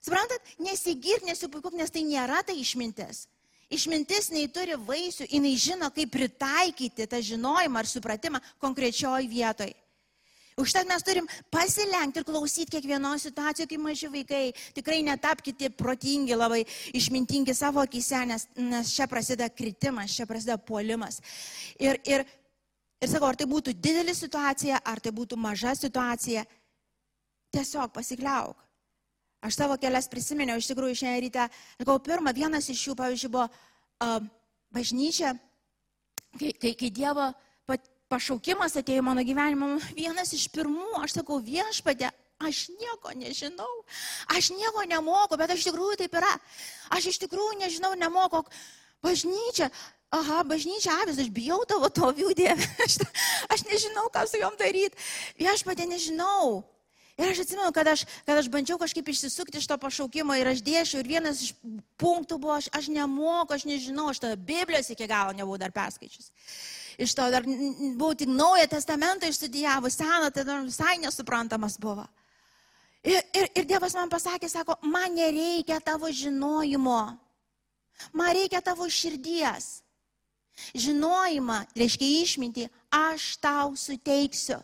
Suprantat, 0.00 0.54
nesigirk, 0.62 1.26
nesipuikuk, 1.28 1.74
nes 1.76 1.92
tai 1.92 2.06
nėra 2.08 2.40
tai 2.46 2.56
išmintis. 2.62 3.26
Išmintis 3.68 4.30
nei 4.32 4.48
turi 4.48 4.78
vaisių, 4.80 5.26
jinai 5.28 5.52
žino, 5.60 5.90
kaip 5.92 6.08
pritaikyti 6.14 7.04
tą 7.10 7.20
žinojimą 7.20 7.82
ar 7.82 7.90
supratimą 7.90 8.40
konkrečioj 8.62 9.28
vietoj. 9.28 9.74
Užtat 10.58 10.88
mes 10.90 11.04
turim 11.06 11.28
pasilenkti 11.54 12.18
ir 12.18 12.26
klausyti 12.26 12.72
kiekvienos 12.72 13.28
situacijos, 13.28 13.68
kaip 13.70 13.82
maži 13.82 14.08
vaikai. 14.10 14.40
Tikrai 14.74 15.02
netapkite 15.06 15.68
protingi, 15.70 16.34
labai 16.34 16.64
išmintingi 16.98 17.54
savo 17.54 17.84
akise, 17.84 18.24
nes, 18.26 18.48
nes 18.56 18.90
čia 18.96 19.06
prasideda 19.06 19.52
kritimas, 19.54 20.16
čia 20.16 20.26
prasideda 20.26 20.58
puolimas. 20.58 21.20
Ir, 21.78 22.00
ir 22.08 22.26
Ir 22.98 23.10
sakau, 23.10 23.28
ar 23.30 23.38
tai 23.38 23.46
būtų 23.46 23.74
didelė 23.78 24.14
situacija, 24.16 24.80
ar 24.82 25.00
tai 25.00 25.12
būtų 25.14 25.38
maža 25.38 25.74
situacija, 25.78 26.44
tiesiog 27.54 27.92
pasikliauk. 27.94 28.58
Aš 29.44 29.54
savo 29.54 29.76
kelias 29.78 30.10
prisiminiau, 30.10 30.58
iš 30.58 30.72
tikrųjų 30.72 30.96
šiandien 30.98 31.22
ryte, 31.28 31.44
sakau, 31.78 31.98
pirmą, 32.02 32.32
vienas 32.34 32.66
iš 32.72 32.88
jų, 32.88 32.96
pavyzdžiui, 32.98 33.30
buvo 33.30 33.46
uh, 33.46 34.16
bažnyčia, 34.74 35.36
kai, 36.40 36.50
kai, 36.58 36.72
kai 36.74 36.90
Dievo 36.90 37.30
pašaukimas 38.08 38.76
atėjo 38.80 39.02
į 39.02 39.04
mano 39.04 39.22
gyvenimą, 39.26 39.76
vienas 39.96 40.32
iš 40.34 40.48
pirmų, 40.52 41.02
aš 41.02 41.18
sakau, 41.20 41.38
viešpatė, 41.44 42.10
aš 42.40 42.64
nieko 42.80 43.12
nežinau, 43.18 43.68
aš 44.32 44.50
nieko 44.56 44.84
nemoku, 44.88 45.36
bet 45.40 45.52
aš 45.52 45.62
iš 45.62 45.68
tikrųjų 45.70 45.98
taip 46.02 46.16
yra. 46.20 46.32
Aš 46.96 47.10
iš 47.12 47.20
tikrųjų 47.26 47.58
nežinau, 47.60 47.92
nemoku. 48.00 48.42
Bažnyčia, 49.04 49.68
aha, 50.14 50.40
bažnyčia 50.48 50.94
avis, 51.02 51.20
aš 51.20 51.28
bijau 51.32 51.60
tavo 51.68 51.90
to 51.92 52.12
Dieve, 52.16 52.64
aš, 52.86 52.98
aš 53.52 53.64
nežinau, 53.68 54.08
ką 54.12 54.24
su 54.28 54.40
juom 54.40 54.56
daryti, 54.60 54.96
viešpatė 55.40 55.88
nežinau. 55.88 56.64
Ir 57.18 57.32
aš 57.32 57.40
atsimenu, 57.42 57.72
kad 57.74 57.88
aš, 57.90 58.04
kad 58.22 58.38
aš 58.38 58.46
bandžiau 58.46 58.78
kažkaip 58.78 59.08
išsisukti 59.10 59.58
iš 59.58 59.66
to 59.66 59.74
pašaukimo 59.82 60.36
ir 60.38 60.52
aš 60.52 60.60
dėšiu 60.62 61.00
ir 61.00 61.08
vienas 61.10 61.40
iš 61.42 61.56
punktų 61.98 62.38
buvo, 62.38 62.54
aš, 62.54 62.68
aš 62.70 62.86
nemoku, 62.94 63.56
aš 63.56 63.64
nežinau, 63.66 64.06
aš 64.12 64.20
tą 64.22 64.30
Biblijos 64.38 64.92
iki 64.94 65.08
galo 65.10 65.34
nebuvau 65.34 65.58
dar 65.58 65.74
perskaičius. 65.74 66.30
Iš 66.94 67.16
to 67.18 67.26
dar 67.34 67.42
buvau 67.42 68.14
tik 68.14 68.30
naują 68.30 68.68
testamentą 68.70 69.26
išstudijavus, 69.26 69.98
seną, 69.98 70.30
tai 70.30 70.46
dar 70.46 70.62
visai 70.62 70.94
nesuprantamas 71.02 71.74
buvo. 71.82 72.06
Ir, 73.02 73.18
ir, 73.34 73.50
ir 73.50 73.66
Dievas 73.66 73.98
man 73.98 74.10
pasakė, 74.10 74.46
sako, 74.50 74.78
man 74.86 75.18
nereikia 75.18 75.82
tavo 75.82 76.10
žinojimo, 76.14 77.02
man 78.14 78.34
reikia 78.34 78.62
tavo 78.62 78.86
širdies. 78.86 79.87
Žinojimą, 80.74 81.62
reiškia 81.78 82.08
išmintį, 82.22 82.66
aš 82.94 83.36
tau 83.42 83.76
suteiksiu. 83.78 84.58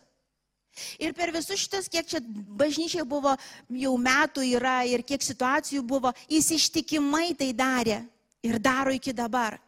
Ir 0.98 1.14
per 1.14 1.30
visus 1.30 1.60
šitas, 1.60 1.86
kiek 1.86 2.06
čia 2.10 2.18
bažnyčiai 2.58 3.04
buvo, 3.06 3.36
jau 3.70 3.92
metų 4.00 4.42
yra 4.56 4.80
ir 4.90 5.04
kiek 5.06 5.22
situacijų 5.22 5.84
buvo, 5.86 6.10
jis 6.26 6.50
ištikimai 6.56 7.30
tai 7.38 7.52
darė 7.54 8.00
ir 8.42 8.58
daro 8.58 8.94
iki 8.94 9.14
dabar. 9.14 9.60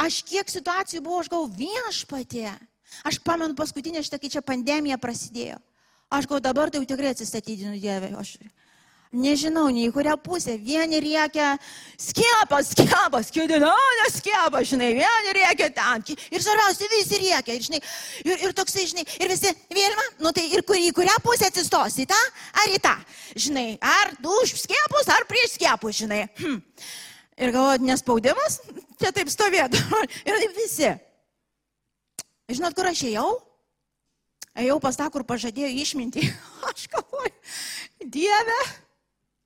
Aš 0.00 0.22
kiek 0.26 0.48
situacijų 0.48 1.02
buvo, 1.04 1.20
aš 1.20 1.28
gau 1.32 1.44
viešpatė. 1.46 2.48
Aš 3.08 3.20
pamenu 3.24 3.56
paskutinę 3.56 4.02
šitą, 4.04 4.18
kai 4.20 4.32
čia 4.32 4.42
pandemija 4.44 4.98
prasidėjo. 5.00 5.60
Aš 6.12 6.28
gau 6.28 6.40
dabar 6.44 6.68
tai 6.68 6.82
jau 6.82 6.88
tikrai 6.88 7.12
atsistatydinu 7.14 7.78
Dievę. 7.80 8.12
Aš 8.20 8.36
nežinau, 9.12 9.68
nei 9.70 9.90
kurią 9.92 10.16
pusę. 10.18 10.56
Vieni 10.58 11.00
riekia 11.00 11.58
skiepas, 12.00 12.72
skiepas, 12.72 13.30
kiti, 13.34 13.58
na, 13.60 13.72
neskiepas, 14.02 14.66
žinai, 14.70 14.92
vieni 14.96 15.34
riekia 15.36 15.68
ten. 15.76 16.16
Ir 16.32 16.42
svarbiausia, 16.42 16.88
visi 16.92 17.20
riekia. 17.20 17.56
Ir, 17.56 17.66
žinai, 17.68 17.82
ir, 18.24 18.46
ir 18.48 18.56
toksai, 18.56 18.86
žinai, 18.90 19.06
ir 19.20 19.32
visi, 19.32 19.52
Vilma, 19.72 20.08
nu 20.24 20.32
tai 20.34 20.48
ir 20.50 20.64
kur, 20.66 20.80
į 20.80 20.90
kurią 20.96 21.20
pusę 21.24 21.52
atsistos, 21.52 22.00
į 22.02 22.08
tą 22.10 22.18
ar 22.62 22.72
į 22.72 22.80
tą. 22.82 22.96
Žinai, 23.36 23.68
ar 23.78 24.12
už 24.18 24.56
skiepus, 24.64 25.08
ar 25.12 25.28
prieš 25.30 25.56
skiepus, 25.56 26.02
žinai. 26.02 26.26
Hm. 26.40 26.60
Ir 27.42 27.54
galvojat, 27.54 27.84
nespaudimas, 27.84 28.60
čia 29.00 29.12
taip 29.14 29.30
stovėtų. 29.32 29.80
Ir 30.28 30.52
visi. 30.56 30.92
Žinot, 32.52 32.76
kur 32.76 32.88
aš 32.90 33.06
ėjau? 33.08 33.30
Ėjau 34.52 34.76
pas 34.84 34.98
tą, 34.98 35.08
kur 35.12 35.24
pažadėjo 35.24 35.70
išminti. 35.80 36.26
Aš 36.68 36.84
galvoju, 36.92 37.32
Dieve, 38.04 38.58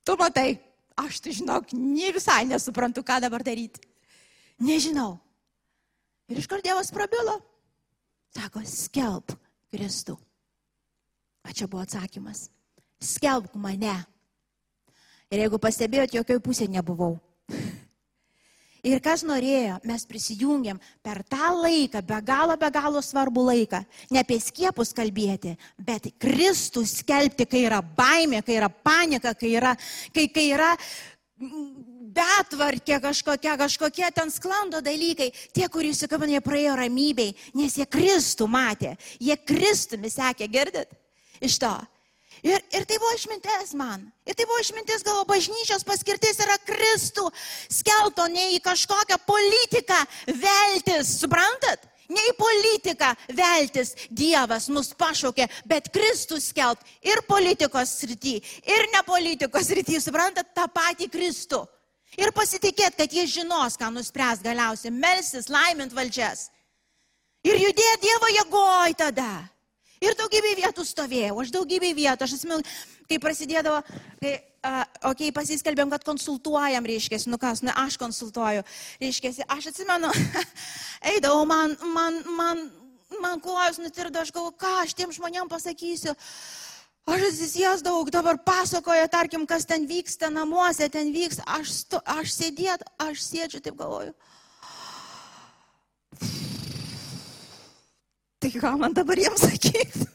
Tu 0.07 0.15
matai, 0.15 0.55
aš 0.95 1.19
tai 1.19 1.33
žinok, 1.35 1.73
ne 1.75 2.11
visai 2.15 2.45
nesuprantu, 2.47 3.03
ką 3.03 3.19
dabar 3.19 3.43
daryti. 3.43 3.83
Nežinau. 4.63 5.17
Ir 6.31 6.39
iškart 6.39 6.63
Dievas 6.63 6.93
prabilo. 6.95 7.41
Sako, 8.31 8.63
skelb 8.63 9.35
Kristų. 9.67 10.15
O 11.43 11.51
čia 11.51 11.67
buvo 11.67 11.83
atsakymas. 11.83 12.47
Skelbk 13.03 13.59
mane. 13.59 13.97
Ir 15.27 15.43
jeigu 15.43 15.59
pastebėjot, 15.59 16.15
jokioj 16.15 16.39
pusėje 16.43 16.71
nebuvau. 16.71 17.17
Ir 18.85 19.01
kas 19.03 19.23
norėjo, 19.25 19.79
mes 19.87 20.05
prisijungiam 20.09 20.77
per 21.05 21.23
tą 21.25 21.49
laiką, 21.57 22.03
be 22.05 22.19
galo, 22.25 22.57
be 22.59 22.69
galo 22.73 23.01
svarbų 23.01 23.47
laiką, 23.49 23.81
ne 24.13 24.21
apie 24.21 24.37
skiepus 24.43 24.93
kalbėti, 24.97 25.55
bet 25.81 26.11
Kristų 26.21 26.85
skelbti, 26.87 27.47
kai 27.49 27.65
yra 27.65 27.81
baimė, 27.81 28.43
kai 28.45 28.59
yra 28.59 28.69
panika, 28.69 29.33
kai 29.37 29.55
yra, 29.57 29.73
kai, 30.13 30.27
kai 30.33 30.49
yra 30.53 30.73
betvarkė 32.17 33.01
kažkokia, 33.01 33.57
kažkokie 33.59 34.07
ten 34.15 34.31
sklando 34.33 34.81
dalykai. 34.81 35.29
Tie, 35.53 35.67
kurie 35.69 35.91
įsikabino, 35.93 36.37
jie 36.37 36.43
praėjo 36.45 36.77
ramybei, 36.79 37.35
nes 37.57 37.77
jie 37.77 37.85
Kristų 37.89 38.49
matė, 38.49 38.95
jie 39.21 39.37
Kristumi 39.37 40.11
sekė, 40.13 40.49
girdit? 40.51 40.93
Iš 41.41 41.59
to. 41.61 41.73
Ir, 42.45 42.61
ir 42.73 42.85
tai 42.85 42.97
buvo 43.01 43.13
išmintis 43.15 43.73
man. 43.77 44.03
Ir 44.27 44.37
tai 44.37 44.45
buvo 44.45 44.59
išmintis, 44.61 45.05
galvo, 45.05 45.25
bažnyčios 45.29 45.85
paskirtis 45.87 46.41
yra 46.43 46.57
Kristų 46.67 47.27
skelto, 47.71 48.27
ne 48.29 48.51
į 48.57 48.59
kažkokią 48.65 49.17
politiką 49.25 49.99
veltis, 50.37 51.15
suprantat? 51.21 51.87
Ne 52.07 52.21
į 52.29 52.35
politiką 52.39 53.09
veltis 53.35 53.91
Dievas 54.15 54.69
mus 54.71 54.93
pašaukė, 54.95 55.49
bet 55.67 55.89
Kristus 55.91 56.53
skelbt 56.53 56.85
ir 57.03 57.19
politikos 57.27 57.97
srity, 57.99 58.37
ir 58.63 58.87
ne 58.93 59.01
politikos 59.07 59.67
srity, 59.67 59.99
suprantat, 59.99 60.53
tą 60.55 60.69
patį 60.71 61.09
Kristų. 61.11 61.65
Ir 62.17 62.31
pasitikėt, 62.31 62.95
kad 62.95 63.11
jie 63.11 63.27
žinos, 63.27 63.75
ką 63.77 63.91
nuspręs 63.91 64.39
galiausiai, 64.45 64.93
melsis, 64.95 65.51
laimint 65.51 65.91
valdžias. 65.93 66.47
Ir 67.45 67.59
judėti 67.59 68.07
Dievo 68.07 68.31
jėgoj 68.31 68.95
tada. 68.97 69.31
Ir 70.03 70.13
daugybė 70.17 70.53
vietų 70.59 70.83
stovėjau, 70.85 71.39
aš 71.41 71.51
daugybė 71.55 71.89
vietų, 71.97 72.27
aš 72.27 72.35
atsimenu, 72.37 72.65
kai 73.09 73.17
prasidėdavo, 73.21 73.79
kai, 74.21 74.33
uh, 74.37 74.83
okei, 75.09 75.29
okay, 75.29 75.31
pasiskelbėm, 75.33 75.89
kad 75.93 76.05
konsultuojam, 76.05 76.85
reiškia, 76.85 77.19
nu 77.31 77.39
kas, 77.41 77.63
ne 77.65 77.73
aš 77.73 77.97
konsultuoju, 78.01 78.65
reiškia, 79.01 79.33
aš 79.57 79.71
atsimenu, 79.71 80.11
eidavau, 81.13 81.47
man, 81.49 81.73
man, 81.95 82.21
man, 82.37 82.63
man 83.23 83.41
kojos 83.41 83.81
nutirdo, 83.81 84.21
aš 84.21 84.33
galvoju, 84.35 84.53
ką 84.61 84.73
aš 84.83 84.93
tiem 84.97 85.13
žmonėm 85.17 85.49
pasakysiu. 85.49 86.13
Aš 87.07 87.23
atsisėsdavau, 87.29 88.03
dabar 88.11 88.35
pasakoja, 88.43 89.07
tarkim, 89.07 89.45
kas 89.47 89.63
ten 89.65 89.87
vyksta 89.87 90.27
namuose, 90.29 90.89
ten 90.91 91.13
vyksta, 91.15 91.45
aš, 91.57 91.71
stu, 91.85 92.01
aš 92.03 92.35
sėdėt, 92.35 92.83
aš 92.99 93.23
sėdžiu, 93.23 93.63
taip 93.63 93.79
galvoju. 93.79 94.11
Tai 98.47 98.61
ką 98.61 98.77
man 98.79 98.93
dabar 98.95 99.19
jiems 99.19 99.41
sakyti? 99.43 100.05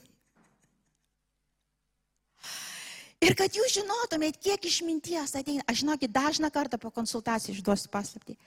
Ir 3.22 3.34
kad 3.36 3.52
jūs 3.52 3.74
žinotumėt, 3.76 4.38
kiek 4.40 4.64
išminties 4.64 5.34
ateina. 5.36 5.60
Aš 5.68 5.82
žinokit, 5.82 6.10
dažną 6.10 6.48
kartą 6.50 6.78
po 6.80 6.88
konsultacijų 6.90 7.58
išduosiu 7.58 7.90
paslapti. 7.92 8.38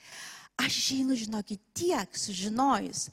Aš 0.58 0.80
išeinu, 0.80 1.14
žinokit, 1.14 1.62
tiek 1.70 2.18
sužinojus 2.18 3.06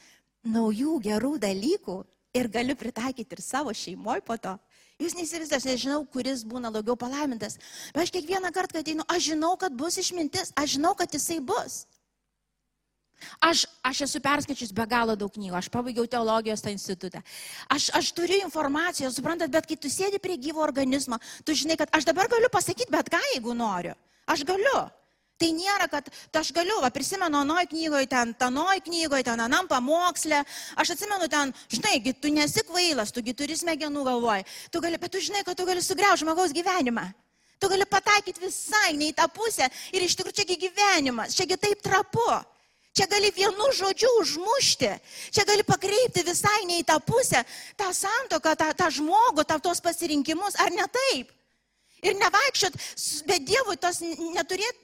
naujų 0.50 0.98
gerų 1.06 1.36
dalykų 1.46 2.00
ir 2.42 2.50
galiu 2.50 2.76
pritaikyti 2.76 3.38
ir 3.38 3.46
savo 3.46 3.70
šeimoje 3.70 4.26
po 4.26 4.40
to. 4.42 4.58
Jūs 4.98 5.14
neįsivaizduojate, 5.20 5.62
aš 5.62 5.70
nežinau, 5.70 6.02
kuris 6.10 6.42
būna 6.42 6.74
daugiau 6.74 6.98
palaimintas. 6.98 7.60
Bet 7.94 8.08
aš 8.08 8.16
kiekvieną 8.18 8.50
kartą, 8.50 8.80
kai 8.80 8.88
ateinu, 8.88 9.06
aš 9.14 9.30
žinau, 9.30 9.54
kad 9.62 9.78
bus 9.78 10.02
išmintis, 10.02 10.56
aš 10.58 10.80
žinau, 10.80 10.98
kad 10.98 11.14
jisai 11.14 11.38
bus. 11.38 11.84
Aš, 13.44 13.66
aš 13.86 14.04
esu 14.08 14.22
perskaičius 14.24 14.74
be 14.76 14.86
galo 14.90 15.16
daug 15.20 15.32
knygų, 15.34 15.56
aš 15.60 15.70
pabaigiau 15.74 16.08
teologijos 16.10 16.64
tą 16.64 16.74
institutą. 16.74 17.24
Aš, 17.74 17.90
aš 17.98 18.12
turiu 18.18 18.42
informaciją, 18.46 19.12
suprantat, 19.14 19.52
bet 19.54 19.70
kai 19.70 19.78
tu 19.78 19.92
sėdi 19.92 20.22
prie 20.24 20.38
gyvo 20.38 20.64
organizmo, 20.66 21.20
tu 21.46 21.56
žinai, 21.58 21.78
kad 21.80 21.94
aš 21.94 22.10
dabar 22.10 22.32
galiu 22.32 22.52
pasakyti 22.54 22.92
bet 22.94 23.12
ką, 23.14 23.22
jeigu 23.34 23.56
noriu. 23.58 23.96
Aš 24.30 24.46
galiu. 24.48 24.88
Tai 25.42 25.50
nėra, 25.52 25.90
kad 25.90 26.08
aš 26.40 26.54
galiu, 26.56 26.78
va, 26.84 26.92
prisimenu, 26.94 27.42
anoj 27.42 27.66
knygoje, 27.72 28.08
ten, 28.12 28.32
tanoj 28.38 28.80
knygoje, 28.86 29.26
ten, 29.28 29.42
anam 29.42 29.68
pamokslė. 29.68 30.44
Aš 30.80 30.94
atsimenu 30.94 31.28
ten, 31.32 31.52
žinai, 31.74 31.98
tu 32.22 32.32
nesi 32.32 32.64
kvailas, 32.68 33.12
tugi 33.12 33.34
turi 33.36 33.58
smegenų 33.58 34.06
galvoj. 34.08 34.46
Tu 34.72 34.84
gali, 34.84 35.02
bet 35.02 35.12
tu 35.12 35.24
žinai, 35.24 35.42
kad 35.44 35.58
tu 35.58 35.66
gali 35.68 35.84
sugriaužti 35.84 36.24
žmogaus 36.24 36.54
gyvenimą. 36.56 37.10
Tu 37.60 37.70
gali 37.72 37.88
pataikyti 37.90 38.44
visai 38.44 38.94
ne 38.96 39.10
į 39.10 39.18
tą 39.18 39.28
pusę. 39.32 39.68
Ir 39.96 40.06
iš 40.06 40.16
tikrųjų 40.20 40.38
čiagi 40.42 40.60
gyvenimas, 40.68 41.36
čiagi 41.36 41.58
taip 41.60 41.82
trapu. 41.84 42.30
Čia 42.94 43.08
gali 43.10 43.32
vienu 43.34 43.70
žodžiu 43.74 44.10
užmušti, 44.22 44.90
čia 45.34 45.44
gali 45.50 45.66
pakreipti 45.66 46.22
visai 46.28 46.62
ne 46.70 46.78
į 46.78 46.86
tą 46.86 47.00
pusę, 47.02 47.42
tą 47.74 47.90
santoką, 47.90 48.54
tą, 48.54 48.68
tą 48.78 48.90
žmogų, 48.94 49.48
tą 49.50 49.58
tos 49.58 49.82
pasirinkimus, 49.82 50.60
ar 50.62 50.70
ne 50.70 50.86
taip? 50.86 51.32
Ir 52.06 52.14
nevaikščiot, 52.20 52.78
bet 53.26 53.48
Dievui 53.48 53.80
tos 53.82 54.04
neturėt 54.04 54.78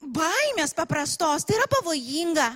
baimės 0.00 0.72
paprastos, 0.78 1.44
tai 1.44 1.58
yra 1.58 1.68
pavojinga. 1.76 2.48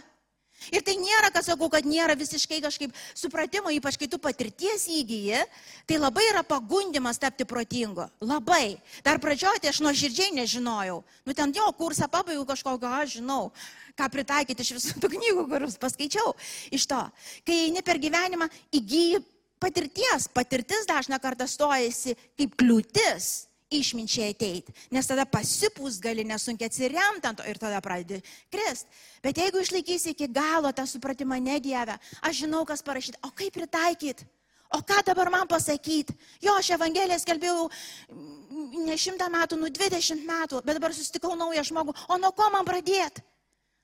Ir 0.70 0.84
tai 0.86 0.94
nėra, 1.00 1.32
kad 1.34 1.46
sakau, 1.46 1.68
kad 1.72 1.86
nėra 1.88 2.14
visiškai 2.18 2.60
kažkaip 2.62 2.94
supratimo, 3.18 3.72
ypač 3.74 3.98
kai 3.98 4.08
tu 4.10 4.20
patirties 4.22 4.86
įgyji, 4.92 5.42
tai 5.88 5.98
labai 5.98 6.24
yra 6.30 6.44
pagundimas 6.46 7.20
tapti 7.22 7.46
protingu. 7.48 8.06
Labai. 8.22 8.78
Dar 9.02 9.18
pradžioje 9.22 9.64
tai 9.64 9.72
aš 9.72 9.82
nuoširdžiai 9.82 10.36
nežinojau. 10.38 11.02
Nu 11.26 11.36
ten 11.36 11.54
jo 11.56 11.66
kursą 11.78 12.08
pabaigiau 12.12 12.46
kažkokio, 12.48 12.90
aš 13.02 13.18
žinau, 13.18 13.50
ką 13.98 14.08
pritaikyti 14.12 14.64
iš 14.64 14.74
visų 14.78 15.02
tų 15.02 15.12
knygų, 15.16 15.46
kuriuos 15.50 15.78
paskaičiau. 15.82 16.34
Iš 16.72 16.88
to, 16.90 17.02
kai 17.48 17.62
eini 17.68 17.84
per 17.84 18.00
gyvenimą, 18.02 18.50
įgyji 18.70 19.22
patirties. 19.62 20.28
Patirtis 20.32 20.88
dažna 20.88 21.20
kartą 21.22 21.46
stojasi 21.50 22.16
kaip 22.38 22.54
kliūtis 22.58 23.51
išminčiai 23.78 24.32
ateiti, 24.34 24.74
nes 24.92 25.08
tada 25.08 25.24
pasipūs 25.28 26.00
gali 26.02 26.24
nesunkiai 26.28 26.70
atsiremti 26.70 27.28
ant 27.28 27.40
to 27.40 27.48
ir 27.48 27.60
tada 27.60 27.80
pradedi 27.84 28.20
krist. 28.52 28.86
Bet 29.24 29.38
jeigu 29.38 29.62
išlaikysi 29.62 30.12
iki 30.12 30.28
galo 30.28 30.72
tą 30.72 30.86
supratimą 30.88 31.40
nedėvę, 31.42 31.98
aš 32.22 32.44
žinau, 32.44 32.64
kas 32.68 32.84
parašyti, 32.84 33.20
o 33.26 33.32
kaip 33.36 33.56
pritaikyti. 33.56 34.28
O 34.72 34.80
ką 34.80 35.02
dabar 35.04 35.28
man 35.30 35.48
pasakyti? 35.48 36.14
Jo, 36.40 36.54
aš 36.56 36.70
Evangeliją 36.78 37.18
skelbėjau 37.20 37.66
ne 38.86 38.96
šimtą 38.96 39.28
metų, 39.32 39.58
nu 39.60 39.68
dvidešimt 39.68 40.24
metų, 40.24 40.62
bet 40.64 40.78
dabar 40.78 40.94
susitikau 40.96 41.36
naują 41.36 41.64
žmogų. 41.68 41.92
O 42.08 42.16
nuo 42.16 42.32
ko 42.32 42.48
man 42.54 42.64
pradėti? 42.64 43.20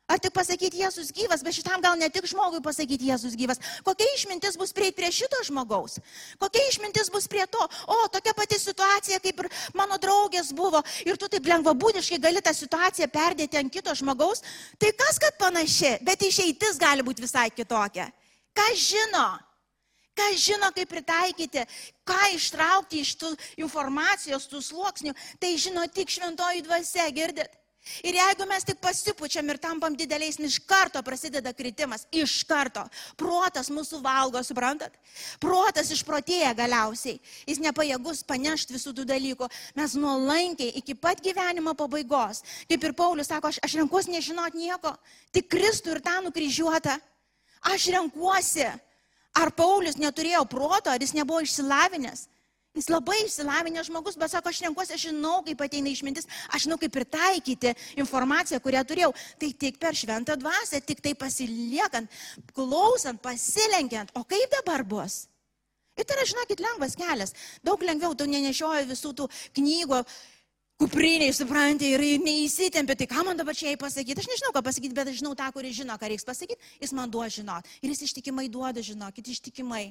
Ar 0.08 0.16
tik 0.16 0.32
pasakyti 0.32 0.80
Jėzus 0.80 1.10
gyvas, 1.12 1.42
bet 1.44 1.52
šitam 1.52 1.82
gal 1.84 1.98
ne 2.00 2.06
tik 2.08 2.24
žmogui 2.30 2.62
pasakyti 2.64 3.10
Jėzus 3.10 3.34
gyvas. 3.36 3.58
Kokia 3.84 4.06
išmintis 4.14 4.56
bus 4.56 4.72
prie, 4.72 4.88
prie 4.96 5.10
šito 5.12 5.36
žmogaus? 5.44 5.98
Kokia 6.40 6.62
išmintis 6.70 7.10
bus 7.12 7.28
prie 7.28 7.44
to? 7.52 7.66
O, 7.84 7.98
tokia 8.14 8.32
pati 8.38 8.56
situacija, 8.56 9.20
kaip 9.20 9.42
ir 9.44 9.50
mano 9.76 9.98
draugės 10.00 10.54
buvo. 10.56 10.80
Ir 11.04 11.20
tu 11.20 11.28
taip 11.28 11.44
lengvabūdiškai 11.52 12.20
gali 12.24 12.40
tą 12.40 12.54
situaciją 12.56 13.10
perdėti 13.12 13.60
ant 13.60 13.74
kito 13.74 13.92
žmogaus. 14.00 14.40
Tai 14.80 14.94
kas, 14.96 15.20
kad 15.20 15.36
panaši, 15.44 15.98
bet 16.08 16.24
išeitis 16.24 16.80
gali 16.80 17.04
būti 17.04 17.28
visai 17.28 17.50
kitokia. 17.52 18.08
Kas 18.56 18.80
žino? 18.88 19.28
Kas 20.16 20.40
žino, 20.40 20.72
kaip 20.74 20.88
pritaikyti, 20.90 21.68
ką 22.08 22.32
ištraukti 22.32 23.04
iš 23.04 23.12
tų 23.20 23.36
informacijos, 23.60 24.48
tų 24.48 24.64
sluoksnių, 24.72 25.12
tai 25.38 25.52
žino 25.60 25.84
tik 25.92 26.10
šventoji 26.16 26.64
dvasia, 26.64 27.12
girdit? 27.12 27.52
Ir 28.04 28.16
jeigu 28.18 28.44
mes 28.46 28.66
tik 28.66 28.78
pasipučiam 28.82 29.48
ir 29.48 29.58
tampam 29.62 29.94
dideliais, 29.96 30.36
iš 30.38 30.58
karto 30.68 31.00
prasideda 31.02 31.52
kritimas. 31.56 32.04
Iš 32.12 32.42
karto. 32.48 32.84
Protas 33.18 33.70
mūsų 33.72 34.00
valgo, 34.04 34.42
suprantat? 34.44 34.94
Protas 35.40 35.90
išprotėja 35.94 36.52
galiausiai. 36.58 37.18
Jis 37.48 37.62
nepajėgus 37.64 38.24
panešti 38.28 38.76
visų 38.76 38.94
tų 38.98 39.06
dalykų. 39.08 39.48
Mes 39.78 39.96
nuolankiai 39.98 40.74
iki 40.82 40.94
pat 40.94 41.22
gyvenimo 41.24 41.74
pabaigos. 41.78 42.42
Kaip 42.68 42.84
ir 42.84 42.96
Paulius 42.98 43.32
sako, 43.32 43.52
aš, 43.52 43.60
aš 43.64 43.78
renkuosi 43.80 44.14
nežinot 44.14 44.58
nieko. 44.58 44.94
Tik 45.32 45.48
Kristų 45.50 45.96
ir 45.96 46.02
tą 46.04 46.18
nukryžiuotą. 46.26 46.98
Aš 47.72 47.88
renkuosi. 47.96 48.68
Ar 49.38 49.52
Paulius 49.54 49.98
neturėjo 50.00 50.44
proto, 50.50 50.90
ar 50.90 51.02
jis 51.02 51.14
nebuvo 51.16 51.40
išsilavinęs? 51.44 52.26
Jis 52.76 52.90
labai 52.92 53.16
išsilavinęs 53.24 53.88
žmogus, 53.88 54.18
bet 54.20 54.30
sako, 54.30 54.52
aš 54.52 54.60
renkuosi, 54.66 54.94
aš 54.94 55.06
žinau, 55.08 55.38
kaip 55.46 55.62
ateina 55.64 55.90
išmintis, 55.90 56.28
aš 56.52 56.66
žinau, 56.66 56.76
kaip 56.78 56.92
pritaikyti 56.94 57.72
informaciją, 57.98 58.60
kurią 58.62 58.84
turėjau. 58.86 59.14
Tai 59.40 59.50
tik 59.64 59.80
per 59.82 59.96
šventą 59.98 60.36
dvasę, 60.38 60.82
tik 60.86 61.00
tai 61.04 61.14
pasiliekant, 61.18 62.12
klausant, 62.54 63.20
pasilenkiant. 63.24 64.12
O 64.14 64.22
kaip 64.28 64.52
dabar 64.60 64.84
bus? 64.86 65.24
Ir 65.98 66.06
tai 66.06 66.14
yra, 66.14 66.26
žinokit, 66.30 66.62
lengvas 66.62 66.94
kelias. 66.98 67.34
Daug 67.66 67.82
lengviau, 67.82 68.14
tu 68.14 68.28
nenešioji 68.30 68.86
visų 68.92 69.14
tų 69.18 69.26
knygų 69.58 70.04
kupriniai, 70.78 71.34
suprantate, 71.34 71.90
ir 71.90 72.22
neįsitempė, 72.22 72.94
tai 73.00 73.08
ką 73.10 73.24
man 73.26 73.38
dabar 73.38 73.56
čia 73.58 73.72
jai 73.72 73.80
pasakyti. 73.80 74.22
Aš 74.22 74.28
nežinau, 74.30 74.52
ką 74.54 74.62
pasakyti, 74.68 74.94
bet 74.94 75.10
aš 75.10 75.18
žinau 75.18 75.34
tą, 75.38 75.48
kuris 75.54 75.74
žino, 75.80 75.96
ką 75.98 76.12
reiks 76.12 76.26
pasakyti, 76.28 76.70
jis 76.78 76.94
man 76.94 77.10
duoda 77.10 77.32
žinot. 77.34 77.66
Ir 77.82 77.90
jis 77.90 78.04
ištikimai 78.06 78.46
duoda, 78.52 78.84
žinokit, 78.84 79.26
ištikimai. 79.34 79.88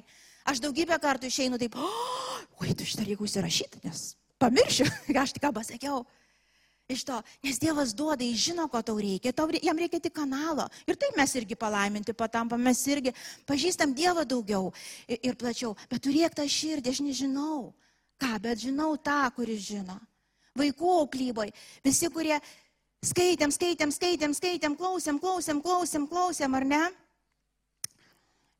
Aš 0.48 0.62
daugybę 0.64 0.96
kartų 1.02 1.28
išeinu 1.28 1.58
taip, 1.60 1.76
oi, 1.76 2.72
tu 2.72 2.86
šitą 2.88 3.04
reikia 3.04 3.24
užsirašyti, 3.26 3.82
nes 3.84 4.14
pamiršiu, 4.40 4.86
ką 5.12 5.20
aš 5.22 5.34
tik 5.36 5.44
ką 5.44 5.52
pasakiau. 5.56 6.02
Iš 6.88 7.02
to, 7.04 7.18
nes 7.44 7.58
Dievas 7.60 7.90
duoda, 7.92 8.24
jis 8.24 8.46
žino, 8.46 8.64
ko 8.72 8.80
tau 8.80 8.96
reikia, 8.96 9.34
tau, 9.36 9.50
jam 9.52 9.76
reikia 9.76 10.00
tik 10.00 10.14
kanalo. 10.16 10.64
Ir 10.88 10.96
taip 10.96 11.18
mes 11.20 11.34
irgi 11.36 11.58
palaiminti 11.60 12.14
patampam, 12.16 12.62
mes 12.64 12.80
irgi 12.88 13.12
pažįstam 13.44 13.92
Dievą 13.92 14.24
daugiau 14.24 14.70
ir, 15.04 15.18
ir 15.20 15.36
plačiau. 15.36 15.74
Bet 15.92 16.06
turėk 16.06 16.38
tą 16.38 16.46
širdį, 16.48 16.94
aš 16.94 17.02
nežinau 17.04 17.74
ką, 18.16 18.30
bet 18.40 18.64
žinau 18.64 18.94
tą, 18.96 19.20
kuris 19.36 19.66
žino 19.68 19.98
vaikų 20.58 20.94
auklyboje. 21.02 21.52
Visi, 21.84 22.08
kurie 22.10 22.38
skaitėm, 23.04 23.52
skaitėm, 23.54 23.92
skaitėm, 23.94 24.34
skaitėm, 24.34 24.74
klausėm, 24.80 25.20
klausėm, 25.22 25.60
klausėm, 25.62 26.08
klausėm, 26.10 26.56
ar 26.58 26.66
ne? 26.66 26.82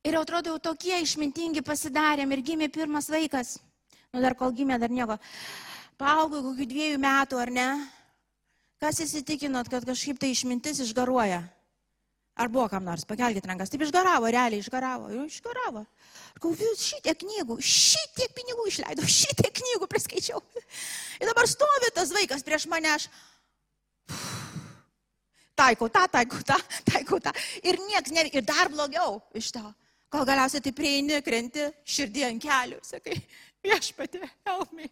Ir 0.08 0.16
atrodo, 0.16 0.54
jau 0.54 0.60
tokie 0.70 0.96
išmintingi 1.04 1.60
pasidarėm 1.60 2.30
ir 2.32 2.40
gimė 2.40 2.70
pirmas 2.72 3.10
vaikas. 3.12 3.58
Nu, 4.08 4.22
dar 4.24 4.32
kol 4.38 4.54
gimė, 4.56 4.78
dar 4.80 4.88
nieko. 4.88 5.18
Paaugo 6.00 6.40
kokių 6.46 6.64
dviejų 6.70 7.00
metų, 7.02 7.36
ar 7.42 7.50
ne? 7.52 7.66
Kas 8.80 9.02
įsitikinot, 9.04 9.68
kad 9.68 9.84
kažkaip 9.84 10.16
tai 10.22 10.30
išmintis 10.32 10.80
išgaruoja? 10.86 11.42
Ar 12.40 12.48
buvo 12.54 12.68
kam 12.72 12.86
nors, 12.86 13.04
pakelkite 13.04 13.50
rankas, 13.50 13.68
taip 13.68 13.82
išgaravo, 13.84 14.30
realiai 14.32 14.62
išgaravo, 14.62 15.10
išgaravo. 15.26 15.82
Kau 16.40 16.52
vis 16.56 16.86
šitiek 16.86 17.18
knygų, 17.18 17.58
šitiek 17.60 18.32
pinigų 18.38 18.64
išleidau, 18.70 19.04
šitiek 19.18 19.52
knygų 19.58 19.90
priskaičiau. 19.92 20.40
Ir 21.18 21.28
dabar 21.28 21.50
stovi 21.50 21.90
tas 21.92 22.14
vaikas 22.16 22.46
prieš 22.46 22.64
mane, 22.72 22.94
aš 22.94 23.10
taikau 25.58 25.90
tą, 25.92 26.06
taikau 26.14 26.40
tą, 26.48 26.56
taikau 26.88 27.20
tą. 27.20 27.34
Ir 27.60 27.76
nieks, 27.90 28.14
ne, 28.14 28.24
ir 28.30 28.46
dar 28.46 28.72
blogiau 28.72 29.18
iš 29.36 29.52
to. 29.58 29.66
Kol 30.08 30.24
galiausiai 30.24 30.64
tai 30.64 30.72
prieini, 30.72 31.20
krenti 31.24 31.66
širdį 31.84 32.24
ant 32.30 32.42
kelių, 32.42 32.80
sakai, 32.86 33.18
viešpatė, 33.66 34.22
help 34.48 34.72
me. 34.72 34.88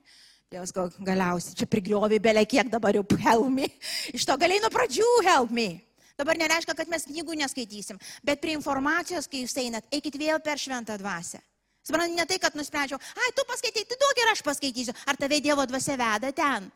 Dievas 0.52 0.70
gal 0.70 0.92
galiausiai 1.02 1.56
čia 1.58 1.66
prigriovi 1.66 2.20
belė 2.22 2.44
kiek 2.46 2.68
dabar 2.70 2.94
jau 2.94 3.02
help 3.24 3.48
me. 3.50 3.70
Iš 4.14 4.28
to 4.28 4.36
galiai 4.38 4.60
nuo 4.62 4.70
pradžių 4.70 5.08
help 5.26 5.50
me. 5.50 5.80
Dabar 6.16 6.38
nereiškia, 6.38 6.76
kad 6.76 6.88
mes 6.88 7.04
knygų 7.08 7.34
neskaitysim, 7.42 7.98
bet 8.24 8.40
prie 8.40 8.54
informacijos, 8.56 9.26
kai 9.28 9.42
jūs 9.42 9.56
einat, 9.60 9.88
eikit 9.92 10.16
vėl 10.16 10.40
per 10.40 10.60
šventą 10.60 10.96
dvasę. 11.00 11.42
Suprantate, 11.84 12.16
ne 12.16 12.24
tai, 12.26 12.38
kad 12.42 12.56
nusprendžiau, 12.56 12.98
ai, 12.98 13.32
tu 13.36 13.44
paskaitai, 13.46 13.84
tu 13.86 13.98
duok 14.00 14.20
ir 14.22 14.30
aš 14.32 14.40
paskaitysiu. 14.46 14.94
Ar 15.06 15.18
tave 15.20 15.40
Dievo 15.44 15.66
dvasia 15.68 15.94
veda 16.00 16.32
ten? 16.34 16.70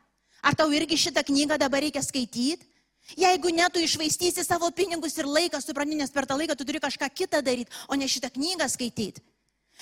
Ar 0.45 0.57
tau 0.57 0.68
irgi 0.72 0.99
šitą 1.01 1.24
knygą 1.26 1.57
dabar 1.61 1.82
reikia 1.82 2.03
skaityti? 2.05 2.70
Jeigu 3.18 3.51
ne, 3.51 3.66
tu 3.72 3.82
išvaistysi 3.82 4.44
savo 4.46 4.70
pinigus 4.70 5.16
ir 5.18 5.26
laiką, 5.26 5.59
supranti, 5.62 5.98
nes 5.98 6.12
per 6.14 6.28
tą 6.30 6.36
laiką 6.38 6.55
tu 6.57 6.64
turi 6.64 6.80
kažką 6.82 7.09
kitą 7.11 7.42
daryti, 7.42 7.72
o 7.88 7.98
ne 7.98 8.07
šitą 8.07 8.30
knygą 8.30 8.68
skaityti. 8.70 9.22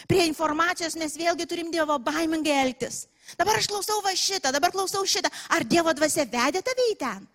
Prie 0.07 0.29
informacijos 0.29 0.95
mes 0.97 1.17
vėlgi 1.19 1.47
turim 1.51 1.73
Dievo 1.75 1.99
baimingai 1.99 2.55
elgtis. 2.63 3.07
Dabar 3.37 3.59
aš 3.59 3.67
klausau 3.69 3.99
va 4.05 4.15
šitą, 4.15 4.53
dabar 4.55 4.71
klausau 4.73 5.03
šitą. 5.07 5.31
Ar 5.51 5.67
Dievo 5.67 5.93
dvasia 5.97 6.25
vedė 6.29 6.63
tave 6.63 6.87
į 6.93 6.97
ten? 7.01 7.27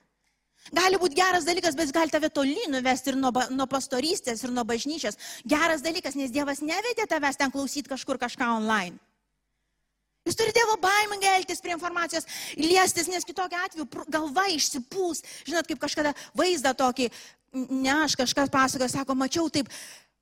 Gali 0.71 0.97
būti 0.97 1.17
geras 1.19 1.43
dalykas, 1.43 1.75
bet 1.75 1.89
jis 1.89 1.95
gali 1.95 2.13
tave 2.13 2.29
toli 2.31 2.69
nuvesti 2.71 3.11
ir 3.11 3.17
nuo, 3.19 3.34
nuo 3.51 3.67
pastorystės, 3.67 4.45
ir 4.45 4.53
nuo 4.55 4.63
bažnyčios. 4.63 5.19
Geras 5.43 5.84
dalykas, 5.84 6.15
nes 6.15 6.31
Dievas 6.31 6.63
nevedė 6.63 7.03
tavęs 7.09 7.38
ten 7.41 7.51
klausyti 7.51 7.91
kažkur 7.91 8.17
kažką 8.21 8.47
online. 8.61 8.95
Jūs 10.24 10.38
turite 10.39 10.59
Dievo 10.59 10.78
baimingai 10.80 11.34
elgtis 11.38 11.59
prie 11.63 11.74
informacijos, 11.76 12.28
liestis, 12.59 13.09
nes 13.11 13.28
kitokiu 13.28 13.59
atveju 13.59 14.05
galva 14.11 14.45
išsipūs. 14.53 15.24
Žinot, 15.49 15.67
kaip 15.67 15.82
kažkada 15.82 16.13
vaizdą 16.38 16.71
tokį, 16.80 17.09
ne 17.67 17.91
aš 18.05 18.15
kažkas 18.21 18.53
pasakoja, 18.53 18.91
sako, 18.93 19.17
mačiau 19.19 19.49
taip, 19.51 19.67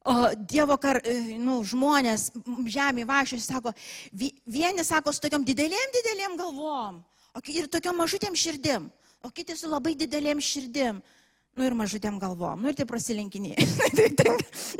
o, 0.01 0.15
Dievo 0.49 0.79
kar, 0.81 1.03
e, 1.05 1.37
nu, 1.37 1.59
žmonės 1.67 2.31
žemė 2.65 3.05
vašius, 3.09 3.45
sako, 3.51 3.75
vieni 4.11 4.87
sako 4.87 5.13
su 5.13 5.21
tokiam 5.21 5.45
didelėm, 5.45 5.93
didelėm 5.99 6.39
galvom, 6.41 6.97
o 7.37 7.45
ir 7.53 7.69
tokiam 7.69 8.01
mažutėm 8.01 8.33
širdim 8.33 8.89
o 9.23 9.29
kiti 9.29 9.55
su 9.57 9.69
labai 9.69 9.95
didelėm 9.97 10.41
širdim. 10.41 11.01
Nu 11.59 11.65
ir 11.67 11.75
mažutėm 11.75 12.15
galvom, 12.19 12.61
nu 12.63 12.71
ir 12.71 12.75
tai 12.79 12.87
prasilenkiniai. 12.87 13.59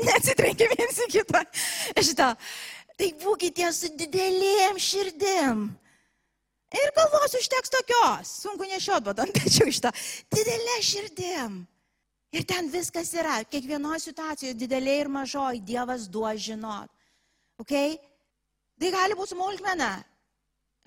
Neatsitrenkia 0.06 0.70
viens 0.72 1.00
į 1.04 1.08
kitą. 1.12 1.42
Šitą. 2.00 2.30
Tai 2.98 3.08
būkite 3.22 3.68
su 3.74 3.90
didelėm 3.96 4.78
širdim. 4.80 5.68
Ir 6.72 6.92
galvos 6.96 7.34
užteks 7.36 7.72
tokios. 7.72 8.30
Sunku 8.44 8.68
nešiot, 8.68 9.04
bet 9.08 9.20
ant 9.24 9.34
pečių 9.36 9.68
iš 9.68 9.82
to. 9.84 9.92
Didelė 10.32 10.78
širdim. 10.86 11.58
Ir 12.32 12.46
ten 12.48 12.70
viskas 12.72 13.10
yra. 13.12 13.42
Kiekvienoje 13.44 14.06
situacijoje, 14.06 14.56
didelė 14.56 15.02
ir 15.02 15.10
mažoji, 15.12 15.60
Dievas 15.68 16.08
duos 16.08 16.40
žinot. 16.40 16.88
Ok? 17.60 17.74
Tai 18.80 18.92
gali 18.94 19.18
būti 19.18 19.34
smulkmena. 19.34 19.92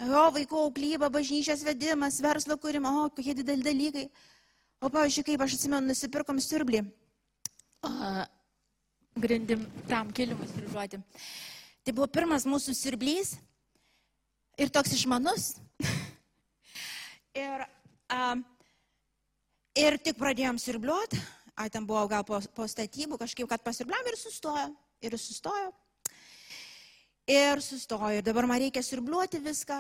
Jo, 0.02 0.26
vaikų 0.36 0.58
auklyba, 0.66 1.08
bažnyčios 1.14 1.62
vedimas, 1.64 2.18
verslo 2.20 2.58
kūrimo, 2.60 2.90
o 3.06 3.12
kokie 3.14 3.36
dideli 3.38 3.64
dalykai. 3.64 4.08
O, 4.84 4.90
pavyzdžiui, 4.90 5.24
kaip 5.30 5.44
aš 5.46 5.56
atsimenu, 5.56 5.88
nusipirkom 5.88 6.42
siurblį. 6.44 6.82
Uh, 7.86 8.26
grindim 9.22 9.64
tam 9.88 10.10
kilimus 10.12 10.52
prižuoti. 10.58 11.00
Tai 11.86 11.94
buvo 11.94 12.08
pirmas 12.10 12.48
mūsų 12.50 12.74
siurblys 12.74 13.36
ir 14.58 14.72
toks 14.74 14.96
išmanus. 14.96 15.52
ir, 17.46 17.62
uh, 18.10 18.40
ir 19.78 19.98
tik 20.02 20.18
pradėjom 20.18 20.58
siurbliuoti, 20.64 21.20
ai 21.62 21.70
ten 21.70 21.86
buvo 21.86 22.08
gal 22.10 22.26
po, 22.26 22.40
po 22.58 22.66
statybų 22.66 23.20
kažkaip, 23.22 23.46
kad 23.52 23.62
pasirbliam 23.62 24.10
ir 24.10 24.18
sustojo. 24.18 24.72
Ir 25.06 25.14
sustojo. 25.22 25.70
Ir 27.30 27.62
sustojo. 27.62 28.10
Ir 28.18 28.26
dabar 28.26 28.50
man 28.50 28.64
reikia 28.66 28.82
sirbliuoti 28.82 29.44
viską. 29.46 29.78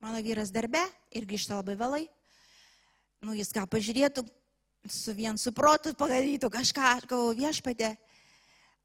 Mano 0.00 0.24
vyras 0.24 0.48
darbe 0.48 0.80
ir 1.12 1.28
grįžta 1.28 1.60
labai 1.60 1.76
vėlai. 1.76 2.02
Nu, 3.20 3.36
jis 3.36 3.52
ką 3.52 3.66
pažiūrėtų, 3.68 4.24
su 4.88 5.12
vien 5.12 5.36
suprotu 5.36 5.92
padarytų 5.92 6.48
kažką, 6.56 6.96
galvoju, 7.04 7.36
viešpatė. 7.36 7.94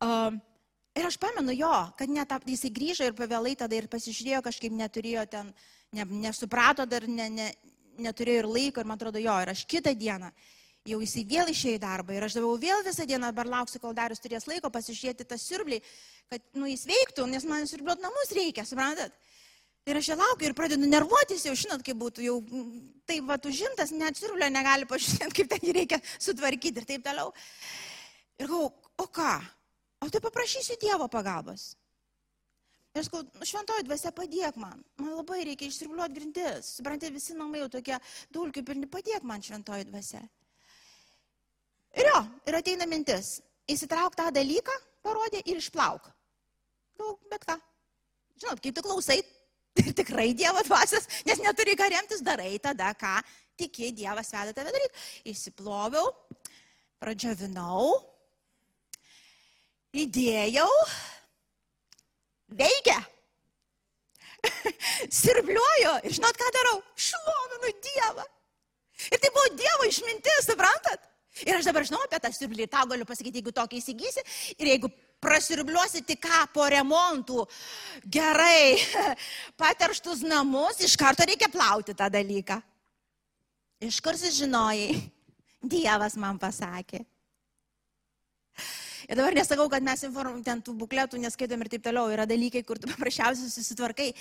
Um, 0.04 0.44
ir 0.98 1.08
aš 1.10 1.18
pamenu 1.22 1.54
jo, 1.56 1.74
kad 1.98 2.10
net 2.10 2.32
jisai 2.48 2.72
grįžo 2.74 3.08
ir 3.08 3.18
pavėlai 3.18 3.56
tada 3.60 3.78
ir 3.78 3.90
pasižiūrėjo, 3.92 4.42
kažkaip 4.46 4.74
neturėjo 4.76 5.26
ten, 5.30 5.52
ne, 5.96 6.06
nesuprato 6.26 6.86
dar, 6.90 7.08
ne, 7.08 7.30
ne, 7.30 7.50
neturėjo 8.00 8.46
ir 8.46 8.50
laiko 8.50 8.82
ir 8.82 8.90
man 8.90 9.00
atrodo 9.00 9.22
jo. 9.22 9.36
Ir 9.44 9.54
aš 9.54 9.66
kitą 9.70 9.94
dieną 9.98 10.32
jau 10.90 11.00
jisai 11.04 11.26
vėl 11.28 11.50
išėjo 11.52 11.78
į 11.78 11.82
darbą 11.84 12.16
ir 12.16 12.26
aš 12.26 12.38
daviau 12.40 12.58
vėl 12.60 12.84
visą 12.86 13.06
dieną, 13.06 13.32
dabar 13.34 13.50
lauksiu, 13.60 13.82
kol 13.84 13.94
Darius 13.94 14.22
turės 14.24 14.48
laiko 14.50 14.72
pasižiūrėti 14.74 15.28
tą 15.28 15.38
siurblį, 15.38 15.82
kad 16.32 16.46
nu, 16.58 16.70
jis 16.72 16.86
veiktų, 16.90 17.28
nes 17.30 17.46
man 17.50 17.68
siurbliuot 17.70 18.02
namus 18.04 18.32
reikia, 18.36 18.66
suprantat? 18.66 19.14
Ir 19.90 19.98
aš 19.98 20.10
čia 20.12 20.18
laukiu 20.20 20.50
ir 20.50 20.56
pradedu 20.58 20.88
nervuotis, 20.90 21.46
jau 21.48 21.56
žinot, 21.58 21.84
kaip 21.86 21.98
būtų, 21.98 22.24
jau 22.26 22.36
taip 23.10 23.26
va 23.30 23.40
užimtas, 23.50 23.94
net 23.96 24.20
siurblio 24.20 24.50
negali 24.54 24.86
pažiūrėti, 24.90 25.36
kaip 25.40 25.52
ten 25.54 25.64
jį 25.66 25.76
reikia 25.80 26.02
sutvarkyti 26.18 26.84
ir 26.84 26.90
taip 26.90 27.06
toliau. 27.06 27.32
Ir 28.40 28.52
galvoju, 28.52 28.92
o 29.00 29.08
ką? 29.10 29.32
O 30.00 30.10
tai 30.10 30.22
paprašysiu 30.24 30.78
Dievo 30.80 31.08
pagalbos. 31.12 31.74
Ir 32.98 33.06
sakau, 33.06 33.22
nu, 33.22 33.46
šventoji 33.46 33.86
dvasia 33.86 34.12
padėk 34.16 34.56
man, 34.58 34.80
man 34.98 35.12
labai 35.14 35.44
reikia 35.46 35.70
išsirbliuoti 35.70 36.16
grindis, 36.16 36.72
suprantate, 36.80 37.14
visi 37.14 37.36
namai 37.38 37.62
jau 37.62 37.68
tokie 37.76 38.00
dulkių 38.34 38.64
pilni, 38.66 38.90
padėk 38.90 39.28
man 39.30 39.44
šventoji 39.46 39.86
dvasia. 39.92 40.24
Ir 42.00 42.10
jo, 42.10 42.22
ir 42.50 42.58
ateina 42.58 42.88
mintis, 42.90 43.36
įsitrauk 43.70 44.18
tą 44.18 44.30
dalyką, 44.34 44.74
parodė 45.06 45.44
ir 45.46 45.62
išplauk. 45.62 46.10
Nu, 47.00 47.14
bet 47.30 47.46
ką. 47.46 47.60
Žinot, 48.42 48.64
kaip 48.64 48.76
tu 48.80 48.86
klausai, 48.86 49.20
tai 49.78 49.94
tikrai 50.02 50.32
Dievo 50.38 50.64
dvasias, 50.66 51.06
nes 51.30 51.44
neturi 51.46 51.78
ką 51.78 51.92
remtis, 51.94 52.26
darai 52.26 52.56
tada, 52.64 52.96
ką 52.98 53.20
tiki 53.60 53.92
Dievas 53.94 54.32
veda 54.34 54.56
tave 54.56 54.74
daryti. 54.74 55.04
Įsiploviau, 55.30 56.10
pradžiavinau, 57.04 58.00
įdėjau, 59.96 60.70
veikia. 62.60 62.98
Sirbliuoju 65.20 65.94
ir 66.08 66.16
žinot, 66.16 66.38
ką 66.40 66.50
darau? 66.56 66.80
Šlovinu 66.96 67.74
Dievą. 67.84 68.26
Ir 69.10 69.20
tai 69.20 69.32
buvo 69.36 69.52
Dievo 69.60 69.88
išmintis, 69.88 70.48
suprantat? 70.48 71.06
Ir 71.46 71.56
aš 71.56 71.70
dabar 71.70 71.86
žinau 71.88 72.02
apie 72.04 72.20
tą 72.20 72.32
siurblį, 72.36 72.68
tau 72.72 72.88
galiu 72.90 73.06
pasakyti, 73.08 73.40
jeigu 73.40 73.54
tokį 73.56 73.80
įsigysi 73.80 74.24
ir 74.58 74.72
jeigu 74.74 74.90
prasirbliuosi 75.24 76.02
tik 76.08 76.22
ką 76.24 76.40
po 76.54 76.66
remontų, 76.72 77.46
gerai 78.12 78.80
paterštus 79.62 80.24
namus, 80.28 80.82
iš 80.84 80.98
karto 81.00 81.28
reikia 81.28 81.52
plauti 81.52 81.96
tą 81.96 82.10
dalyką. 82.12 82.60
Iš 83.88 84.02
kur 84.04 84.20
sužinojai? 84.20 84.98
Dievas 85.76 86.16
man 86.20 86.40
pasakė. 86.40 87.06
Ir 89.10 89.18
dabar 89.18 89.34
nesakau, 89.34 89.66
kad 89.74 89.82
mes 89.82 90.04
inform, 90.06 90.44
ten 90.46 90.60
tų 90.62 90.76
bukletų 90.78 91.18
neskaitom 91.18 91.64
ir 91.66 91.72
taip 91.74 91.82
toliau. 91.88 92.12
Yra 92.14 92.28
dalykai, 92.30 92.62
kur 92.62 92.78
tu 92.78 92.86
paprasčiausiai 92.92 93.50
susitvarkai. 93.50 94.12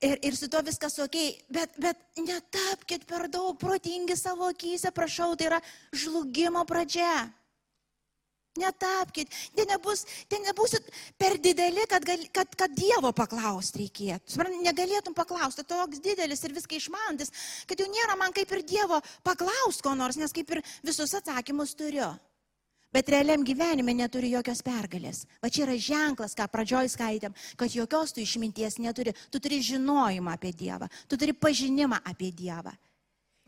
Ir, 0.00 0.16
ir 0.24 0.38
su 0.38 0.48
to 0.48 0.62
viskas 0.64 0.96
ok, 1.04 1.18
bet, 1.52 1.76
bet 1.76 2.00
netapkite 2.16 3.04
per 3.10 3.28
daug 3.28 3.58
protingi 3.60 4.16
savo 4.16 4.48
akise, 4.48 4.94
prašau, 4.96 5.34
tai 5.36 5.50
yra 5.50 5.60
žlugimo 5.92 6.64
pradžia. 6.64 7.28
Netapkite, 8.56 9.34
ten, 9.52 9.68
nebus, 9.68 10.06
ten 10.30 10.44
nebusit 10.46 10.88
per 11.20 11.36
dideli, 11.42 11.84
kad, 11.90 12.04
gal, 12.06 12.24
kad, 12.32 12.52
kad 12.56 12.72
Dievo 12.72 13.10
paklausti 13.12 13.82
reikėtų. 13.82 14.52
Negalėtum 14.64 15.12
paklausti, 15.12 15.66
toks 15.68 16.00
didelis 16.00 16.46
ir 16.46 16.54
viską 16.56 16.78
išmantis, 16.80 17.34
kad 17.68 17.76
jau 17.76 17.92
nėra 17.92 18.16
man 18.16 18.32
kaip 18.32 18.56
ir 18.56 18.64
Dievo 18.64 19.04
paklausti 19.26 19.84
ko 19.84 19.98
nors, 19.98 20.16
nes 20.16 20.32
kaip 20.32 20.54
ir 20.54 20.64
visus 20.86 21.12
atsakymus 21.18 21.76
turiu 21.76 22.14
bet 22.94 23.10
realiam 23.10 23.42
gyvenime 23.42 23.94
neturi 23.96 24.30
jokios 24.30 24.62
pergalės. 24.62 25.24
Va 25.42 25.50
čia 25.50 25.64
yra 25.66 25.74
ženklas, 25.74 26.36
ką 26.38 26.46
pradžioj 26.52 26.92
skaitėm, 26.94 27.34
kad 27.58 27.74
jokios 27.74 28.14
tu 28.14 28.22
išminties 28.22 28.78
neturi. 28.78 29.14
Tu 29.34 29.42
turi 29.42 29.58
žinojimą 29.66 30.36
apie 30.38 30.54
Dievą, 30.54 30.88
tu 31.10 31.18
turi 31.18 31.34
pažinimą 31.34 31.98
apie 32.06 32.30
Dievą. 32.30 32.72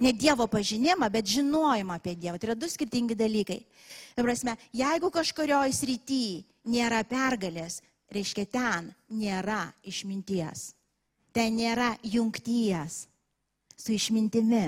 Ne 0.03 0.13
Dievo 0.13 0.45
pažinimą, 0.51 1.09
bet 1.09 1.31
žinojimą 1.31 1.95
apie 1.97 2.17
Dievą. 2.19 2.39
Tai 2.39 2.51
yra 2.51 2.57
du 2.59 2.69
skirtingi 2.69 3.17
dalykai. 3.17 3.63
Prasme, 4.19 4.57
jeigu 4.75 5.09
kažkurioje 5.15 5.73
srityje 5.73 6.43
nėra 6.69 7.01
pergalės, 7.09 7.81
reiškia 8.13 8.45
ten 8.51 8.91
nėra 9.15 9.63
išminties. 9.87 10.73
Ten 11.33 11.57
nėra 11.57 11.95
jungties 12.03 13.07
su 13.77 13.95
išmintimi. 13.95 14.67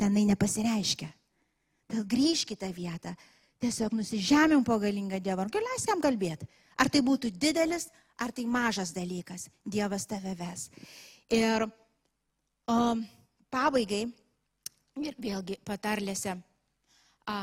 Tenai 0.00 0.22
nepasireiškia. 0.30 1.10
Tad 1.90 2.06
grįžkite 2.08 2.70
vietą, 2.72 3.12
Tiesiog 3.60 3.92
nusižemėm 3.92 4.64
po 4.64 4.78
galingą 4.80 5.20
Dievą. 5.20 5.44
Ar 5.44 5.64
leisk 5.66 5.90
jam 5.90 6.00
kalbėti? 6.00 6.48
Ar 6.80 6.88
tai 6.88 7.02
būtų 7.04 7.28
didelis, 7.36 7.90
ar 8.16 8.32
tai 8.32 8.46
mažas 8.48 8.94
dalykas. 8.96 9.50
Dievas 9.64 10.06
tave 10.08 10.32
ves. 10.38 10.70
Ir 11.28 11.66
o, 11.68 12.78
pabaigai, 13.52 14.06
ir 15.00 15.16
vėlgi 15.20 15.58
patarlėse, 15.66 16.38
a, 17.28 17.36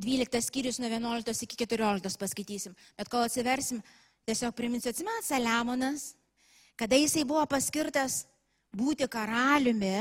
12 0.00 0.40
skyrius 0.44 0.80
nuo 0.80 0.88
11 0.92 1.44
iki 1.44 1.58
14 1.64 2.20
paskaitysim. 2.20 2.76
Bet 2.96 3.08
kol 3.12 3.24
atsiversim, 3.24 3.82
tiesiog 4.28 4.52
priminsiu, 4.56 4.92
atsimenat, 4.92 5.24
Saliamonas, 5.24 6.10
kada 6.76 6.98
jisai 7.00 7.24
buvo 7.24 7.44
paskirtas 7.48 8.24
būti 8.76 9.08
karaliumi, 9.08 9.94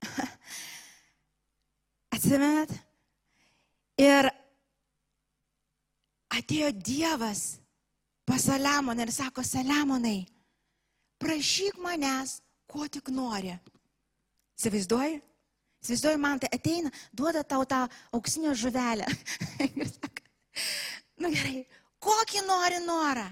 atsimenat, 2.16 2.72
ir 3.98 4.30
atėjo 6.32 6.70
Dievas 6.72 7.58
pas 8.28 8.44
Saliamoną 8.44 9.06
ir 9.06 9.12
sako, 9.12 9.42
Saliamonai, 9.42 10.26
prašyk 11.18 11.78
manęs, 11.80 12.38
ko 12.68 12.84
tik 12.92 13.08
nori. 13.14 13.54
Įsivaizduoji? 14.58 15.18
Įsivaizduoju, 15.82 16.20
man 16.20 16.42
tai 16.42 16.50
ateina, 16.52 16.92
duoda 17.14 17.44
tau 17.46 17.64
tą 17.68 17.86
auksinio 18.12 18.52
žuvelę. 18.58 19.06
nu 21.22 21.32
gerai, 21.32 21.62
kokį 22.02 22.44
nori 22.44 22.82
norą? 22.84 23.26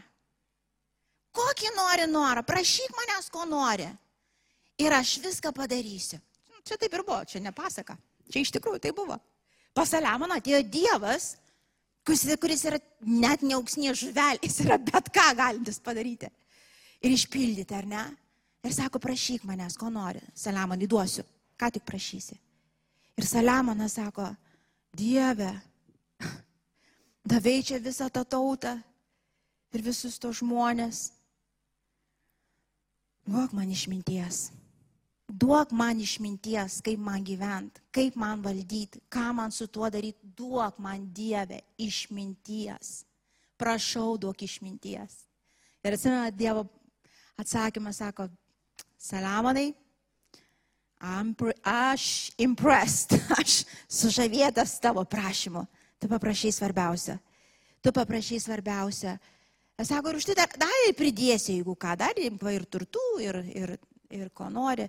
Kokį 1.37 1.73
nori 1.77 2.09
norą? 2.09 2.47
Prašyk 2.47 2.95
manęs, 2.97 3.29
ko 3.33 3.45
nori. 3.45 3.91
Ir 4.81 4.93
aš 4.97 5.19
viską 5.25 5.53
padarysiu. 5.57 6.21
Čia 6.67 6.79
taip 6.81 6.95
ir 6.97 7.05
buvo, 7.05 7.21
čia 7.29 7.41
nepasaka. 7.45 7.99
Čia 8.33 8.43
iš 8.43 8.57
tikrųjų 8.57 8.81
tai 8.83 8.97
buvo. 8.97 9.19
Pasaliamoną 9.77 10.39
atėjo 10.41 10.63
Dievas, 10.73 11.35
kuris, 12.07 12.65
yra 12.65 12.81
net 13.05 13.43
ne 13.45 13.57
auksnė 13.59 13.93
žuvelė, 13.93 14.41
jis 14.43 14.61
yra 14.65 14.81
bet 14.81 15.13
ką 15.13 15.29
galintis 15.37 15.83
padaryti. 15.85 16.31
Ir 17.05 17.13
išpildyti, 17.13 17.77
ar 17.77 17.87
ne? 17.87 18.05
Ir 18.65 18.73
sako, 18.75 18.99
prašyk 19.03 19.45
manęs, 19.47 19.77
ko 19.79 19.91
nori. 19.93 20.23
Saliamonai 20.35 20.89
duosiu 20.91 21.27
ką 21.57 21.71
tik 21.73 21.85
prašysi. 21.85 22.37
Ir 23.17 23.25
Saliamonas 23.25 23.97
sako, 23.97 24.29
Dieve, 24.97 25.51
davai 27.31 27.63
čia 27.65 27.81
visą 27.81 28.09
tą 28.13 28.25
tautą 28.25 28.77
ir 29.73 29.85
visus 29.85 30.21
tos 30.21 30.41
žmonės. 30.41 31.11
Duok 33.27 33.57
man 33.57 33.73
išminties. 33.73 34.51
Duok 35.27 35.73
man 35.75 35.99
išminties, 36.01 36.79
kaip 36.87 37.01
man 37.03 37.25
gyventi, 37.27 37.83
kaip 37.91 38.15
man 38.17 38.43
valdyti, 38.45 39.01
ką 39.11 39.33
man 39.35 39.51
su 39.51 39.67
tuo 39.67 39.91
daryti. 39.91 40.23
Duok 40.37 40.79
man 40.79 41.09
Dieve 41.15 41.61
išminties. 41.79 43.03
Prašau, 43.59 44.17
duok 44.21 44.43
išminties. 44.47 45.25
Ir 45.83 45.97
atsimena, 45.97 46.31
Dievo 46.31 46.67
atsakymas 47.41 47.99
sako, 48.03 48.29
Saliamonai, 48.99 49.73
Aš 51.01 52.33
impressed, 52.41 53.13
aš 53.41 53.65
sužavėtas 53.89 54.79
tavo 54.81 55.05
prašymu. 55.05 55.67
Tu 56.01 56.09
paprašai 56.09 56.53
svarbiausia. 56.53 57.19
Tu 57.85 57.93
paprašai 57.93 58.41
svarbiausia. 58.41 59.19
Aš 59.77 59.93
sako, 59.93 60.11
ir 60.11 60.17
už 60.17 60.25
tai 60.31 60.37
dar, 60.39 60.49
dar 60.57 60.73
pridėsi, 60.97 61.59
jeigu 61.59 61.77
ką, 61.77 61.97
dar 62.01 62.17
ir 62.17 62.65
turtų, 62.65 63.05
ir, 63.21 63.37
ir, 63.53 63.75
ir 64.11 64.29
ko 64.35 64.51
nori. 64.53 64.89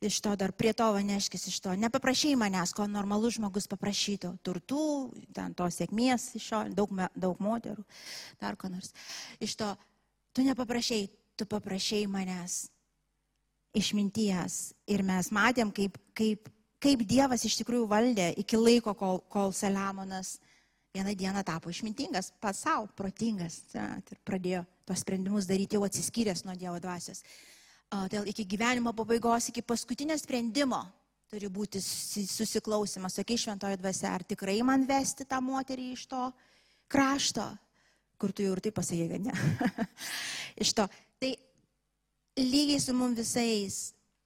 Iš 0.00 0.22
to 0.24 0.32
dar 0.40 0.52
prie 0.56 0.72
to 0.72 0.86
vaneškis 0.94 1.46
iš 1.50 1.58
to. 1.60 1.74
Nepaprašai 1.76 2.32
manęs, 2.40 2.72
ko 2.72 2.86
normalus 2.88 3.36
žmogus 3.36 3.68
paprašytų. 3.68 4.32
Turtų, 4.40 4.84
ten 5.36 5.52
to 5.54 5.68
sėkmės 5.68 6.30
iš 6.40 6.46
to, 6.54 6.60
daug, 6.78 6.94
daug 7.12 7.42
moterų, 7.44 7.84
dar 8.40 8.56
ko 8.56 8.72
nors. 8.72 8.94
Iš 9.44 9.58
to, 9.60 9.74
tu 10.32 10.46
nepaprašai, 10.46 11.02
tu 11.36 11.44
paprašai 11.44 12.06
manęs 12.08 12.70
išminties. 13.76 14.72
Ir 14.88 15.04
mes 15.06 15.28
matėm, 15.34 15.68
kaip, 15.74 16.00
kaip, 16.16 16.48
kaip 16.82 17.04
Dievas 17.04 17.44
iš 17.44 17.60
tikrųjų 17.60 17.86
valdė 17.90 18.30
iki 18.40 18.58
laiko, 18.58 18.96
kol, 18.96 19.20
kol 19.28 19.52
Saliamonas 19.52 20.38
vieną 20.94 21.14
dieną 21.14 21.44
tapo 21.46 21.70
išmintingas, 21.70 22.32
pats 22.40 22.64
savo, 22.64 22.88
protingas 22.98 23.60
ir 23.76 24.18
pradėjo 24.26 24.64
tos 24.88 25.04
sprendimus 25.04 25.46
daryti 25.46 25.78
jau 25.78 25.84
atsiskyręs 25.86 26.44
nuo 26.46 26.56
Dievo 26.58 26.80
dvasios. 26.82 27.22
Todėl 27.90 28.28
iki 28.30 28.44
gyvenimo 28.46 28.92
pabaigos, 28.94 29.48
iki 29.50 29.64
paskutinio 29.66 30.14
sprendimo 30.18 30.84
turi 31.30 31.46
būti 31.50 31.78
susiklausimas, 31.82 33.14
sakai 33.18 33.36
šventojo 33.38 33.78
dvasia, 33.78 34.10
ar 34.14 34.24
tikrai 34.26 34.56
man 34.66 34.82
vesti 34.86 35.26
tą 35.26 35.38
moterį 35.42 35.92
iš 35.94 36.08
to 36.10 36.24
krašto, 36.90 37.44
kur 38.18 38.34
tu 38.34 38.42
jau 38.42 38.56
ir 38.56 38.62
tai 38.64 38.72
pasakė, 38.74 39.06
kad 39.12 39.28
ne. 39.28 39.86
iš 40.64 40.74
to. 40.74 40.86
Tai 41.22 41.30
lygiai 42.40 42.82
su 42.82 42.94
mum 42.98 43.14
visais, 43.14 43.78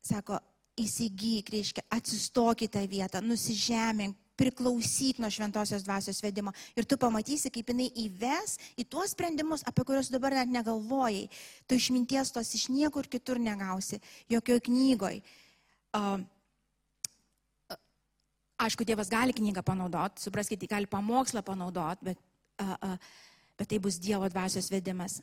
sako, 0.04 0.40
įsigyk, 0.80 1.52
reiškia, 1.54 1.84
atsistok 1.92 2.64
į 2.64 2.70
tą 2.72 2.84
vietą, 2.88 3.20
nusižemink, 3.24 4.16
priklausyk 4.38 5.20
nuo 5.22 5.30
šventosios 5.30 5.84
dvasios 5.86 6.20
vedimo. 6.22 6.52
Ir 6.76 6.86
tu 6.88 6.98
pamatysi, 7.00 7.52
kaip 7.54 7.70
jinai 7.70 7.88
įves 8.04 8.56
į 8.80 8.86
tuos 8.90 9.14
sprendimus, 9.14 9.64
apie 9.66 9.84
kuriuos 9.86 10.10
dabar 10.12 10.34
net 10.40 10.52
negalvojai. 10.52 11.28
Tu 11.68 11.78
išminties 11.78 12.34
tos 12.34 12.54
iš 12.58 12.68
niekur 12.72 13.08
kitur 13.10 13.40
negausi, 13.42 14.00
jokioje 14.30 14.66
knygoje. 14.68 15.22
Uh, 15.94 16.18
aišku, 18.64 18.86
Dievas 18.86 19.12
gali 19.12 19.34
knygą 19.36 19.62
panaudoti, 19.66 20.24
supraskite, 20.24 20.66
gali 20.70 20.90
pamokslą 20.90 21.44
panaudoti, 21.46 22.10
bet, 22.10 22.24
uh, 22.62 22.74
uh, 22.90 23.22
bet 23.58 23.70
tai 23.70 23.78
bus 23.78 24.00
Dievo 24.02 24.28
dvasios 24.30 24.70
vedimas. 24.72 25.20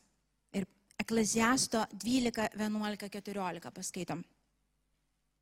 Ekleziasto 1.01 1.81
12, 1.97 2.51
11, 2.61 3.07
14 3.09 3.71
paskaitom. 3.73 4.19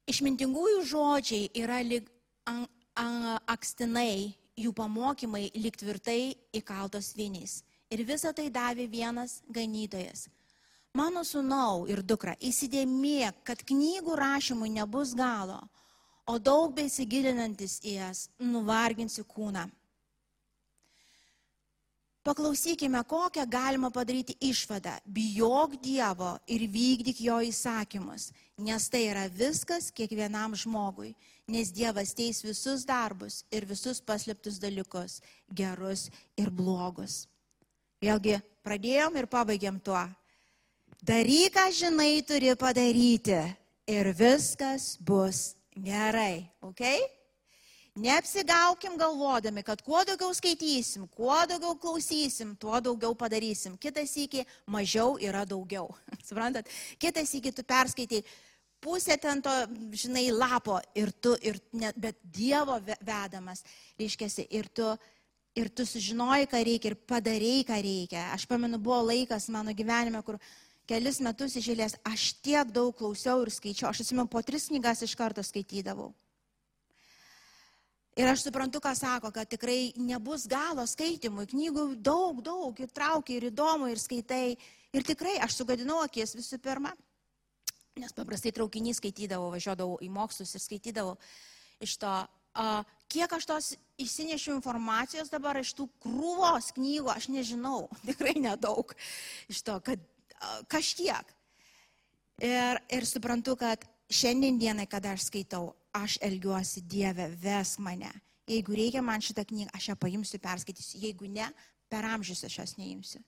Išmintingųjų 0.07 0.85
žodžiai 0.87 1.49
yra 1.59 1.81
lyg 1.83 2.07
akstinai, 3.47 4.33
jų 4.59 4.73
pamokymai 4.75 5.49
lyg 5.55 5.77
tvirtai 5.79 6.35
įkaltos 6.55 7.13
viniais. 7.17 7.61
Ir 7.89 8.03
visą 8.05 8.33
tai 8.35 8.49
davė 8.53 8.85
vienas 8.91 9.39
ganytojas. 9.49 10.27
Mano 10.93 11.23
sunau 11.23 11.85
ir 11.89 12.01
dukra, 12.01 12.35
įsidėmėk, 12.41 13.43
kad 13.45 13.61
knygų 13.65 14.15
rašymui 14.17 14.71
nebus 14.73 15.13
galo, 15.17 15.61
o 16.25 16.37
daug 16.37 16.73
besigilinantis 16.75 17.79
į 17.85 17.99
jas 17.99 18.27
nuvarginsi 18.41 19.23
kūną. 19.25 19.67
Paklausykime, 22.25 22.99
kokią 23.07 23.45
galima 23.49 23.89
padaryti 23.89 24.35
išvadą. 24.43 24.97
Bijok 25.05 25.77
Dievo 25.81 26.35
ir 26.51 26.65
vykdyk 26.67 27.21
jo 27.25 27.37
įsakymus, 27.47 28.29
nes 28.59 28.89
tai 28.91 29.05
yra 29.07 29.23
viskas 29.31 29.87
kiekvienam 29.95 30.53
žmogui, 30.53 31.13
nes 31.49 31.73
Dievas 31.73 32.13
teis 32.13 32.43
visus 32.45 32.85
darbus 32.85 33.41
ir 33.51 33.65
visus 33.65 33.99
paslėptus 33.99 34.61
dalykus, 34.61 35.19
gerus 35.49 36.07
ir 36.37 36.53
blogus. 36.53 37.25
Vėlgi, 37.99 38.37
pradėjom 38.63 39.17
ir 39.19 39.27
pabaigiam 39.27 39.79
tuo. 39.81 40.05
Daryk, 41.03 41.55
ką 41.55 41.69
žinai, 41.73 42.21
turi 42.27 42.53
padaryti 42.59 43.39
ir 43.89 44.11
viskas 44.15 44.93
bus 45.01 45.55
gerai, 45.73 46.45
ok? 46.61 46.83
Neapsigaukim 47.99 48.95
galvodami, 48.99 49.63
kad 49.65 49.81
kuo 49.83 50.03
daugiau 50.07 50.31
skaitysim, 50.35 51.07
kuo 51.11 51.35
daugiau 51.49 51.73
klausysim, 51.75 52.53
tuo 52.55 52.79
daugiau 52.79 53.15
padarysim. 53.17 53.75
Kitas 53.81 54.13
iki 54.15 54.45
mažiau 54.69 55.17
yra 55.19 55.41
daugiau. 55.47 55.89
Suprantat? 56.27 56.69
Kitas 57.01 57.33
iki 57.35 57.51
tu 57.51 57.65
perskaitai 57.67 58.21
pusę 58.81 59.17
ten 59.17 59.41
to, 59.41 59.51
žinai, 59.91 60.29
lapo 60.31 60.79
ir 60.95 61.11
tu, 61.11 61.35
ir 61.41 61.59
net, 61.73 61.97
bet 61.99 62.19
Dievo 62.23 62.79
vedamas, 62.83 63.63
reiškia, 63.99 64.29
ir 64.49 64.69
tu, 64.73 64.87
ir 65.59 65.69
tu 65.69 65.85
sužinoji, 65.85 66.47
ką 66.49 66.63
reikia, 66.65 66.93
ir 66.93 66.97
padarėjai, 67.09 67.67
ką 67.67 67.81
reikia. 67.83 68.25
Aš 68.35 68.47
pamenu, 68.49 68.79
buvo 68.81 69.01
laikas 69.09 69.49
mano 69.53 69.75
gyvenime, 69.75 70.21
kur 70.23 70.39
kelis 70.89 71.19
metus 71.21 71.57
išėlės 71.59 71.99
aš 72.07 72.31
tiek 72.43 72.71
daug 72.73 72.95
klausiau 72.95 73.43
ir 73.43 73.53
skaičiau. 73.53 73.91
Aš 73.91 74.05
atsimenu, 74.05 74.29
po 74.31 74.41
tris 74.45 74.69
knygas 74.71 75.03
iš 75.05 75.15
karto 75.19 75.43
skaitydavau. 75.45 76.13
Ir 78.19 78.27
aš 78.27 78.43
suprantu, 78.43 78.81
ką 78.83 78.91
sako, 78.97 79.29
kad 79.31 79.47
tikrai 79.47 79.93
nebus 79.95 80.43
galo 80.49 80.83
skaitimui. 80.89 81.45
Knygų 81.47 81.85
daug, 82.03 82.41
daug, 82.43 82.79
ir 82.81 82.89
traukia, 82.91 83.37
ir 83.37 83.47
įdomu, 83.51 83.87
ir 83.91 84.01
skaitai. 84.01 84.57
Ir 84.91 85.05
tikrai 85.07 85.37
aš 85.45 85.59
sugadinau 85.61 86.01
akis 86.03 86.33
visų 86.35 86.57
pirma, 86.63 86.91
nes 88.01 88.15
paprastai 88.15 88.53
traukinį 88.55 88.95
skaitydavau, 88.97 89.51
važiuodavau 89.53 89.99
į 90.03 90.09
mokslus 90.13 90.55
ir 90.55 90.63
skaitydavau 90.63 91.17
iš 91.83 91.95
to, 92.01 92.13
uh, 92.59 92.95
kiek 93.11 93.33
aš 93.35 93.47
tos 93.49 93.71
įsinešiu 93.99 94.55
informacijos 94.57 95.31
dabar 95.31 95.59
iš 95.59 95.73
tų 95.77 95.87
krūvos 96.03 96.71
knygų, 96.77 97.11
aš 97.13 97.29
nežinau, 97.33 97.87
tikrai 98.09 98.35
nedaug 98.39 98.95
iš 99.51 99.63
to, 99.67 99.79
kad 99.85 99.99
uh, 99.99 100.61
kažkiek. 100.71 101.35
Ir, 102.39 102.79
ir 102.87 103.07
suprantu, 103.07 103.57
kad 103.59 103.83
šiandien 104.07 104.59
dienai, 104.61 104.87
kada 104.87 105.11
aš 105.15 105.27
skaitau, 105.27 105.73
aš 105.95 106.17
elgiuosi 106.23 106.85
Dieve, 106.87 107.27
ves 107.41 107.75
mane. 107.83 108.11
Jeigu 108.49 108.73
reikia 108.73 109.01
man 109.05 109.21
šitą 109.21 109.43
knygą, 109.45 109.73
aš 109.75 109.91
ją 109.91 109.95
paimsiu, 109.99 110.39
perskaitysiu. 110.41 111.01
Jeigu 111.03 111.27
ne, 111.29 111.49
per 111.91 112.07
amžius 112.07 112.45
aš 112.47 112.55
jos 112.61 112.77
neimsiu. 112.79 113.21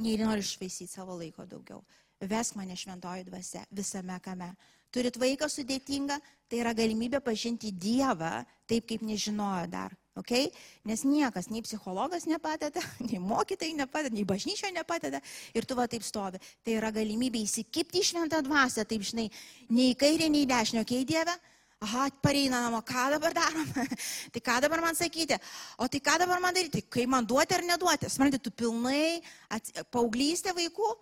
Nei 0.00 0.16
noriu 0.20 0.44
išvaisyti 0.44 0.88
savo 0.88 1.18
laiko 1.18 1.44
daugiau. 1.46 1.82
Vesk 2.28 2.54
mane 2.54 2.76
šventoji 2.78 3.26
dvasia 3.26 3.64
visame 3.74 4.18
kame. 4.22 4.52
Turit 4.92 5.16
vaiką 5.16 5.48
sudėtingą, 5.48 6.18
tai 6.48 6.60
yra 6.60 6.74
galimybė 6.76 7.22
pažinti 7.24 7.72
Dievą 7.72 8.42
taip, 8.68 8.86
kaip 8.90 9.02
nežinojo 9.02 9.66
dar. 9.72 9.94
Okay? 10.20 10.50
Nes 10.84 11.06
niekas, 11.08 11.48
nei 11.48 11.62
psichologas 11.64 12.26
nepadeda, 12.28 12.82
nei 13.08 13.16
mokytojai 13.22 13.72
nepadeda, 13.78 14.14
nei 14.14 14.26
bažnyčioje 14.28 14.74
nepadeda 14.76 15.22
ir 15.56 15.64
tu 15.64 15.78
va 15.78 15.88
taip 15.88 16.04
stovi. 16.04 16.40
Tai 16.62 16.76
yra 16.76 16.92
galimybė 16.92 17.40
įsikipti 17.46 18.02
į 18.02 18.10
šventą 18.10 18.42
dvasę, 18.44 18.84
taip 18.88 19.06
žinai, 19.08 19.30
nei 19.72 19.94
į 19.94 19.98
kairę, 20.04 20.28
nei 20.28 20.44
į 20.44 20.52
dešinę, 20.52 20.84
okei 20.84 21.02
okay, 21.02 21.08
Dieve, 21.08 21.38
Aha, 21.82 22.04
pareina 22.22 22.60
namo, 22.62 22.78
ką 22.86 23.08
dabar 23.10 23.32
darom? 23.34 23.66
tai 24.32 24.40
ką 24.46 24.60
dabar 24.62 24.78
man 24.84 24.94
sakyti? 24.94 25.34
O 25.82 25.88
tai 25.90 25.98
ką 25.98 26.14
dabar 26.22 26.38
man 26.38 26.54
daryti? 26.54 26.84
Kai 26.86 27.08
man 27.10 27.26
duoti 27.26 27.56
ar 27.56 27.64
neduoti? 27.66 28.06
Suprantate, 28.06 28.38
tu 28.38 28.52
pilnai 28.54 29.18
ats... 29.50 29.74
paauglystė 29.90 30.54
vaikų, 30.54 30.92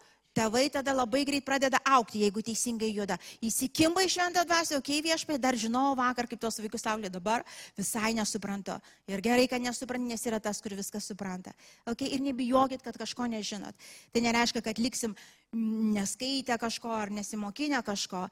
tėvai 0.41 0.67
tada 0.73 0.95
labai 0.97 1.23
greit 1.29 1.45
pradeda 1.45 1.81
aukti, 1.85 2.23
jeigu 2.25 2.43
teisingai 2.45 2.91
juda. 2.95 3.19
Įsikimba 3.45 4.05
į 4.07 4.13
šventą 4.15 4.45
dvasę, 4.49 4.79
okei 4.79 4.99
okay, 5.01 5.07
viešpai, 5.11 5.39
dar 5.43 5.59
žinau 5.59 5.93
vakar, 5.99 6.29
kaip 6.31 6.41
tos 6.41 6.61
vaikus 6.63 6.85
saulė 6.87 7.11
dabar, 7.13 7.45
visai 7.79 8.15
nesuprantu. 8.17 8.79
Ir 9.11 9.23
gerai, 9.25 9.47
kad 9.51 9.63
nesuprantu, 9.63 10.09
nes 10.11 10.25
yra 10.29 10.41
tas, 10.41 10.63
kur 10.65 10.75
viską 10.79 11.03
supranta. 11.05 11.53
Okay? 11.85 12.15
Ir 12.15 12.25
nebijokit, 12.25 12.83
kad 12.87 12.97
kažko 13.01 13.29
nežinot. 13.31 13.77
Tai 14.15 14.25
nereiškia, 14.25 14.65
kad 14.65 14.81
liksim 14.81 15.17
neskaitę 15.53 16.57
kažko 16.63 16.95
ar 16.95 17.13
nesimokinę 17.13 17.83
kažko, 17.85 18.29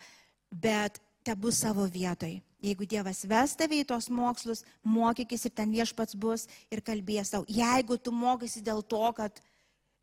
bet 0.51 1.01
te 1.27 1.35
bus 1.37 1.61
savo 1.61 1.85
vietoj. 1.91 2.39
Jeigu 2.65 2.87
Dievas 2.91 3.23
ves 3.29 3.55
tave 3.59 3.77
į 3.79 3.87
tos 3.87 4.09
mokslus, 4.11 4.65
mokykis 4.83 5.47
ir 5.47 5.53
ten 5.55 5.71
viešpats 5.71 6.17
bus 6.19 6.49
ir 6.75 6.83
kalbės 6.83 7.31
tau. 7.31 7.45
Jeigu 7.47 7.99
tu 8.03 8.11
mokysi 8.15 8.65
dėl 8.67 8.83
to, 8.83 9.05
kad 9.15 9.39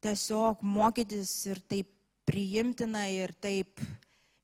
tiesiog 0.06 0.62
mokytis 0.64 1.34
ir 1.50 1.60
taip 1.68 1.90
priimtina 2.26 3.06
ir 3.12 3.34
taip 3.42 3.82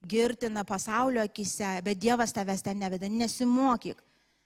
girtina 0.07 0.63
pasaulio 0.65 1.21
akise, 1.25 1.79
bet 1.85 1.99
Dievas 2.01 2.33
tavęs 2.33 2.63
ten 2.65 2.79
neveda, 2.79 3.09
nesimokyk. 3.09 4.01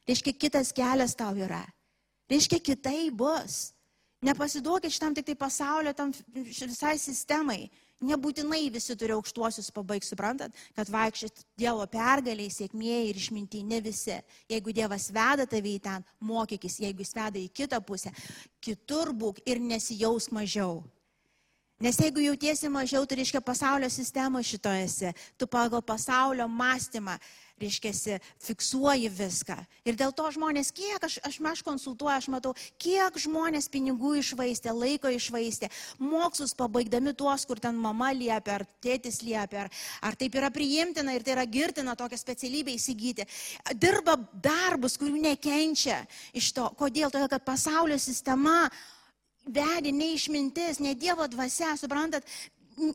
Reiškia, 0.05 0.33
kitas 0.37 0.73
kelias 0.75 1.15
tau 1.17 1.33
yra. 1.37 1.63
Reiškia, 2.29 2.59
kitai 2.61 3.09
bus. 3.11 3.71
Nepasiduokit 4.25 4.93
šitam 4.93 5.15
tik 5.15 5.25
tai 5.27 5.35
pasaulio, 5.37 5.93
tam 5.93 6.13
visai 6.33 6.95
sistemai. 7.01 7.65
Nebūtinai 8.05 8.67
visi 8.73 8.93
turi 8.99 9.15
aukštuosius 9.15 9.71
pabaigti, 9.73 10.09
suprantat, 10.09 10.55
kad 10.75 10.89
vaikščiat 10.91 11.45
Dievo 11.57 11.85
pergaliai, 11.89 12.51
sėkmėjai 12.51 13.05
ir 13.07 13.19
išminti, 13.21 13.63
ne 13.63 13.79
visi. 13.81 14.17
Jeigu 14.51 14.73
Dievas 14.75 15.07
veda 15.15 15.45
tave 15.49 15.71
į 15.71 15.79
ten, 15.85 16.03
mokykis, 16.19 16.81
jeigu 16.83 17.05
jis 17.05 17.15
veda 17.15 17.39
į 17.39 17.47
kitą 17.55 17.79
pusę, 17.85 18.11
kitur 18.59 19.13
būk 19.15 19.39
ir 19.47 19.63
nesijaus 19.63 20.27
mažiau. 20.35 20.83
Nes 21.79 21.97
jeigu 21.99 22.23
jautiesi 22.23 22.69
mažiau, 22.71 23.03
tai 23.03 23.17
reiškia 23.19 23.41
pasaulio 23.43 23.89
sistemo 23.91 24.39
šitoje 24.39 24.83
esi, 24.85 25.09
tu 25.35 25.47
pagal 25.47 25.81
pasaulio 25.83 26.47
mąstymą 26.47 27.17
reiškia, 27.59 28.19
fiksuoji 28.43 29.09
viską. 29.11 29.55
Ir 29.87 29.95
dėl 29.99 30.11
to 30.15 30.27
žmonės, 30.35 30.71
kiek 30.75 31.03
aš, 31.03 31.17
aš, 31.23 31.39
aš 31.39 31.61
konsultuoju, 31.63 32.15
aš 32.15 32.27
matau, 32.31 32.53
kiek 32.81 33.15
žmonės 33.19 33.69
pinigų 33.71 34.15
išvaistė, 34.19 34.73
laiko 34.75 35.11
išvaistė, 35.11 35.69
mokslus 35.99 36.55
pabaigdami 36.57 37.15
tuos, 37.15 37.45
kur 37.47 37.59
ten 37.63 37.75
mama 37.79 38.11
liepia, 38.15 38.59
ar 38.59 38.65
tėtis 38.83 39.21
liepia, 39.23 39.65
ar, 39.65 39.71
ar 40.03 40.19
taip 40.19 40.35
yra 40.35 40.51
priimtina 40.51 41.15
ir 41.15 41.23
tai 41.23 41.37
yra 41.37 41.45
girtina 41.47 41.95
tokią 41.95 42.19
specialybę 42.19 42.75
įsigyti. 42.75 43.27
Dirba 43.75 44.17
darbus, 44.33 44.99
kurių 44.99 45.23
nekenčia 45.29 46.03
iš 46.35 46.51
to. 46.55 46.67
Kodėl? 46.75 47.11
Todėl, 47.11 47.31
kad 47.31 47.47
pasaulio 47.47 47.99
sistema 48.01 48.65
vedė 49.45 49.93
ne 49.93 50.11
išmintis, 50.15 50.81
ne 50.83 50.95
Dievo 50.97 51.27
dvasia, 51.29 51.75
suprantat, 51.77 52.25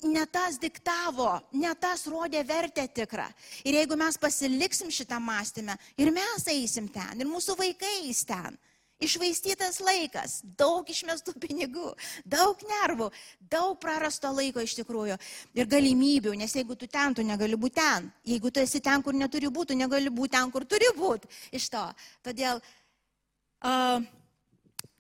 ne 0.03 0.25
tas 0.27 0.59
diktavo, 0.61 1.39
ne 1.53 1.73
tas 1.81 2.07
rodė 2.11 2.43
vertę 2.47 2.87
tikrą. 2.89 3.27
Ir 3.65 3.81
jeigu 3.81 3.97
mes 3.97 4.19
pasiliksim 4.21 4.91
šitą 4.93 5.21
mąstymę, 5.23 5.77
ir 5.97 6.13
mes 6.13 6.49
eisim 6.53 6.89
ten, 6.93 7.21
ir 7.21 7.31
mūsų 7.31 7.57
vaikai 7.59 8.01
eis 8.07 8.25
ten. 8.29 8.59
Išvaistytas 9.01 9.79
laikas, 9.81 10.43
daug 10.61 10.85
išmestų 10.93 11.33
pinigų, 11.41 11.87
daug 12.29 12.61
nervų, 12.69 13.07
daug 13.49 13.79
prarasto 13.81 14.29
laiko 14.29 14.61
iš 14.61 14.75
tikrųjų 14.77 15.17
ir 15.57 15.71
galimybių, 15.71 16.35
nes 16.37 16.53
jeigu 16.53 16.77
tu 16.77 16.85
ten, 16.85 17.17
tu 17.17 17.25
negali 17.25 17.57
būti 17.57 17.79
ten. 17.81 18.11
Jeigu 18.29 18.53
tu 18.53 18.61
esi 18.61 18.83
ten, 18.85 19.01
kur 19.01 19.17
neturi 19.17 19.49
būti, 19.49 19.79
negali 19.81 20.13
būti 20.13 20.35
ten, 20.37 20.53
kur 20.53 20.69
turi 20.69 20.93
būti. 20.99 21.33
Iš 21.57 21.71
to. 21.73 21.87
Todėl, 22.29 22.61
uh, 23.65 24.05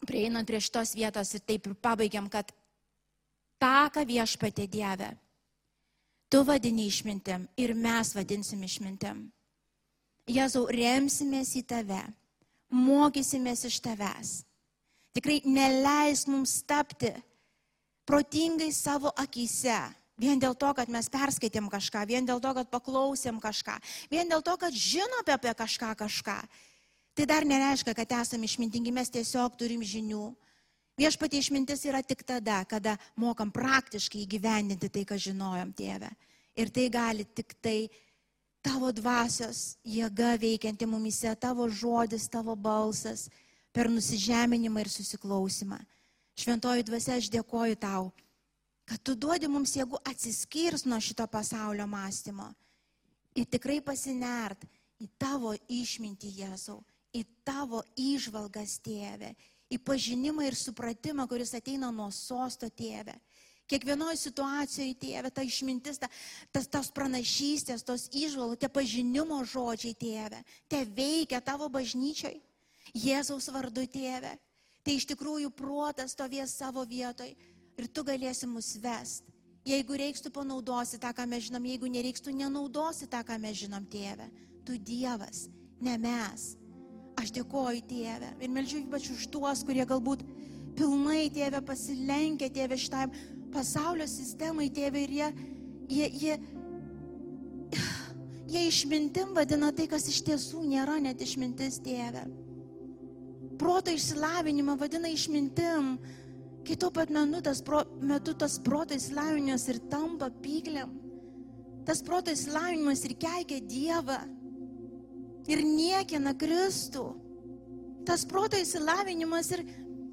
prieinant 0.06 0.46
prie 0.48 0.60
šitos 0.62 0.94
vietos 0.96 1.34
ir 1.36 1.44
taip 1.44 1.66
ir 1.68 1.74
pabaigiam, 1.76 2.28
kad 2.32 2.52
tą, 3.60 3.90
ką 3.92 4.04
viešpatė 4.08 4.66
Dieve. 4.70 5.10
Tu 6.30 6.44
vadini 6.46 6.86
išmintim 6.86 7.48
ir 7.58 7.74
mes 7.74 8.14
vadinsim 8.14 8.62
išmintim. 8.62 9.26
Jėzau, 10.30 10.68
remsimės 10.70 11.56
į 11.58 11.64
tave, 11.66 12.02
mokysimės 12.70 13.64
iš 13.66 13.80
tavęs. 13.82 14.36
Tikrai 15.16 15.40
neleis 15.42 16.22
mums 16.30 16.60
tapti 16.62 17.10
protingai 18.06 18.70
savo 18.74 19.10
akise. 19.18 19.78
Vien 20.20 20.38
dėl 20.38 20.54
to, 20.54 20.68
kad 20.76 20.90
mes 20.92 21.08
perskaitėm 21.08 21.70
kažką, 21.72 22.04
vien 22.06 22.26
dėl 22.28 22.42
to, 22.44 22.50
kad 22.52 22.68
paklausėm 22.68 23.38
kažką, 23.40 23.78
vien 24.12 24.28
dėl 24.28 24.42
to, 24.44 24.52
kad 24.60 24.74
žinom 24.76 25.24
apie 25.24 25.54
kažką 25.56 25.94
kažką. 25.96 26.36
Tai 27.20 27.26
dar 27.28 27.44
nereiškia, 27.44 27.92
kad 27.92 28.12
esame 28.16 28.48
išmintingi, 28.48 28.94
mes 28.96 29.12
tiesiog 29.12 29.58
turim 29.60 29.82
žinių 29.84 30.30
Viešpatie 31.00 31.38
išmintis 31.40 31.86
yra 31.88 32.02
tik 32.04 32.20
tada, 32.28 32.58
kada 32.68 32.98
mokam 33.16 33.48
praktiškai 33.48 34.20
įgyvendinti 34.26 34.90
tai, 34.92 35.06
ką 35.08 35.16
žinojom, 35.16 35.70
tėve. 35.72 36.10
Ir 36.60 36.68
tai 36.68 36.90
gali 36.92 37.24
tik 37.24 37.54
tai 37.64 37.88
tavo 38.60 38.90
dvasios 38.92 39.78
jėga 39.80 40.34
veikianti 40.42 40.84
mumise, 40.84 41.32
tavo 41.40 41.70
žodis, 41.72 42.28
tavo 42.28 42.52
balsas 42.52 43.30
per 43.72 43.88
nusižeminimą 43.88 44.84
ir 44.84 44.92
susiklausimą. 44.92 45.80
Šventoji 46.36 46.84
dvasia, 46.84 47.16
aš 47.16 47.32
dėkoju 47.32 47.80
tau, 47.80 48.10
kad 48.84 49.00
tu 49.00 49.16
duodi 49.16 49.48
mums 49.48 49.72
jėgų 49.78 50.02
atsiskirs 50.04 50.84
nuo 50.84 51.00
šito 51.00 51.24
pasaulio 51.32 51.88
mąstymo 51.88 52.50
ir 53.40 53.48
tikrai 53.48 53.80
pasinert 53.80 54.68
į 55.00 55.08
tavo 55.16 55.56
išmintį, 55.64 56.36
Jėzau, 56.42 56.82
į 57.16 57.24
tavo 57.46 57.82
išvalgas, 57.98 58.78
tėve, 58.84 59.34
į 59.70 59.78
pažinimą 59.86 60.46
ir 60.48 60.58
supratimą, 60.58 61.26
kuris 61.30 61.54
ateina 61.58 61.90
nuo 61.94 62.10
sosto 62.14 62.68
tėvė. 62.68 63.16
Kiekvienoje 63.70 64.18
situacijoje, 64.18 64.96
tėvė, 64.98 65.30
ta 65.30 65.44
išmintis, 65.46 66.00
ta, 66.02 66.08
tas, 66.50 66.66
tos 66.66 66.88
pranašystės, 66.90 67.84
tos 67.86 68.08
išvalgos, 68.10 68.58
tie 68.58 68.70
pažinimo 68.72 69.38
žodžiai, 69.46 69.94
tėvė, 69.94 70.40
te 70.66 70.82
veikia 70.90 71.38
tavo 71.44 71.68
bažnyčiai, 71.70 72.40
Jėzaus 72.96 73.46
vardu, 73.54 73.84
tėvė. 73.86 74.32
Tai 74.82 74.94
iš 74.96 75.06
tikrųjų 75.12 75.50
protas 75.54 76.16
stovės 76.16 76.56
savo 76.56 76.82
vietoj 76.88 77.28
ir 77.30 77.88
tu 77.92 78.02
galėsi 78.02 78.48
mus 78.48 78.72
vest. 78.80 79.28
Jeigu 79.68 79.98
reiks, 80.00 80.22
tu 80.24 80.32
panaudosi 80.32 80.98
tą, 80.98 81.12
ką 81.14 81.26
mes 81.28 81.44
žinom, 81.46 81.66
jeigu 81.68 81.90
nereiks, 81.92 82.24
tu 82.24 82.32
nenaudosi 82.32 83.06
tą, 83.12 83.20
ką 83.28 83.36
mes 83.38 83.58
žinom, 83.60 83.84
tėvė. 83.92 84.30
Tu 84.64 84.78
Dievas, 84.80 85.46
ne 85.84 85.98
mes. 86.00 86.54
Aš 87.20 87.34
dėkoju 87.36 87.82
Tėvę 87.84 88.30
ir 88.40 88.52
melžiu 88.52 88.80
ypač 88.80 89.10
už 89.12 89.26
tuos, 89.34 89.60
kurie 89.66 89.84
galbūt 89.84 90.22
pilnai 90.78 91.26
Tėvę 91.34 91.60
pasilenkia 91.68 92.48
Tėvę 92.54 92.78
šitam 92.80 93.12
pasaulio 93.52 94.06
sistemai 94.08 94.70
Tėvę 94.72 95.02
ir 95.04 95.12
jie, 95.18 95.28
jie, 95.90 96.06
jie, 96.22 96.38
jie 98.54 98.62
išmintim 98.70 99.34
vadina 99.36 99.68
tai, 99.76 99.88
kas 99.90 100.08
iš 100.08 100.22
tiesų 100.30 100.64
nėra 100.70 100.96
net 101.02 101.20
išmintis 101.20 101.82
Tėvę. 101.84 102.24
Proto 103.60 103.92
išsilavinimą 103.92 104.78
vadina 104.80 105.12
išmintim, 105.12 105.98
kai 106.64 106.78
tuo 106.80 106.88
pat 106.94 107.12
metu 107.12 107.42
tas, 107.50 107.60
pro, 107.60 107.84
metu 108.00 108.32
tas 108.32 108.56
proto 108.64 108.96
išsilavinimas 108.96 109.68
ir 109.68 109.84
tampa 109.92 110.30
pyklėm. 110.40 110.96
Tas 111.84 112.00
proto 112.06 112.32
išsilavinimas 112.32 113.04
ir 113.04 113.18
keikia 113.20 113.60
Dievą 113.60 114.22
ir 115.50 115.62
niekina 115.66 116.34
Kristų. 116.38 117.04
Tas 118.06 118.24
proto 118.26 118.58
įsilavinimas 118.58 119.50
ir, 119.56 119.64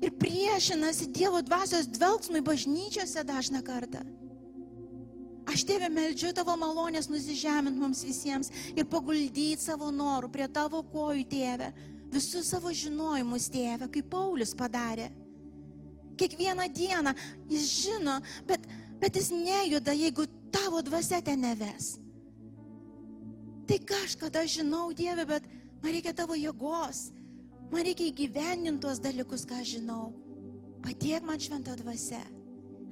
ir 0.04 0.14
priešinasi 0.20 1.10
Dievo 1.16 1.42
dvasios 1.46 1.88
dvelgsmui 1.90 2.44
bažnyčiose 2.46 3.24
dažną 3.28 3.64
kartą. 3.66 4.04
Aš 5.48 5.64
tėvė 5.64 5.88
meldžiu 5.94 6.34
tavo 6.36 6.58
malonės 6.60 7.08
nusižemint 7.08 7.78
mums 7.80 8.02
visiems 8.04 8.52
ir 8.76 8.88
paguldyti 8.92 9.56
savo 9.62 9.88
norų 9.96 10.30
prie 10.34 10.48
tavo 10.52 10.82
kojų, 10.92 11.24
tėvė, 11.32 11.70
visus 12.12 12.52
savo 12.52 12.74
žinojimus, 12.76 13.48
tėvė, 13.54 13.88
kaip 13.94 14.10
Paulius 14.12 14.52
padarė. 14.58 15.08
Kiekvieną 16.20 16.68
dieną 16.74 17.14
jis 17.48 17.70
žino, 17.86 18.18
bet, 18.50 18.66
bet 19.00 19.16
jis 19.16 19.32
nejuda, 19.32 19.96
jeigu 19.96 20.26
tavo 20.52 20.82
dvasia 20.84 21.22
ten 21.24 21.46
neves. 21.46 21.96
Tai 23.68 23.78
kažkada 23.84 24.46
žinau, 24.48 24.94
Dieve, 24.96 25.26
bet 25.28 25.48
man 25.84 25.92
reikia 25.92 26.14
tavo 26.16 26.38
jėgos. 26.40 27.10
Man 27.68 27.84
reikia 27.84 28.08
įgyveninti 28.08 28.80
tuos 28.84 29.02
dalykus, 29.04 29.44
ką 29.48 29.60
žinau. 29.68 30.14
Padėk 30.86 31.26
man 31.28 31.42
šventą 31.42 31.76
dvasę. 31.82 32.22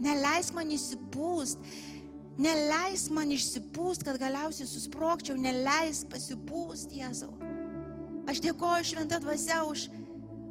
Neleis 0.04 0.52
man 0.52 0.74
įsipūst. 0.76 1.62
Neleis 2.36 3.06
man 3.16 3.32
išsipūst, 3.32 4.04
kad 4.04 4.20
galiausiai 4.20 4.68
susprokčiau. 4.68 5.38
Neleis 5.40 6.04
pasipūst, 6.12 6.92
Jėzau. 6.92 7.32
Aš 8.28 8.42
dėkoju 8.44 8.90
šventą 8.90 9.22
dvasę 9.24 9.62
už, 9.70 9.88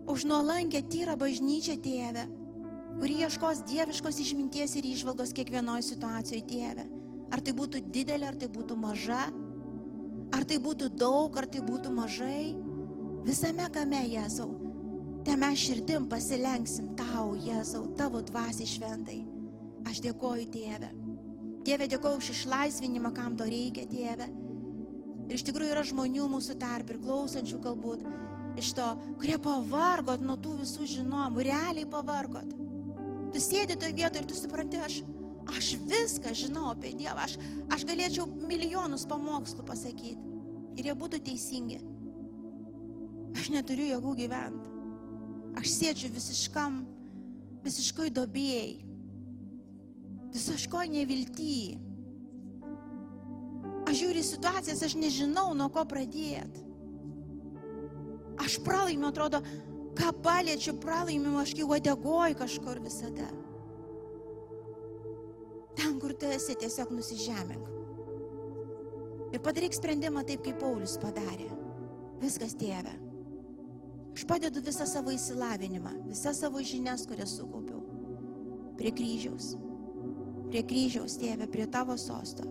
už 0.09 0.25
nuolankę 0.31 0.81
tyrą 0.89 1.19
bažnyčią, 1.21 1.77
tėvę, 1.85 2.25
kuri 3.01 3.21
ieškos 3.27 3.65
dieviškos 3.69 4.21
išminties 4.25 4.79
ir 4.79 4.89
išvalgos 4.89 5.35
kiekvienoje 5.37 5.85
situacijoje, 5.91 6.47
tėvė. 6.49 6.87
Ar 7.35 7.43
tai 7.45 7.53
būtų 7.59 7.83
didelė, 7.93 8.31
ar 8.31 8.39
tai 8.39 8.49
būtų 8.55 8.79
maža, 8.79 9.27
ar 10.45 10.49
tai 10.51 10.59
būtų 10.61 10.91
daug, 11.01 11.37
ar 11.41 11.47
tai 11.49 11.63
būtų 11.65 11.91
mažai. 11.97 12.53
Visame 13.25 13.65
kame, 13.73 14.03
Jėzau, 14.13 14.51
te 15.25 15.33
mes 15.41 15.57
širdim 15.57 16.05
pasilenksim 16.11 16.91
tau, 16.99 17.33
Jėzau, 17.41 17.87
tavo 17.97 18.21
dvasiai 18.21 18.69
šventai. 18.69 19.23
Aš 19.89 20.03
dėkoju, 20.05 20.45
Tėve. 20.53 20.91
Tėve, 21.65 21.89
dėkoju 21.89 22.21
už 22.21 22.29
išlaisvinimą, 22.35 23.15
kam 23.17 23.39
to 23.41 23.47
reikia, 23.49 23.87
Tėve. 23.89 24.29
Ir 25.31 25.39
iš 25.39 25.47
tikrųjų 25.49 25.73
yra 25.73 25.87
žmonių 25.89 26.29
mūsų 26.35 26.59
tarp 26.61 26.93
ir 26.93 27.01
klausančių 27.01 27.63
galbūt 27.65 28.05
iš 28.61 28.75
to, 28.77 28.91
kurie 29.17 29.41
pavargot 29.41 30.21
nuo 30.21 30.37
tų 30.37 30.59
visų 30.61 30.91
žinomų, 30.99 31.47
realiai 31.49 31.89
pavargot. 31.89 32.53
Tu 33.33 33.41
sėdi 33.41 33.79
toje 33.81 33.97
vietoje 33.97 34.21
ir 34.21 34.29
tu 34.29 34.37
supranti, 34.37 34.77
aš, 34.77 35.01
aš 35.57 35.73
viską 35.89 36.37
žinau 36.37 36.69
apie 36.75 36.93
Dievą, 37.01 37.25
aš, 37.25 37.41
aš 37.73 37.89
galėčiau 37.89 38.29
milijonus 38.45 39.09
pamokslų 39.09 39.65
pasakyti 39.73 40.34
ir 40.75 40.91
jie 40.91 40.95
būtų 40.99 41.21
teisingi. 41.27 41.81
Aš 43.35 43.51
neturiu 43.55 43.89
jėgų 43.91 44.15
gyventi. 44.23 44.71
Aš 45.59 45.71
sėdžiu 45.71 46.11
visiškam, 46.15 46.83
visiškoj 47.65 48.13
dobėjai. 48.15 48.77
Visiškoj 50.35 50.91
neviltyje. 50.91 51.81
Aš 53.85 54.01
žiūriu 54.01 54.23
situacijas, 54.27 54.83
aš 54.83 54.97
nežinau, 54.99 55.53
nuo 55.55 55.69
ko 55.71 55.85
pradėti. 55.87 56.65
Aš 58.43 58.59
pralaimiu, 58.67 59.11
atrodo, 59.11 59.43
ką 59.95 60.11
paliečiu, 60.25 60.75
pralaimiu, 60.83 61.37
aš 61.39 61.55
kai 61.55 61.67
uodegoj 61.69 62.35
kažkur 62.41 62.81
visada. 62.83 63.29
Ten, 65.79 66.01
kur 66.03 66.15
tu 66.19 66.31
esi, 66.31 66.57
tiesiog 66.59 66.91
nusižemink. 66.95 67.74
Ir 69.35 69.43
padaryk 69.43 69.75
sprendimą 69.75 70.23
taip, 70.29 70.45
kaip 70.47 70.61
Paulius 70.63 70.95
padarė. 71.03 71.49
Viskas 72.23 72.55
tėve. 72.55 72.93
Aš 74.15 74.23
padedu 74.31 74.63
visą 74.63 74.87
savo 74.87 75.11
įsilavinimą, 75.11 75.97
visas 76.07 76.39
savo 76.39 76.63
žinias, 76.63 77.03
kurias 77.11 77.35
sukaupiau. 77.35 77.81
Prie 78.79 78.93
kryžiaus. 78.95 79.57
Prie 80.53 80.63
kryžiaus, 80.63 81.19
tėve, 81.19 81.51
prie 81.51 81.67
tavo 81.67 81.99
sosto. 81.99 82.47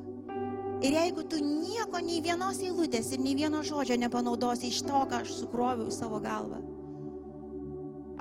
Ir 0.84 0.98
jeigu 0.98 1.24
tu 1.32 1.40
nieko, 1.40 2.04
nei 2.04 2.20
vienos 2.20 2.60
eilutės 2.60 3.14
ir 3.16 3.24
nei 3.24 3.38
vieno 3.40 3.64
žodžio 3.64 3.96
nepanaudosi 4.04 4.68
iš 4.68 4.84
to, 4.84 5.06
ką 5.08 5.24
aš 5.24 5.38
sukroviau 5.38 5.88
į 5.88 5.96
savo 5.96 6.20
galvą, 6.20 6.60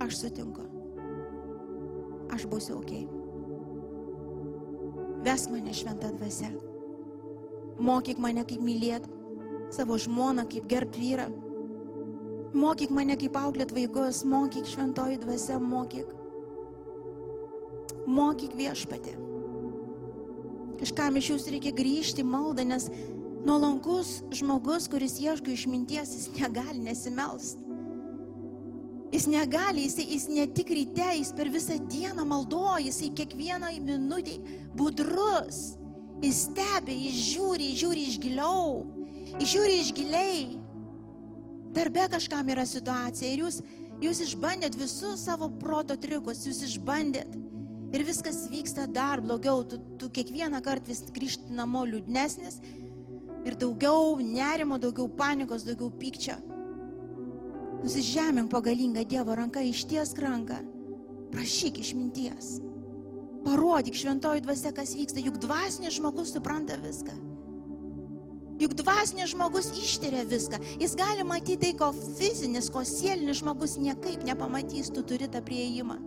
aš 0.06 0.22
sutinku. 0.22 0.68
Aš 2.30 2.46
būsiu 2.46 2.78
ok. 2.78 2.92
Ves 5.26 5.50
mane 5.50 5.74
šventą 5.74 6.14
dvasę. 6.14 6.71
Mokyk 7.80 8.18
mane 8.20 8.44
kaip 8.44 8.60
mylėti 8.60 9.08
savo 9.72 9.96
žmoną, 9.96 10.44
kaip 10.50 10.68
gerb 10.68 10.92
vyrą 10.98 11.30
Mokyk 12.52 12.90
mane 12.92 13.14
kaip 13.16 13.36
auklėt 13.40 13.70
vaikus, 13.72 14.26
mokyk 14.28 14.66
šventoji 14.68 15.16
dvasia, 15.22 15.56
mokyk. 15.56 16.10
Mokyk 18.04 18.52
viešpatį. 18.58 19.14
Kažkam 20.82 21.16
iš 21.16 21.30
jūsų 21.30 21.54
reikia 21.54 21.72
grįžti 21.72 22.26
maldą, 22.26 22.66
nes 22.68 22.90
nuolankus 23.46 24.18
žmogus, 24.36 24.90
kuris 24.92 25.16
ieško 25.22 25.54
išminties, 25.54 26.12
jis 26.18 26.28
negali 26.36 26.84
nesimelst. 26.84 27.62
Jis 29.12 29.28
negali, 29.32 29.86
jis, 29.86 29.96
jis 30.04 30.28
ne 30.28 30.44
tik 30.52 30.74
ryte, 30.76 31.08
jis 31.16 31.32
per 31.36 31.48
visą 31.52 31.78
dieną 31.88 32.26
maldoja, 32.28 32.82
jis 32.84 33.00
kiekvieną 33.16 33.72
minutę 33.80 34.36
budrus. 34.76 35.78
Jis 36.22 36.44
stebi, 36.46 36.94
jis 37.08 37.22
žiūri, 37.32 37.72
jis 37.72 37.78
žiūri 37.82 38.02
iš 38.06 38.18
giliau, 38.22 38.82
jis 39.40 39.48
žiūri 39.56 39.78
iš 39.82 39.88
giliai. 39.96 40.42
Darbe 41.74 42.04
kažkam 42.12 42.52
yra 42.52 42.66
situacija 42.68 43.32
ir 43.32 43.42
jūs, 43.42 43.58
jūs 44.04 44.20
išbandėt 44.28 44.76
visus 44.78 45.24
savo 45.26 45.48
proto 45.62 45.96
triukus, 45.98 46.44
jūs 46.46 46.62
išbandėt. 46.68 47.34
Ir 47.92 48.06
viskas 48.08 48.46
vyksta 48.48 48.86
dar 48.88 49.20
blogiau, 49.20 49.66
tu, 49.68 49.80
tu 50.00 50.08
kiekvieną 50.14 50.62
kartą 50.64 50.92
vis 50.94 51.02
grįžti 51.12 51.52
namo 51.52 51.82
liūdnesnis 51.90 52.62
ir 53.44 53.58
daugiau 53.58 54.16
nerimo, 54.22 54.78
daugiau 54.80 55.10
panikos, 55.18 55.66
daugiau 55.66 55.90
pykčio. 56.00 56.38
Nusižemink 57.82 58.48
pagalingą 58.52 59.02
Dievo 59.10 59.34
ranką, 59.34 59.60
išties 59.66 60.14
ranką, 60.22 60.62
prašyk 61.34 61.82
išminties. 61.82 62.60
Parodyk 63.42 63.96
šventoji 63.98 64.44
dvasia, 64.44 64.70
kas 64.74 64.94
vyksta, 64.94 65.22
juk 65.24 65.40
dvasinis 65.42 65.96
žmogus 65.98 66.30
supranta 66.34 66.76
viską. 66.82 67.14
Juk 68.62 68.76
dvasinis 68.78 69.32
žmogus 69.32 69.72
ištiria 69.74 70.22
viską. 70.28 70.60
Jis 70.78 70.94
gali 70.94 71.24
matyti 71.26 71.58
tai, 71.64 71.72
ko 71.80 71.90
fizinis, 71.92 72.70
ko 72.70 72.84
sielinis 72.86 73.40
žmogus 73.40 73.74
niekaip 73.82 74.22
nepamatys, 74.28 74.92
tu 74.94 75.02
turi 75.02 75.26
tą 75.26 75.42
prieimą. 75.42 75.98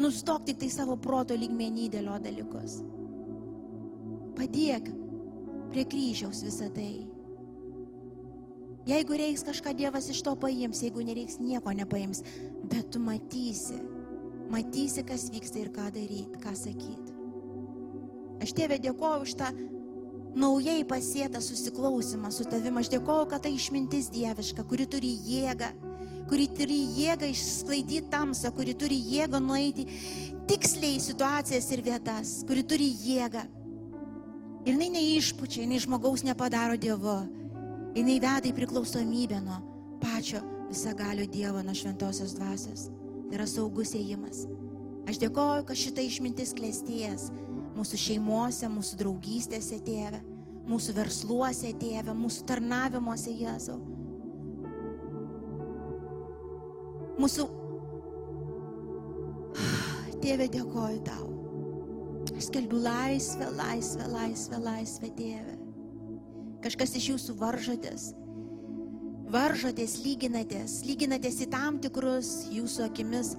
Nustok 0.00 0.46
tik 0.48 0.58
tai 0.58 0.70
savo 0.72 0.96
proto 0.96 1.36
lygmenį 1.38 1.90
dėlio 1.92 2.16
dalykus. 2.24 2.80
Padėk 4.34 4.88
prie 5.70 5.84
kryžiaus 5.86 6.42
visą 6.42 6.70
tai. 6.74 7.04
Jeigu 8.88 9.14
reiks 9.14 9.44
kažką 9.46 9.76
Dievas 9.78 10.08
iš 10.10 10.24
to 10.26 10.32
paims, 10.42 10.80
jeigu 10.82 11.04
nereiks 11.06 11.38
nieko 11.38 11.70
nepaims, 11.76 12.24
bet 12.66 12.88
tu 12.90 12.98
matysi, 12.98 13.78
matysi, 14.52 15.04
kas 15.08 15.30
vyksta 15.32 15.60
ir 15.62 15.72
ką 15.74 15.88
daryti, 15.94 16.40
ką 16.42 16.52
sakyti. 16.56 17.16
Aš 18.42 18.52
tėvė 18.58 18.80
dėkoju 18.82 19.22
už 19.26 19.36
tą 19.38 19.52
naujai 20.34 20.82
pasėtą 20.88 21.40
susiklausimą 21.44 22.32
su 22.32 22.46
tavim. 22.48 22.78
Aš 22.80 22.90
dėkoju, 22.92 23.28
kad 23.30 23.44
tai 23.44 23.54
išmintis 23.56 24.10
dieviška, 24.12 24.64
kuri 24.68 24.86
turi 24.90 25.12
jėgą, 25.28 25.70
kuri 26.30 26.48
turi 26.56 26.78
jėgą 26.98 27.28
išsklaidyti 27.32 28.08
tamsą, 28.12 28.52
kuri 28.56 28.74
turi 28.78 28.98
jėgą 29.12 29.40
nueiti 29.42 29.86
tiksliai 30.50 31.00
situacijas 31.00 31.68
ir 31.74 31.84
vietas, 31.86 32.40
kuri 32.48 32.64
turi 32.66 32.88
jėgą. 33.04 33.44
Ir 34.62 34.76
jinai 34.76 34.90
neišpučia, 34.94 35.64
jinai 35.64 35.80
žmogaus 35.82 36.22
nepadaro 36.26 36.78
Dievu. 36.78 37.18
Jinai 37.96 38.20
veda 38.22 38.48
į 38.48 38.54
priklausomybę 38.56 39.42
nuo 39.42 39.58
pačio 40.00 40.40
visagalio 40.70 41.26
Dievo, 41.28 41.62
nuo 41.66 41.74
šventosios 41.76 42.36
dvasios. 42.38 42.88
Yra 43.32 43.46
saugus 43.48 43.94
ėjimas. 43.96 44.44
Aš 45.08 45.18
dėkoju, 45.22 45.64
kad 45.66 45.78
šita 45.78 46.04
išmintis 46.04 46.52
klėsties 46.56 47.30
mūsų 47.76 47.98
šeimuose, 47.98 48.68
mūsų 48.70 48.98
draugystėse, 49.00 49.78
tėve, 49.86 50.20
mūsų 50.68 50.94
versluose, 50.96 51.72
tėve, 51.80 52.14
mūsų 52.16 52.46
tarnavimuose, 52.50 53.32
Jėzau. 53.34 53.80
Mūsų... 57.20 57.48
Tėve, 60.22 60.46
dėkoju 60.54 61.00
tau. 61.06 61.24
Aš 62.36 62.46
skelbiu 62.48 62.78
laisvę, 62.84 63.48
laisvę, 63.58 64.06
laisvę, 64.12 64.60
laisvę, 64.62 65.10
tėve. 65.18 65.56
Kažkas 66.62 66.94
iš 66.98 67.08
jūsų 67.12 67.34
varžotės. 67.40 68.12
Varžotės, 69.32 69.96
lyginatės, 70.04 70.82
lyginatės 70.84 71.40
į 71.44 71.48
tam 71.54 71.78
tikrus 71.80 72.34
jūsų 72.52 72.84
akimis 72.90 73.32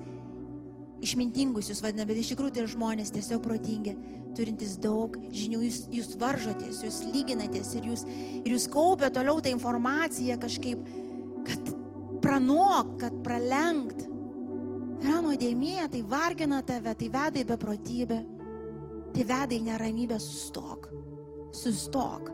išmintingus 1.04 1.70
jūs 1.72 1.82
vadina, 1.84 2.06
bet 2.08 2.20
iš 2.22 2.34
tikrųjų 2.34 2.56
tai 2.56 2.66
žmonės 2.72 3.12
tiesiog 3.14 3.44
protingi, 3.44 3.94
turintys 4.38 4.78
daug 4.82 5.18
žinių, 5.36 5.62
jūs, 5.68 5.80
jūs 5.94 6.14
varžotės, 6.22 6.82
jūs 6.86 7.02
lyginatės 7.12 7.74
ir 7.78 7.90
jūs, 7.92 8.06
ir 8.42 8.50
jūs 8.56 8.68
kaupia 8.72 9.12
toliau 9.14 9.42
tą 9.44 9.52
informaciją 9.54 10.40
kažkaip, 10.42 10.84
kad 11.48 11.74
pranok, 12.24 12.96
kad 13.04 13.20
pralenkt. 13.26 14.08
Yra 15.04 15.20
nuodėmė, 15.20 15.82
tai 15.92 16.00
vargina 16.08 16.62
tave, 16.64 16.94
tai 16.96 17.10
veda 17.12 17.42
į 17.42 17.48
beprotybę, 17.50 18.22
tai 19.14 19.26
veda 19.28 19.52
į 19.52 19.66
neramybę, 19.66 20.20
sustok, 20.24 20.88
sustok. 21.60 22.32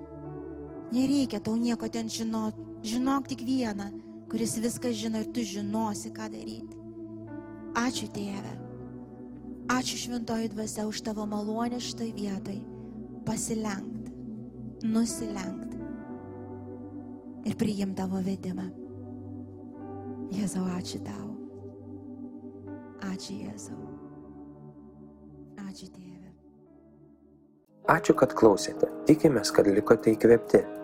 Nereikia 0.91 1.39
tau 1.39 1.55
nieko 1.55 1.89
ten 1.89 2.09
žinot, 2.09 2.57
žinok 2.81 3.27
tik 3.29 3.43
vieną, 3.45 3.91
kuris 4.31 4.57
viską 4.57 4.89
žino 4.93 5.21
ir 5.21 5.29
tu 5.33 5.45
žinosi, 5.45 6.09
ką 6.13 6.29
daryti. 6.33 6.75
Ačiū 7.77 8.09
Tėve. 8.09 8.53
Ačiū 9.69 9.99
šventoji 10.01 10.49
dvasia 10.49 10.87
už 10.89 11.01
tavo 11.05 11.25
malonę 11.29 11.77
šitoj 11.77 12.09
vietoj. 12.17 12.57
Pasilenkt, 13.25 14.09
nusilenkt 14.83 15.77
ir 17.45 17.55
priimti 17.55 18.01
tavo 18.01 18.21
vedimą. 18.25 18.65
Jėzau, 20.33 20.65
ačiū 20.77 21.03
tau. 21.05 21.29
Ačiū 23.13 23.37
Jėzau. 23.45 23.77
Ačiū 25.69 25.87
Tėve. 25.93 26.33
Ačiū, 27.89 28.13
kad 28.17 28.33
klausėte. 28.37 28.89
Tikimės, 29.05 29.53
kad 29.53 29.69
likote 29.69 30.13
įkvėpti. 30.13 30.78